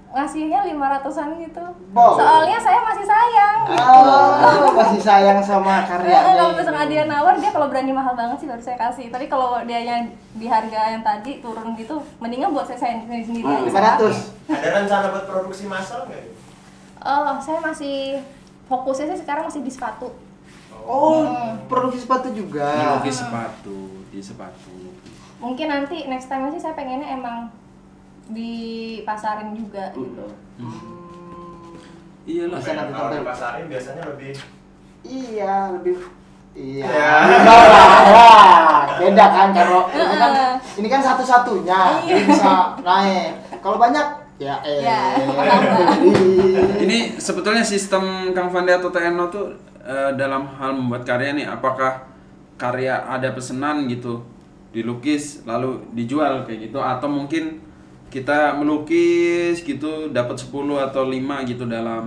ngasihnya 0.09 0.65
lima 0.65 0.89
ratusan 0.89 1.37
gitu 1.37 1.61
Bo. 1.89 2.17
soalnya 2.17 2.57
saya 2.57 2.81
masih 2.81 3.05
sayang 3.05 3.57
Oh, 3.69 4.73
masih 4.73 4.97
sayang 4.99 5.37
sama 5.39 5.75
Eh, 5.79 5.85
karyanya. 5.87 6.33
kalau 6.35 6.51
misalkan 6.51 6.87
dia 6.87 7.03
nawar 7.05 7.35
dia 7.35 7.49
kalau 7.49 7.67
berani 7.67 7.93
mahal 7.93 8.11
banget 8.13 8.37
sih 8.37 8.47
baru 8.47 8.59
saya 8.59 8.75
kasih 8.75 9.07
tapi 9.07 9.25
kalau 9.25 9.61
dia 9.63 9.79
yang 9.79 10.03
di 10.33 10.45
harga 10.45 10.91
yang 10.91 11.01
tadi 11.01 11.39
turun 11.39 11.73
gitu 11.73 12.01
mendingan 12.17 12.49
buat 12.49 12.65
saya 12.65 12.79
sayang 12.79 13.05
sendiri 13.05 13.23
sendiri 13.23 13.45
aja 13.47 13.63
Lima 13.63 13.81
ratus. 13.87 14.15
Ada 14.45 14.67
rencana 14.75 15.05
buat 15.09 15.25
produksi 15.25 15.63
massal 15.65 16.03
nggak? 16.05 16.25
oh 16.99 17.37
saya 17.37 17.61
masih 17.61 18.19
fokusnya 18.65 19.13
sih 19.13 19.19
sekarang 19.21 19.45
masih 19.45 19.61
di 19.61 19.69
sepatu 19.69 20.09
Oh, 20.81 21.25
produksi 21.65 21.99
sepatu 21.99 22.29
juga. 22.29 22.67
Melukis 22.95 23.17
sepatu, 23.17 23.77
di 24.07 24.19
sepatu. 24.19 24.75
mungkin 25.39 25.67
nanti 25.67 26.03
next 26.05 26.27
time 26.27 26.49
sih 26.49 26.59
saya 26.59 26.75
pengennya 26.75 27.15
emang 27.15 27.47
dipasarin 28.29 29.55
juga 29.55 29.87
gitu 29.89 30.27
Hmm, 30.59 31.79
Iyalah. 32.23 32.59
Bisa 32.59 32.71
nanti 32.75 32.91
Kalau 32.93 33.11
dipasarin 33.15 33.65
biasanya 33.65 34.03
lebih 34.05 34.31
Iya, 35.01 35.53
lebih 35.73 35.95
Iya. 36.51 36.83
Ya. 36.83 37.11
Enggak 37.23 37.61
lah, 37.71 37.87
wah, 38.11 38.79
beda 38.99 39.25
kan 39.29 39.47
kalau 39.53 39.87
ini 39.87 40.15
kan 40.17 40.31
ini 40.75 40.87
kan 40.89 40.99
satu-satunya 40.99 41.79
Iya. 42.03 42.15
bisa 42.25 42.53
naik. 42.81 43.31
Kalau 43.59 43.77
banyak 43.77 44.07
ya 44.35 44.59
eh. 44.61 44.81
Ya, 44.81 44.99
Ini 46.79 47.15
sebetulnya 47.15 47.63
sistem 47.63 48.03
Kang 48.31 48.49
Fandi 48.49 48.71
atau 48.71 48.89
TNO 48.89 49.25
tuh 49.29 49.55
eh, 49.89 50.11
dalam 50.13 50.45
hal 50.53 50.77
membuat 50.77 51.01
karya 51.01 51.33
nih, 51.33 51.49
apakah 51.49 52.05
karya 52.55 53.01
ada 53.09 53.33
pesanan 53.33 53.89
gitu, 53.89 54.21
dilukis 54.69 55.41
lalu 55.49 55.81
dijual 55.97 56.45
kayak 56.45 56.69
gitu, 56.69 56.77
atau 56.77 57.09
mungkin 57.09 57.57
kita 58.09 58.53
melukis 58.53 59.61
gitu 59.61 60.09
dapat 60.09 60.37
10 60.37 60.77
atau 60.77 61.05
5 61.05 61.45
gitu 61.45 61.65
dalam 61.65 62.05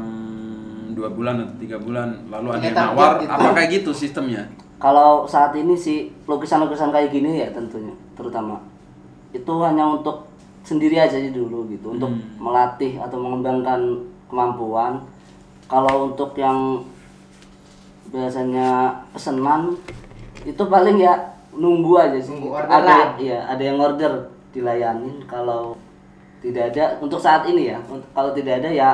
dua 0.93 1.09
bulan 1.09 1.41
atau 1.41 1.57
tiga 1.57 1.81
bulan 1.81 2.29
lalu 2.29 2.53
ada 2.53 2.65
yang 2.69 2.77
nawar. 2.77 3.13
gitu. 3.17 3.33
apa 3.33 3.49
kayak 3.57 3.71
gitu 3.81 3.91
sistemnya? 3.97 4.45
Kalau 4.77 5.25
saat 5.25 5.55
ini 5.57 5.73
sih 5.73 6.11
lukisan-lukisan 6.27 6.93
kayak 6.93 7.09
gini 7.09 7.41
ya 7.41 7.49
tentunya 7.49 7.95
terutama. 8.13 8.61
Itu 9.33 9.63
hanya 9.65 9.89
untuk 9.89 10.29
sendiri 10.63 11.01
aja 11.01 11.17
sih 11.17 11.33
dulu 11.33 11.65
gitu 11.73 11.97
untuk 11.97 12.13
Hmm. 12.13 12.37
melatih 12.37 13.01
atau 13.01 13.17
mengembangkan 13.17 13.81
kemampuan. 14.29 15.01
Kalau 15.65 16.13
untuk 16.13 16.37
yang 16.37 16.85
biasanya 18.13 18.69
pesenan 19.11 19.75
itu 20.45 20.63
paling 20.63 20.99
ya 20.99 21.17
nunggu 21.53 21.93
aja 21.97 22.19
sih 22.19 22.31
Nunggu 22.31 22.49
orderan. 22.55 22.79
ada 22.79 22.97
ya 23.19 23.39
ada 23.45 23.63
yang 23.63 23.79
order 23.79 24.13
dilayanin 24.51 25.25
kalau 25.25 25.75
tidak 26.39 26.71
ada 26.71 26.99
untuk 26.99 27.17
saat 27.17 27.45
ini 27.47 27.69
ya 27.69 27.79
Untuk- 27.83 28.09
kalau 28.11 28.31
tidak 28.31 28.61
ada 28.61 28.69
ya 28.69 28.89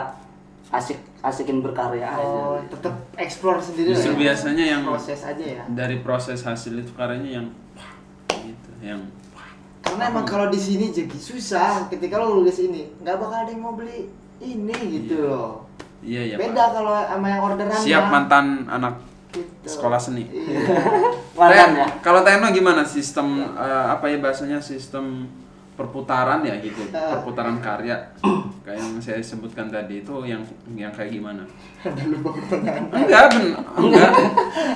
asik 0.69 0.97
asikin 1.19 1.59
berkarya 1.59 2.07
Oh, 2.15 2.55
aja 2.57 2.71
tetap 2.71 2.95
explore 3.17 3.59
sendiri 3.59 3.91
Justru 3.91 4.13
lah 4.13 4.15
ya. 4.15 4.23
biasanya 4.25 4.65
yang 4.69 4.83
proses 4.85 5.21
aja 5.21 5.45
ya. 5.45 5.63
dari 5.67 5.97
proses 5.99 6.39
hasil 6.41 6.73
itu 6.77 6.93
karyanya 6.93 7.43
yang 7.43 7.47
wah, 7.75 7.91
gitu 8.39 8.71
yang 8.79 9.01
wah. 9.33 9.49
Karena 9.81 10.03
emang 10.09 10.23
kalau 10.25 10.47
di 10.47 10.57
sini 10.57 10.89
jadi 10.89 11.17
susah 11.17 11.89
ketika 11.89 12.17
lo 12.17 12.39
lulus 12.39 12.61
ini, 12.61 12.87
nggak 13.01 13.17
bakal 13.17 13.39
ada 13.41 13.51
yang 13.51 13.63
mau 13.63 13.75
beli 13.75 14.13
ini 14.39 14.77
gitu 14.95 15.25
loh. 15.25 15.67
Iya 16.01 16.23
iya 16.25 16.37
Beda 16.37 16.65
kalau 16.71 16.95
sama 16.97 17.27
yang 17.27 17.43
orderan 17.43 17.75
siap 17.75 18.05
ya. 18.05 18.11
mantan 18.11 18.47
anak 18.67 18.95
Gitu. 19.29 19.69
sekolah 19.69 20.01
seni 20.01 20.25
Iya. 20.25 20.73
Mantan 21.39 21.71
ya 21.77 21.87
Kalau 22.01 22.21
Teno 22.23 22.49
gimana 22.49 22.81
sistem 22.81 23.29
eh, 23.53 23.87
apa 23.87 24.09
ya 24.09 24.17
bahasanya 24.19 24.57
sistem 24.57 25.29
perputaran 25.75 26.41
ya 26.43 26.57
gitu, 26.59 26.81
Eh. 26.83 26.97
perputaran 27.13 27.61
karya 27.61 27.95
kayak 28.65 28.81
yang 28.81 28.97
saya 28.99 29.21
sebutkan 29.21 29.69
tadi 29.69 30.01
itu 30.01 30.11
yang 30.25 30.41
yang 30.71 30.91
kayak 30.91 31.13
gimana? 31.15 31.45
Ada 31.79 32.03
lupa 32.05 32.35
pertanyaan. 32.35 32.83
Enggak, 32.91 33.23
ben, 33.31 33.45
enggak. 33.79 34.11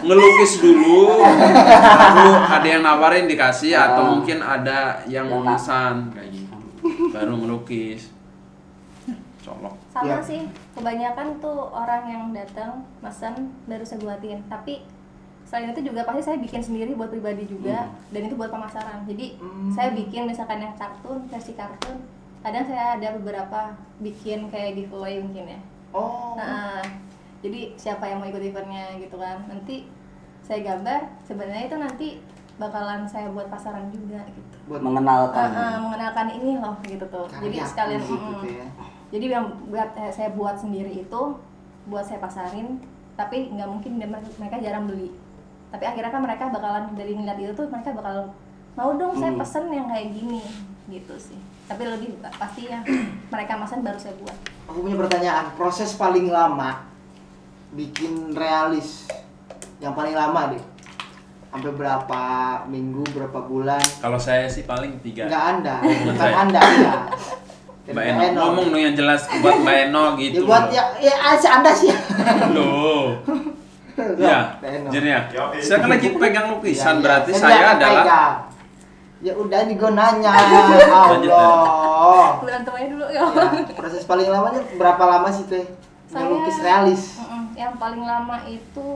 Ngelukis 0.00 0.52
dulu, 0.58 1.18
lalu 1.18 2.28
ada 2.38 2.64
yang 2.64 2.80
nawarin 2.80 3.26
dikasih 3.26 3.74
atau 3.74 4.02
Ah. 4.02 4.08
mungkin 4.14 4.38
ada 4.38 4.78
yang 5.04 5.26
na- 5.26 5.42
memesan 5.42 6.08
kayak 6.08 6.30
gitu. 6.30 6.54
Baru 7.10 7.34
ngelukis. 7.36 8.14
Colok. 9.42 9.74
Sama 9.92 10.08
Ya. 10.08 10.24
sih 10.24 10.40
kebanyakan 10.72 11.36
tuh 11.36 11.68
orang 11.68 12.02
yang 12.08 12.24
datang 12.32 12.80
mesen 12.98 13.52
baru 13.68 13.84
saya 13.84 14.00
buatin. 14.00 14.40
Tapi 14.48 14.80
selain 15.44 15.68
itu 15.68 15.84
juga 15.84 16.08
pasti 16.08 16.24
saya 16.24 16.40
bikin 16.40 16.64
sendiri 16.64 16.96
buat 16.96 17.12
pribadi 17.12 17.44
juga 17.44 17.92
dan 18.08 18.20
itu 18.24 18.32
buat 18.32 18.48
pemasaran. 18.48 19.04
Jadi 19.04 19.36
Hmm. 19.36 19.68
saya 19.68 19.92
bikin 19.92 20.24
misalkan 20.24 20.64
yang 20.64 20.72
kartun 20.74 21.28
versi 21.28 21.52
kartun 21.52 22.00
kadang 22.40 22.64
saya 22.64 22.96
ada 22.96 23.14
beberapa 23.14 23.76
bikin 24.00 24.48
kayak 24.48 24.74
giveaway 24.74 25.20
mungkin 25.20 25.46
ya. 25.46 25.60
Oh. 25.92 26.32
nah 26.32 26.80
jadi 27.44 27.76
siapa 27.76 28.08
yang 28.08 28.24
mau 28.24 28.26
ikut 28.26 28.40
eventnya 28.40 28.96
gitu 28.96 29.20
kan. 29.20 29.44
Nanti 29.44 29.84
saya 30.40 30.64
gambar 30.64 31.04
sebenarnya 31.22 31.68
itu 31.68 31.76
nanti 31.76 32.08
bakalan 32.56 33.04
saya 33.04 33.28
buat 33.28 33.52
pasaran 33.52 33.92
juga 33.92 34.24
gitu. 34.24 34.56
Buat 34.66 34.80
mengenalkan. 34.80 35.52
Ah, 35.52 35.76
ah, 35.76 35.76
mengenalkan 35.78 36.32
ini 36.32 36.56
loh 36.56 36.80
gitu 36.80 37.04
tuh. 37.06 37.28
Jadi 37.28 37.56
sekalian 37.60 38.00
gitu 38.00 38.16
mm, 38.16 38.40
tuh 38.40 38.52
ya. 38.56 38.66
Jadi 39.12 39.24
yang 39.30 39.46
buat 39.68 39.92
eh, 39.94 40.08
saya 40.08 40.32
buat 40.32 40.56
sendiri 40.56 41.04
itu 41.04 41.22
buat 41.86 42.02
saya 42.02 42.18
pasarin 42.18 42.80
tapi 43.12 43.52
nggak 43.52 43.68
mungkin 43.68 44.00
mereka 44.40 44.56
jarang 44.58 44.88
beli 44.88 45.12
tapi 45.68 45.84
akhirnya 45.84 46.10
kan 46.10 46.22
mereka 46.24 46.48
bakalan 46.48 46.84
dari 46.92 47.12
ngeliat 47.12 47.38
itu 47.38 47.52
tuh 47.52 47.68
mereka 47.68 47.92
bakal 47.92 48.32
mau 48.72 48.96
dong 48.96 49.12
saya 49.14 49.30
Hmm. 49.30 49.40
pesen 49.40 49.68
yang 49.68 49.86
kayak 49.86 50.08
gini 50.10 50.40
gitu 50.88 51.14
sih 51.20 51.36
tapi 51.64 51.84
lebih 51.84 52.16
pasti 52.34 52.66
ya 52.66 52.80
mereka 53.28 53.60
pesan 53.60 53.80
baru 53.80 54.00
saya 54.00 54.16
buat 54.18 54.36
Aku 54.62 54.80
punya 54.80 54.96
pertanyaan, 54.96 55.52
proses 55.52 55.92
paling 55.92 56.30
lama 56.30 56.86
bikin 57.72 58.32
realis 58.32 59.08
yang 59.76 59.92
paling 59.92 60.14
lama 60.14 60.54
deh. 60.54 60.62
Sampai 61.50 61.72
berapa 61.74 62.22
minggu, 62.64 63.04
berapa 63.12 63.44
bulan? 63.44 63.82
Kalau 64.00 64.16
saya 64.16 64.48
sih 64.48 64.64
paling 64.64 64.96
tiga. 65.02 65.28
Enggak 65.28 65.44
Anda, 65.52 65.74
bukan. 65.82 66.32
Anda 66.46 66.60
ya. 66.62 66.94
Dari 67.41 67.41
Mbak 67.84 68.04
Eno, 68.04 68.20
Eno. 68.22 68.38
ngomong 68.44 68.66
dong 68.68 68.78
yang 68.80 68.94
jelas 68.94 69.26
buat 69.42 69.58
Mbak 69.58 69.76
Eno 69.82 70.02
gitu. 70.22 70.38
Ya 70.38 70.46
buat 70.46 70.62
loh. 70.62 70.70
ya 70.70 70.84
ya 71.02 71.14
aja 71.28 71.48
Anda 71.58 71.70
sih. 71.72 71.90
Loh. 72.52 73.04
Iya, 73.92 74.56
Eno. 74.58 74.88
Jernya. 74.88 75.28
Yo, 75.28 75.52
eh. 75.52 75.60
Saya 75.60 75.84
kan 75.84 75.92
lagi 75.92 76.08
pegang 76.12 76.48
lukisan, 76.48 76.80
Ya, 76.88 76.96
ya. 76.96 77.02
berarti 77.04 77.30
Saya 77.30 77.42
saya 77.42 77.52
nggak 77.52 77.74
adalah 77.76 77.92
pegang. 78.00 78.34
Ya 79.20 79.32
udah 79.36 79.58
ini 79.60 79.74
gue 79.76 79.90
nanya. 79.92 80.30
Allah. 81.12 82.28
berantem 82.40 82.72
aja 82.72 82.86
dulu 82.88 83.06
ya 83.06 83.22
Ya, 83.22 83.46
proses 83.70 84.02
paling 84.02 84.26
lamanya 84.26 84.64
berapa 84.74 85.04
lama 85.04 85.28
sih 85.28 85.44
teh? 85.44 85.64
Saya- 86.08 86.24
Ngelukis 86.24 86.58
realis. 86.58 87.02
Yang 87.52 87.72
paling 87.76 88.02
lama 88.02 88.36
itu 88.46 88.86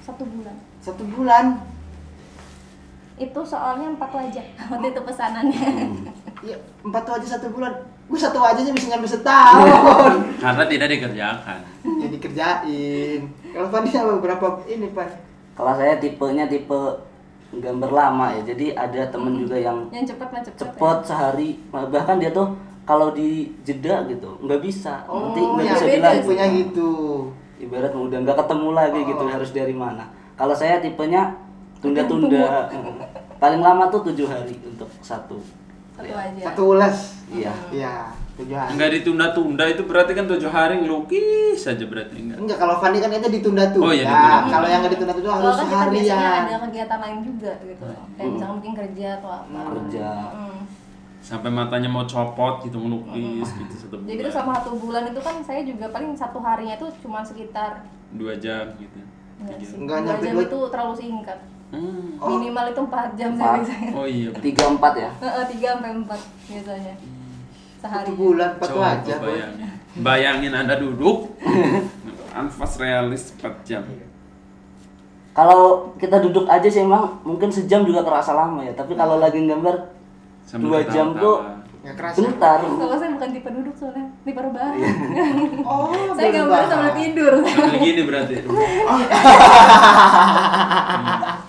satu 0.00 0.22
bulan 0.24 0.56
Satu 0.78 1.02
bulan. 1.06 1.44
itu 3.18 3.40
soalnya 3.42 3.90
empat 3.90 4.10
wajah 4.14 4.46
waktu 4.70 4.86
itu 4.88 5.00
pesanannya 5.02 5.68
Ya, 6.40 6.54
empat 6.80 7.02
wajah 7.04 7.28
satu 7.28 7.50
bulan. 7.50 7.74
Gue 8.08 8.16
satu 8.16 8.38
wajahnya 8.38 8.72
bisa 8.72 8.88
nyampe 8.88 9.06
setahun. 9.06 10.12
karena 10.42 10.64
tidak 10.64 10.88
dikerjakan. 10.90 11.58
ya 11.98 12.06
dikerjain. 12.08 13.20
Kalau 13.48 13.68
Fandi 13.68 13.90
apa 13.92 14.12
berapa 14.16 14.46
ini 14.64 14.88
Pan? 14.90 15.08
Kalau 15.52 15.72
saya 15.74 15.96
tipenya 15.96 16.44
tipe 16.44 16.80
gambar 17.50 17.90
lama 17.90 18.26
ya. 18.32 18.42
Jadi 18.46 18.72
ada 18.72 19.02
temen 19.06 19.36
juga 19.36 19.56
yang 19.56 19.88
yang 19.88 20.04
cepet 20.04 20.28
lah 20.28 20.40
cepet, 20.40 20.58
cepet 20.58 20.98
sehari 21.04 21.50
bahkan 21.68 22.16
dia 22.16 22.30
tuh 22.30 22.56
kalau 22.82 23.12
di 23.12 23.52
jeda 23.62 24.00
gitu 24.06 24.40
nggak 24.40 24.60
bisa 24.60 25.04
nanti 25.04 25.40
Oh, 25.40 25.56
nggak 25.56 25.64
ya, 25.64 25.72
bisa 25.74 25.86
bilang 25.86 26.14
tipenya 26.16 26.46
gitu. 26.50 26.90
ibarat 27.58 27.92
udah 27.92 28.18
nggak 28.22 28.38
ketemu 28.38 28.68
lagi 28.72 29.00
gitu 29.04 29.20
Oh. 29.20 29.28
harus 29.28 29.50
dari 29.50 29.74
mana 29.74 30.04
kalau 30.32 30.54
saya 30.54 30.80
tipenya 30.80 31.36
tunda-tunda 31.80 32.72
paling 33.36 33.60
lama 33.60 33.88
tuh 33.88 34.08
tujuh 34.08 34.24
hari 34.24 34.56
untuk 34.62 34.88
satu 35.00 35.36
satu 35.98 36.14
aja 36.14 36.40
Satu 36.44 36.62
ulas. 36.70 36.96
iya 37.28 37.52
Iya. 37.68 37.94
tujuh 38.34 38.54
hari 38.54 38.70
Enggak 38.70 38.90
ditunda-tunda 38.94 39.64
itu 39.66 39.82
berarti 39.82 40.12
kan 40.12 40.24
tujuh 40.24 40.46
hari 40.48 40.74
ngelukis 40.78 41.58
saja 41.58 41.84
berarti 41.84 42.16
enggak. 42.16 42.38
enggak 42.38 42.56
kalau 42.56 42.78
Fandi 42.78 42.98
kan 42.98 43.10
itu 43.10 43.28
ditunda-tunda 43.32 43.82
Oh, 43.82 43.90
iya, 43.90 44.06
ditunda-tunda. 44.06 44.48
kalau 44.48 44.66
yang 44.66 44.78
nggak 44.78 44.92
ditunda-tunda 44.94 45.26
Kalau 45.28 45.42
harus 45.42 45.56
kan 45.56 45.66
kita 45.66 45.86
biasanya 45.90 46.30
ada 46.38 46.56
kegiatan 46.62 46.98
lain 47.00 47.18
juga 47.20 47.52
gitu. 47.60 47.82
Kayak 48.14 48.28
misalnya 48.30 48.54
mungkin 48.54 48.72
kerja 48.76 49.08
atau 49.16 49.30
apa. 49.32 49.58
Kerja. 49.68 50.08
Hmm. 50.30 50.58
Sampai 51.18 51.50
matanya 51.50 51.90
mau 51.90 52.04
copot 52.04 52.54
gitu 52.62 52.78
ngelukis 52.78 53.48
gitu 53.52 53.74
satu 53.76 53.94
bulan. 53.96 54.06
Jadi 54.06 54.20
itu 54.22 54.30
selama 54.30 54.52
satu 54.54 54.70
bulan 54.78 55.04
itu 55.04 55.20
kan 55.20 55.36
saya 55.42 55.60
juga 55.60 55.86
paling 55.90 56.14
satu 56.14 56.38
harinya 56.38 56.74
itu 56.74 56.86
cuma 57.02 57.20
sekitar 57.20 57.82
dua 58.10 58.38
jam 58.38 58.70
gitu. 58.76 58.96
enggak 59.36 59.54
Tiga. 59.56 59.66
sih, 59.66 59.76
Enggak 59.76 59.98
dua 59.98 60.06
nyampe 60.08 60.24
jam 60.24 60.32
dua- 60.32 60.46
itu 60.46 60.58
terlalu 60.68 60.94
singkat. 60.96 61.38
Hmm. 61.68 62.16
Oh. 62.16 62.28
Minimal 62.34 62.64
itu 62.68 62.80
4 62.82 63.14
jam 63.14 63.30
saya 63.32 63.56
biasanya. 63.56 63.90
Oh 63.92 64.02
iya. 64.02 64.28
bener. 64.28 64.42
tiga 64.42 64.62
empat 64.68 64.92
ya 64.94 65.10
Heeh, 65.14 65.44
3 65.52 65.68
sampai 65.68 65.90
4 65.92 66.04
biasanya. 66.48 66.94
Sehari. 67.78 68.02
satu 68.02 68.10
bulan 68.14 68.48
empat 68.56 68.68
Coba 68.68 68.86
aja 68.96 69.14
bayangin. 69.18 69.68
Bayangin 69.96 70.52
Anda 70.52 70.74
duduk 70.76 71.16
anfas 72.34 72.76
realis 72.76 73.32
4 73.34 73.62
jam. 73.62 73.82
kalau 75.30 75.94
kita 75.94 76.18
duduk 76.18 76.42
aja 76.46 76.66
sih 76.66 76.82
emang 76.82 77.14
mungkin 77.22 77.46
sejam 77.46 77.82
juga 77.82 78.02
kerasa 78.02 78.32
lama 78.32 78.58
ya 78.58 78.72
tapi 78.72 78.92
kalau 78.92 79.16
lagi 79.16 79.38
gambar 79.38 79.94
Sambil 80.42 80.66
dua 80.66 80.78
jam 80.84 81.12
ketawa-tawa. 81.12 81.56
tuh 81.78 81.86
kerasa 81.88 82.18
bentar 82.18 82.58
Kalau 82.58 82.92
saya 82.92 83.08
bukan 83.14 83.28
tipe 83.30 83.48
duduk 83.48 83.72
soalnya, 83.72 84.04
tipe 84.20 84.36
rebahan. 84.36 84.74
oh 85.62 85.88
saya 86.12 86.28
gambar 86.34 86.66
sambil 86.66 86.90
tidur. 86.92 87.38
Sambil 87.40 87.78
gini 87.78 88.02
berarti. 88.02 88.34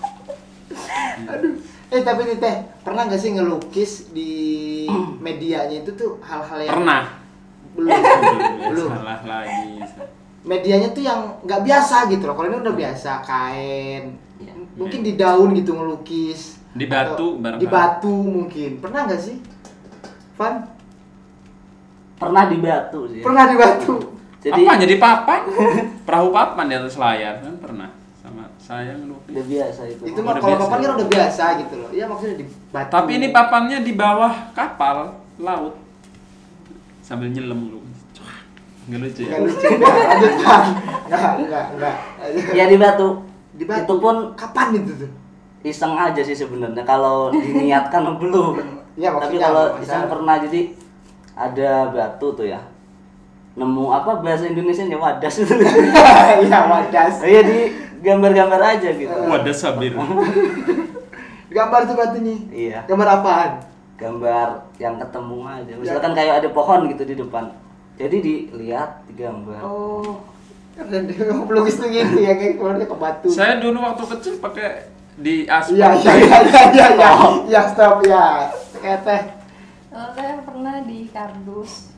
eh 1.90 2.00
tapi 2.00 2.20
nih 2.24 2.38
teh 2.38 2.54
pernah 2.80 3.02
nggak 3.04 3.18
sih 3.18 3.30
ngelukis 3.32 3.92
di 4.10 4.32
medianya 5.24 5.82
itu 5.82 5.90
tuh 5.92 6.18
hal-hal 6.20 6.58
yang 6.60 6.74
Pernah. 6.76 7.02
belum? 7.70 7.90
Belum 8.70 8.88
Salah 8.90 9.20
lagi. 9.22 9.74
medianya 10.40 10.88
tuh 10.90 11.02
yang 11.02 11.20
nggak 11.42 11.62
biasa 11.62 12.08
gitu 12.08 12.24
loh. 12.24 12.34
Kalau 12.34 12.48
ini 12.48 12.58
udah 12.58 12.74
biasa 12.74 13.10
kain 13.22 14.04
Iya. 14.40 14.56
mungkin 14.72 15.00
di 15.02 15.12
daun 15.14 15.52
gitu 15.52 15.74
ngelukis. 15.74 16.56
Di 16.72 16.86
batu 16.86 17.36
barangkali. 17.36 17.60
di 17.60 17.68
batu 17.68 18.14
mungkin. 18.14 18.70
Pernah 18.80 19.00
nggak 19.04 19.20
sih? 19.20 19.36
Van? 20.34 20.64
Pernah 22.16 22.44
di 22.46 22.56
batu 22.56 23.00
sih. 23.06 23.20
Pernah 23.20 23.44
di 23.44 23.56
batu. 23.56 23.94
Jadi 24.40 24.60
Apa? 24.64 24.72
Jadi 24.78 24.94
papan? 24.96 25.40
Perahu 26.00 26.28
papan 26.32 26.64
di 26.64 26.74
atas 26.74 26.96
layar 26.96 27.44
kan 27.44 27.59
pernah 28.70 28.86
sama 28.86 28.86
saya 28.86 28.92
ngelukis. 28.94 29.30
udah 29.34 29.44
biasa 29.50 29.80
itu. 29.90 30.02
Itu 30.06 30.20
mah 30.22 30.34
kalau 30.38 30.56
papan 30.62 30.78
kan 30.78 30.90
udah 30.94 31.08
biasa 31.10 31.44
gitu 31.58 31.74
loh. 31.82 31.90
Iya 31.90 32.04
maksudnya 32.06 32.36
di 32.38 32.46
batu. 32.70 32.90
Tapi 32.94 33.10
ini 33.18 33.28
papannya 33.34 33.78
di 33.82 33.92
bawah 33.98 34.32
kapal 34.54 34.96
laut. 35.42 35.74
Sambil 37.02 37.34
nyelam 37.34 37.60
lu. 37.66 37.78
Nggak 38.90 39.00
lucu 39.06 39.20
ya? 39.22 39.38
nggak 39.38 39.40
lucu. 39.46 39.66
Nggak 39.66 39.94
lanjutkan 40.06 40.62
nggak 41.10 41.32
nggak 41.46 41.64
nggak. 41.74 41.94
Ya 42.54 42.64
di 42.70 42.76
batu. 42.78 43.08
Di 43.58 43.64
batu. 43.66 43.82
Itu 43.82 43.94
pun 43.98 44.16
kapan 44.38 44.78
itu 44.78 44.94
tuh? 44.94 45.10
iseng 45.60 45.92
aja 45.92 46.22
sih 46.24 46.32
sebenarnya. 46.32 46.80
Kalau 46.88 47.28
diniatkan 47.34 48.06
belum. 48.22 48.56
Iya, 48.96 49.12
tapi 49.12 49.36
maksudnya 49.36 49.40
kalau 49.44 49.64
iseng 49.82 50.08
pernah 50.08 50.34
jadi 50.40 50.60
ada 51.36 51.92
batu 51.92 52.32
tuh 52.32 52.46
ya. 52.48 52.60
Nemu 53.58 53.92
apa 53.92 54.24
bahasa 54.24 54.48
Indonesia 54.48 54.88
nya 54.88 54.96
wadas. 54.96 55.44
Itu 55.44 55.52
iya 56.48 56.58
wadas. 56.64 57.20
Iya 57.20 57.40
di 57.44 57.58
gambar-gambar 58.00 58.60
aja 58.60 58.88
gitu. 58.92 59.12
Wadah 59.12 59.54
sabir. 59.54 59.92
gambar 61.56 61.80
tuh 61.86 61.96
batunya 61.98 62.34
iya. 62.50 62.78
Gambar 62.86 63.08
apaan? 63.20 63.52
Gambar 64.00 64.48
yang 64.80 64.96
ketemu 64.96 65.38
aja. 65.44 65.72
Misalkan 65.76 66.12
kayak 66.16 66.34
ada 66.44 66.48
pohon 66.50 66.88
gitu 66.88 67.02
di 67.04 67.14
depan. 67.18 67.52
Jadi 68.00 68.16
dilihat 68.24 69.04
digambar. 69.04 69.60
Oh. 69.60 70.24
Keren 70.70 71.10
deh 71.10 71.18
pelukis 71.44 71.76
tuh 71.76 71.90
gitu 71.92 72.16
ya 72.22 72.32
kayak 72.38 72.56
keluarnya 72.56 72.86
ke 72.88 72.96
batu. 72.96 73.28
Saya 73.28 73.60
dulu 73.60 73.84
waktu 73.84 74.04
kecil 74.16 74.34
pakai 74.40 74.88
di 75.20 75.44
aspal. 75.44 75.76
iya 75.76 75.88
iya 75.92 76.12
iya 76.16 76.38
iya 76.40 76.62
iya 76.72 76.86
iya. 76.96 77.10
Iya 77.44 77.60
stop 77.68 78.00
ya 78.06 78.48
kayak 78.80 79.00
teh. 79.04 79.22
Kalau 79.90 80.08
saya 80.16 80.40
pernah 80.46 80.80
di 80.86 81.10
kardus. 81.10 81.92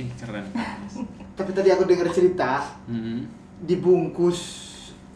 Ih, 0.00 0.08
keren. 0.16 0.48
tapi 1.32 1.52
tadi 1.52 1.68
aku 1.68 1.84
dengar 1.84 2.08
cerita 2.08 2.64
Hmm. 2.88 3.28
dibungkus 3.60 4.71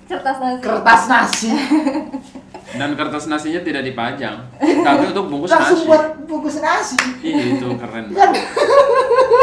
Kertas 0.06 0.38
nasi. 0.38 0.60
kertas 0.60 1.02
nasi 1.06 1.48
Dan 2.78 2.92
kertas 2.92 3.24
nasinya 3.26 3.60
tidak 3.60 3.82
dipajang, 3.84 4.36
tapi 4.58 5.02
untuk 5.06 5.26
bungkus 5.26 5.48
langsung 5.48 5.80
nasi. 5.80 5.88
buat 5.88 6.02
bungkus 6.24 6.56
nasi 6.58 6.98
Ih, 7.20 7.56
itu 7.56 7.66
keren. 7.74 8.10
kan 8.10 8.30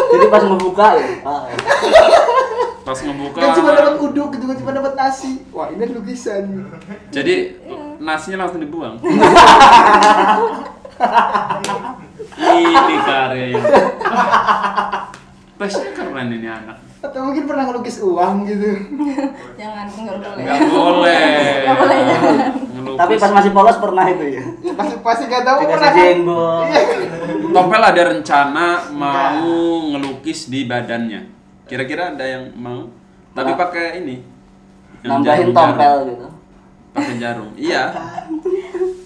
jadi 0.09 0.26
pas 0.30 0.43
ngebuka 0.43 0.88
ya 0.93 1.07
ah, 1.24 1.43
Pas 2.84 2.99
ngebuka. 2.99 3.39
kan 3.39 3.55
cuma 3.55 3.72
dapat 3.74 3.95
uduk 3.97 4.28
gitu 4.30 4.45
kan 4.45 4.55
cuma 4.55 4.72
dapat 4.72 4.93
nasi 4.93 5.41
wah 5.49 5.68
ini 5.68 5.84
lukisan 5.89 6.68
Jadi 7.09 7.57
nasinya 7.97 8.45
langsung 8.45 8.59
dibuang. 8.59 8.99
ini 12.38 12.74
karya 12.99 13.59
Pasnya 15.53 15.89
keren 15.91 16.28
ini 16.30 16.45
anak. 16.45 16.78
Atau 17.04 17.20
mungkin 17.28 17.43
pernah 17.43 17.68
ngelukis 17.68 17.99
uang 17.99 18.47
gitu 18.47 18.70
Jangan, 19.60 19.86
enggak 19.91 20.18
boleh. 20.24 20.39
Enggak 20.39 20.60
boleh. 20.72 21.20
Nggak 21.60 21.76
boleh, 21.76 21.97
jangan. 22.10 22.36
Tapi 22.93 23.14
pas 23.20 23.32
masih 23.32 23.51
polos 23.51 23.78
pernah 23.80 24.06
itu 24.08 24.26
ya 24.39 24.43
Ya, 24.64 24.74
pasti 24.76 24.95
pasti 25.04 25.24
gak 25.28 25.43
tahu 25.43 25.58
pernah 25.68 25.89
kan 25.91 25.99
jenggot 25.99 26.64
Iya. 26.68 26.82
Topel 27.54 27.82
ada 27.84 28.01
rencana 28.12 28.68
mau 28.91 29.51
ngelukis 29.93 30.47
di 30.49 30.66
badannya. 30.66 31.22
Kira-kira 31.70 32.16
ada 32.16 32.26
yang 32.26 32.49
mau? 32.56 32.88
Tapi 33.34 33.51
pakai 33.54 34.04
ini. 34.04 34.16
nambahin 35.04 35.51
tompel 35.51 35.95
gitu 36.16 36.28
Pakai 36.94 37.16
jarum. 37.18 37.50
Iya. 37.60 37.84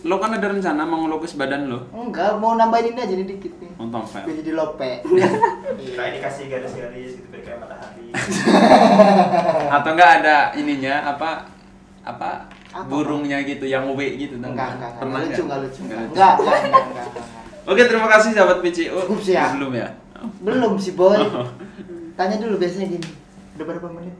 Lo 0.04 0.18
kan 0.18 0.32
ada 0.32 0.48
rencana 0.48 0.84
mau 0.84 1.04
ngelukis 1.04 1.36
badan 1.36 1.68
lo? 1.68 1.84
enggak 1.92 2.38
mau 2.38 2.56
nambahin 2.56 2.92
ini 2.92 3.02
aja 3.02 3.14
nih 3.14 3.28
dikit 3.28 3.54
nih 3.58 3.72
Mau 3.76 3.88
tompel. 3.90 4.24
biar 4.24 4.36
jadi 4.38 4.52
lope 4.54 4.92
Kira 5.04 6.04
dikasih 6.16 6.44
garis-garis 6.48 7.12
gitu 7.14 7.28
biar 7.28 7.42
kayak 7.42 7.60
matahari. 7.60 8.06
Atau 9.76 9.92
enggak 9.92 10.12
ada 10.18 10.38
ininya 10.54 10.96
apa 11.06 11.44
apa, 12.02 12.48
Apa? 12.72 12.88
burungnya 12.88 13.44
gitu 13.44 13.66
yang 13.66 13.84
W 13.90 14.00
gitu 14.16 14.36
tau 14.38 14.48
enggak 14.48 14.80
enggak 14.80 14.92
Pernah 14.96 15.20
enggak 15.20 15.28
lucu 15.28 15.42
nggak? 15.44 15.58
enggak 15.60 15.60
lucu 15.60 15.80
Nggak 15.82 15.98
enggak 15.98 16.08
lucu. 16.08 16.16
enggak 16.16 16.32
enggak 16.32 16.56
enggak 16.64 16.86
enggak, 16.88 17.06
enggak. 17.12 17.26
Oke, 17.68 17.82
terima 17.84 18.08
kasih 18.08 18.30
sahabat 18.32 18.58
PCU. 18.62 18.96
Cukup 19.02 19.20
sih 19.22 19.34
ya. 19.34 19.46
Belum 19.52 19.72
ya? 19.74 19.88
Oh. 20.16 20.32
belum 20.40 20.74
sih 20.78 20.94
boy 20.94 21.20
tanya 22.16 22.36
dulu 22.40 22.58
biasanya 22.58 22.90
gini 22.90 23.06
udah 23.54 23.66
berapa 23.68 23.88
menit 23.92 24.16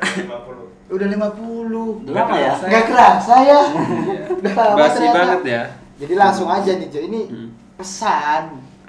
50. 0.00 0.73
Udah 0.86 1.06
50 1.06 2.04
Udah 2.04 2.12
lama 2.14 2.34
ya 2.34 2.52
kerasa. 2.52 2.64
Nggak 2.66 2.84
kerasa 2.86 3.34
ya. 3.40 3.60
Udah 4.38 4.52
lama 4.54 4.76
Basi 4.76 4.94
ternyata. 4.98 5.16
banget 5.16 5.40
ya. 5.46 5.62
jadi 5.96 6.14
langsung 6.16 6.48
aja 6.48 6.70
nih 6.74 6.88
Jo 6.88 7.00
ini 7.00 7.20
Hmm. 7.26 7.48
pesan 7.74 8.42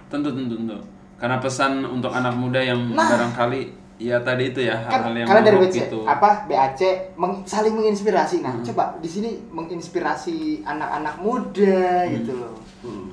Tentu 0.06 0.30
tentu 0.32 0.56
tentu. 0.56 0.78
Karena 1.16 1.38
pesan 1.38 1.72
untuk 1.82 2.10
anak 2.10 2.34
muda 2.34 2.60
yang 2.60 2.92
Nah. 2.92 3.08
barangkali 3.08 3.62
ya 3.96 4.20
tadi 4.20 4.50
itu 4.50 4.60
ya 4.62 4.76
kan 4.84 5.00
hal-hal 5.02 5.16
yang 5.16 5.28
kalian 5.30 5.46
dari 5.46 5.58
BC 5.62 5.76
itu. 5.88 6.00
apa 6.04 6.44
BAC 6.44 6.82
meng- 7.16 7.42
saling 7.44 7.72
menginspirasi 7.72 8.36
nah 8.40 8.52
Hmm. 8.52 8.66
coba 8.66 9.00
di 9.00 9.08
sini 9.08 9.30
menginspirasi 9.50 10.38
anak-anak 10.64 11.16
muda 11.18 11.80
gitu 12.10 12.32
loh 12.36 12.56
Hmm. 12.82 13.08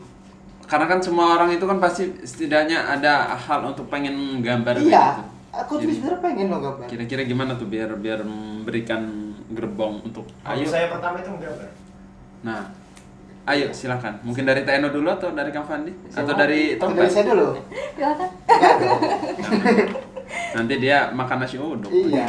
Karena 0.63 0.87
kan 0.87 0.99
semua 0.99 1.37
orang 1.37 1.49
itu 1.51 1.63
kan 1.63 1.77
pasti 1.77 2.11
setidaknya 2.19 2.83
ada 2.89 3.31
hal 3.31 3.63
untuk 3.63 3.87
pengen 3.87 4.15
gambar 4.39 4.81
iya 4.81 5.15
gitu. 5.15 5.23
Aku 5.53 5.73
tuh 5.79 5.89
sebenarnya 5.89 6.19
pengen 6.19 6.47
loh 6.49 6.59
gambar 6.59 6.87
Kira-kira 6.89 7.23
gimana 7.23 7.53
tuh 7.55 7.69
biar 7.69 7.93
biar 7.95 8.25
memberikan 8.25 9.03
gerbong 9.53 10.01
untuk 10.03 10.25
Ayo. 10.43 10.65
ayo. 10.65 10.67
saya 10.67 10.87
pertama 10.89 11.21
itu 11.21 11.29
menggambar. 11.29 11.69
Nah, 12.43 12.73
ayo 13.47 13.69
silakan. 13.71 14.17
Mungkin 14.25 14.49
dari 14.49 14.65
Teno 14.65 14.89
dulu 14.89 15.13
atau 15.13 15.29
dari 15.31 15.53
Kang 15.53 15.69
Fandi 15.69 15.93
atau 16.09 16.33
dari 16.33 16.81
Tompel? 16.81 17.05
dari 17.05 17.13
saya 17.13 17.25
dulu 17.29 17.47
Silakan. 17.93 18.31
Nanti 20.57 20.75
dia 20.81 21.13
makan 21.13 21.37
nasi 21.45 21.61
uduk. 21.61 21.93
iya 21.93 22.25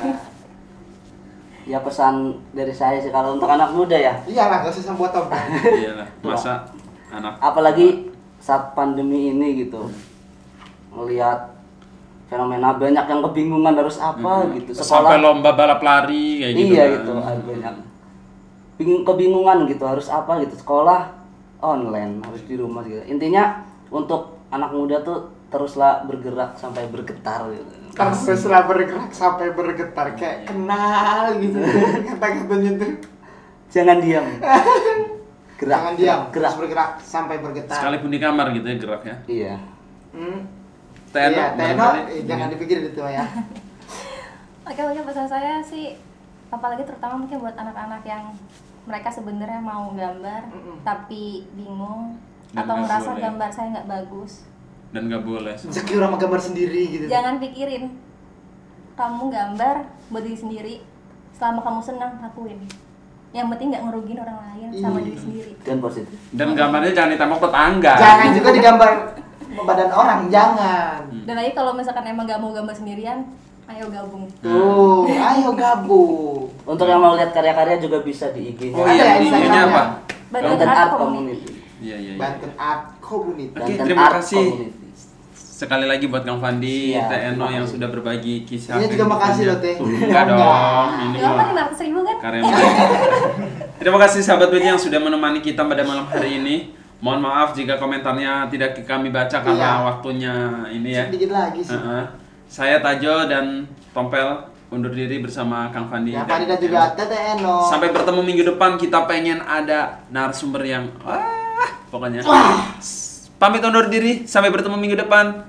ya 1.64 1.80
pesan 1.80 2.44
dari 2.52 2.76
saya 2.76 3.00
sih 3.00 3.08
kalau 3.08 3.40
untuk 3.40 3.48
anak 3.48 3.72
muda 3.72 3.96
ya 3.96 4.20
iyalah 4.28 4.68
gak 4.68 4.76
usah 4.76 5.00
buat 5.00 5.16
tompel 5.16 5.40
Iyalah, 5.64 6.04
masa 6.20 6.68
anak 7.08 7.40
apalagi 7.40 8.12
saat 8.44 8.76
pandemi 8.76 9.32
ini 9.32 9.64
gitu 9.64 9.88
melihat 10.92 11.53
fenomena 12.34 12.74
banyak 12.74 13.06
yang 13.06 13.22
kebingungan 13.22 13.74
harus 13.76 13.98
apa 14.00 14.34
Mhm. 14.42 14.54
gitu 14.58 14.70
sampai 14.74 14.90
sekolah 15.14 15.18
lomba 15.20 15.50
balap 15.52 15.80
lari 15.80 16.42
kayak 16.42 16.54
gitu. 16.56 16.72
iya 16.72 16.84
kan. 16.84 16.94
gitu 16.96 17.12
ada 17.16 17.42
banyak 17.44 17.74
Bingung- 18.74 19.06
kebingungan 19.06 19.70
gitu 19.70 19.84
harus 19.84 20.10
apa 20.10 20.42
gitu 20.42 20.58
sekolah 20.58 21.14
online 21.60 22.20
harus 22.20 22.42
di 22.42 22.58
rumah 22.58 22.82
gitu 22.82 23.06
intinya 23.06 23.62
untuk 23.88 24.42
anak 24.50 24.74
muda 24.74 24.98
tuh 25.00 25.30
teruslah 25.48 26.02
bergerak 26.04 26.58
sampai 26.58 26.90
bergetar 26.90 27.46
gitu 27.48 27.70
teruslah 27.94 28.66
bergerak 28.66 29.14
sampai 29.14 29.54
bergetar 29.54 30.18
kayak 30.18 30.50
kenal 30.50 31.38
gitu 31.38 31.62
kata-katanya 32.10 32.72
tuh 32.76 32.92
jangan 33.74 34.02
diam 34.02 34.26
gerak 35.56 35.78
jangan 35.78 35.94
diam 35.94 36.20
gerak 36.28 36.50
terus 36.50 36.58
bergerak 36.58 36.90
sampai 37.00 37.36
bergetar 37.38 37.78
Sekalipun 37.78 38.10
di 38.10 38.18
kamar 38.18 38.50
gitu 38.52 38.66
ya 38.66 38.76
gerak 38.76 39.02
ya. 39.04 39.16
iya 39.28 39.56
Hmm. 40.10 40.46
Teno, 41.14 41.38
Iya, 41.38 41.48
Teno, 41.54 41.88
eh, 42.04 42.24
jangan 42.24 42.48
dipikirin 42.50 42.86
itu 42.88 43.00
ya. 43.00 43.26
Oke 44.64 44.80
mungkin 44.82 45.04
pesan 45.04 45.28
saya 45.28 45.60
sih 45.62 45.94
apalagi 46.50 46.82
terutama 46.82 47.20
mungkin 47.20 47.38
buat 47.38 47.54
anak-anak 47.54 48.02
yang 48.04 48.32
mereka 48.84 49.10
sebenarnya 49.10 49.60
mau 49.60 49.92
gambar 49.92 50.42
Mm-mm. 50.50 50.78
tapi 50.82 51.46
bingung 51.52 52.16
Dan 52.50 52.62
atau 52.62 52.76
merasa 52.80 53.12
boleh. 53.12 53.22
gambar 53.24 53.50
saya 53.50 53.68
nggak 53.72 53.88
bagus 53.88 54.46
dan 54.90 55.06
nggak 55.06 55.22
boleh. 55.22 55.54
Insecure 55.56 56.00
sama 56.00 56.16
gambar 56.16 56.40
sendiri 56.40 56.82
gitu. 56.88 57.06
jangan 57.08 57.38
pikirin 57.38 57.98
kamu 58.94 59.24
gambar 59.28 59.76
buat 60.08 60.22
diri 60.22 60.38
sendiri 60.38 60.74
selama 61.34 61.60
kamu 61.60 61.80
senang 61.82 62.12
lakuin 62.20 62.62
yang 63.32 63.50
penting 63.50 63.74
nggak 63.74 63.84
ngerugiin 63.84 64.20
orang 64.20 64.38
lain 64.40 64.70
sama 64.76 64.98
Iya. 64.98 65.04
diri 65.04 65.18
sendiri 65.18 65.52
dan 65.60 65.78
positif 65.80 66.18
Dan 66.30 66.54
gambarnya 66.54 66.94
jangan 66.94 67.12
ditambah 67.12 67.38
tetangga. 67.42 67.94
Jangan 67.96 68.28
juga 68.32 68.50
digambar 68.52 68.90
badan 69.62 69.90
orang, 69.90 70.20
jangan. 70.28 71.06
dan 71.06 71.34
lagi 71.38 71.54
kalau 71.54 71.72
misalkan 71.72 72.02
emang 72.04 72.26
nggak 72.26 72.42
mau 72.42 72.50
gambar 72.50 72.74
sendirian 72.74 73.22
ayo 73.64 73.88
gabung 73.88 74.26
Tuh, 74.42 75.08
ayo 75.08 75.50
gabung. 75.54 76.50
untuk 76.66 76.84
yang 76.84 77.00
mau 77.00 77.14
lihat 77.14 77.32
karya-karya 77.32 77.78
juga 77.78 78.02
bisa 78.02 78.28
di 78.30 78.52
IG-nya 78.52 78.76
Oh 78.76 78.84
Ada 78.84 78.92
iya, 78.92 79.04
ya 79.04 79.14
di 79.14 79.24
Instagramnya? 79.24 79.48
IG-nya 79.48 79.62
apa? 79.64 79.82
Banten 80.28 80.50
Banten 80.50 80.68
Art 80.68 80.80
Art 80.82 80.94
Community. 80.98 81.50
Iya, 81.80 81.96
iya, 81.96 82.12
iya. 82.12 82.20
Banten 82.20 82.52
Art 82.58 82.84
Community. 83.00 83.54
Oke, 83.54 83.62
Banten 83.64 83.86
terima 83.86 84.02
Art 84.04 84.16
kasih. 84.20 84.44
Community. 84.44 84.82
Sekali 85.34 85.86
lagi 85.88 86.06
buat 86.12 86.24
Kang 86.26 86.42
Fandi, 86.42 86.92
Siap, 86.92 87.08
Teh 87.08 87.22
Eno 87.32 87.48
yang 87.48 87.64
sudah 87.64 87.88
berbagi 87.88 88.44
kisah. 88.44 88.76
Ini 88.82 88.90
juga 88.90 89.06
makasih 89.08 89.44
loh, 89.48 89.58
Teh. 89.64 89.76
Enggak 89.80 90.24
dong, 90.28 90.90
ini 91.00 91.18
Gak 91.22 91.30
apa 91.30 91.38
mah 91.38 91.46
lima 91.48 91.62
ratus 91.64 91.80
ribu 91.86 92.00
kan 92.04 92.16
karya. 92.20 92.42
Terima 93.80 93.98
kasih 94.02 94.20
sahabat 94.20 94.50
Beji 94.52 94.68
yang 94.68 94.82
sudah 94.82 95.00
menemani 95.00 95.40
kita 95.40 95.64
pada 95.64 95.88
malam 95.88 96.04
hari 96.10 96.42
ini. 96.42 96.56
Mohon 97.04 97.20
maaf 97.20 97.52
jika 97.52 97.76
komentarnya 97.76 98.48
tidak 98.48 98.80
kami 98.88 99.12
baca 99.12 99.44
karena 99.44 99.60
Iya. 99.60 99.84
waktunya 99.84 100.36
ini 100.72 100.90
ya. 100.96 101.04
Sedikit 101.12 101.36
lagi 101.36 101.60
sih. 101.60 101.76
Heeh. 101.76 102.04
Saya 102.48 102.80
Tajo 102.80 103.28
dan 103.28 103.68
Tompel 103.92 104.24
undur 104.72 104.96
diri 104.96 105.20
bersama 105.20 105.68
Kang 105.76 105.92
Fandi. 105.92 106.16
Ya, 106.16 106.24
Fadi 106.24 106.48
dan 106.48 106.56
juga 106.64 106.96
Tete 106.96 107.36
Eno. 107.36 107.68
Sampai 107.68 107.92
bertemu 107.92 108.24
minggu 108.24 108.44
depan 108.56 108.80
kita 108.80 109.04
pengen 109.04 109.44
ada 109.44 110.00
narasumber 110.16 110.64
yang 110.64 110.88
wah 111.04 111.68
pokoknya. 111.92 112.24
Pamit 113.36 113.60
undur 113.60 113.92
diri 113.92 114.24
sampai 114.24 114.48
bertemu 114.48 114.80
minggu 114.80 114.96
depan. 115.04 115.44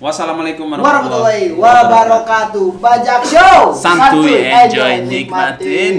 Wassalamualaikum 0.00 0.72
warahmatullahi 0.72 1.52
wabarakatuh. 1.52 2.80
Bajak 2.80 3.20
show. 3.28 3.76
Santuy, 3.76 4.48
enjoy, 4.48 5.04
nikmatin. 5.04 5.94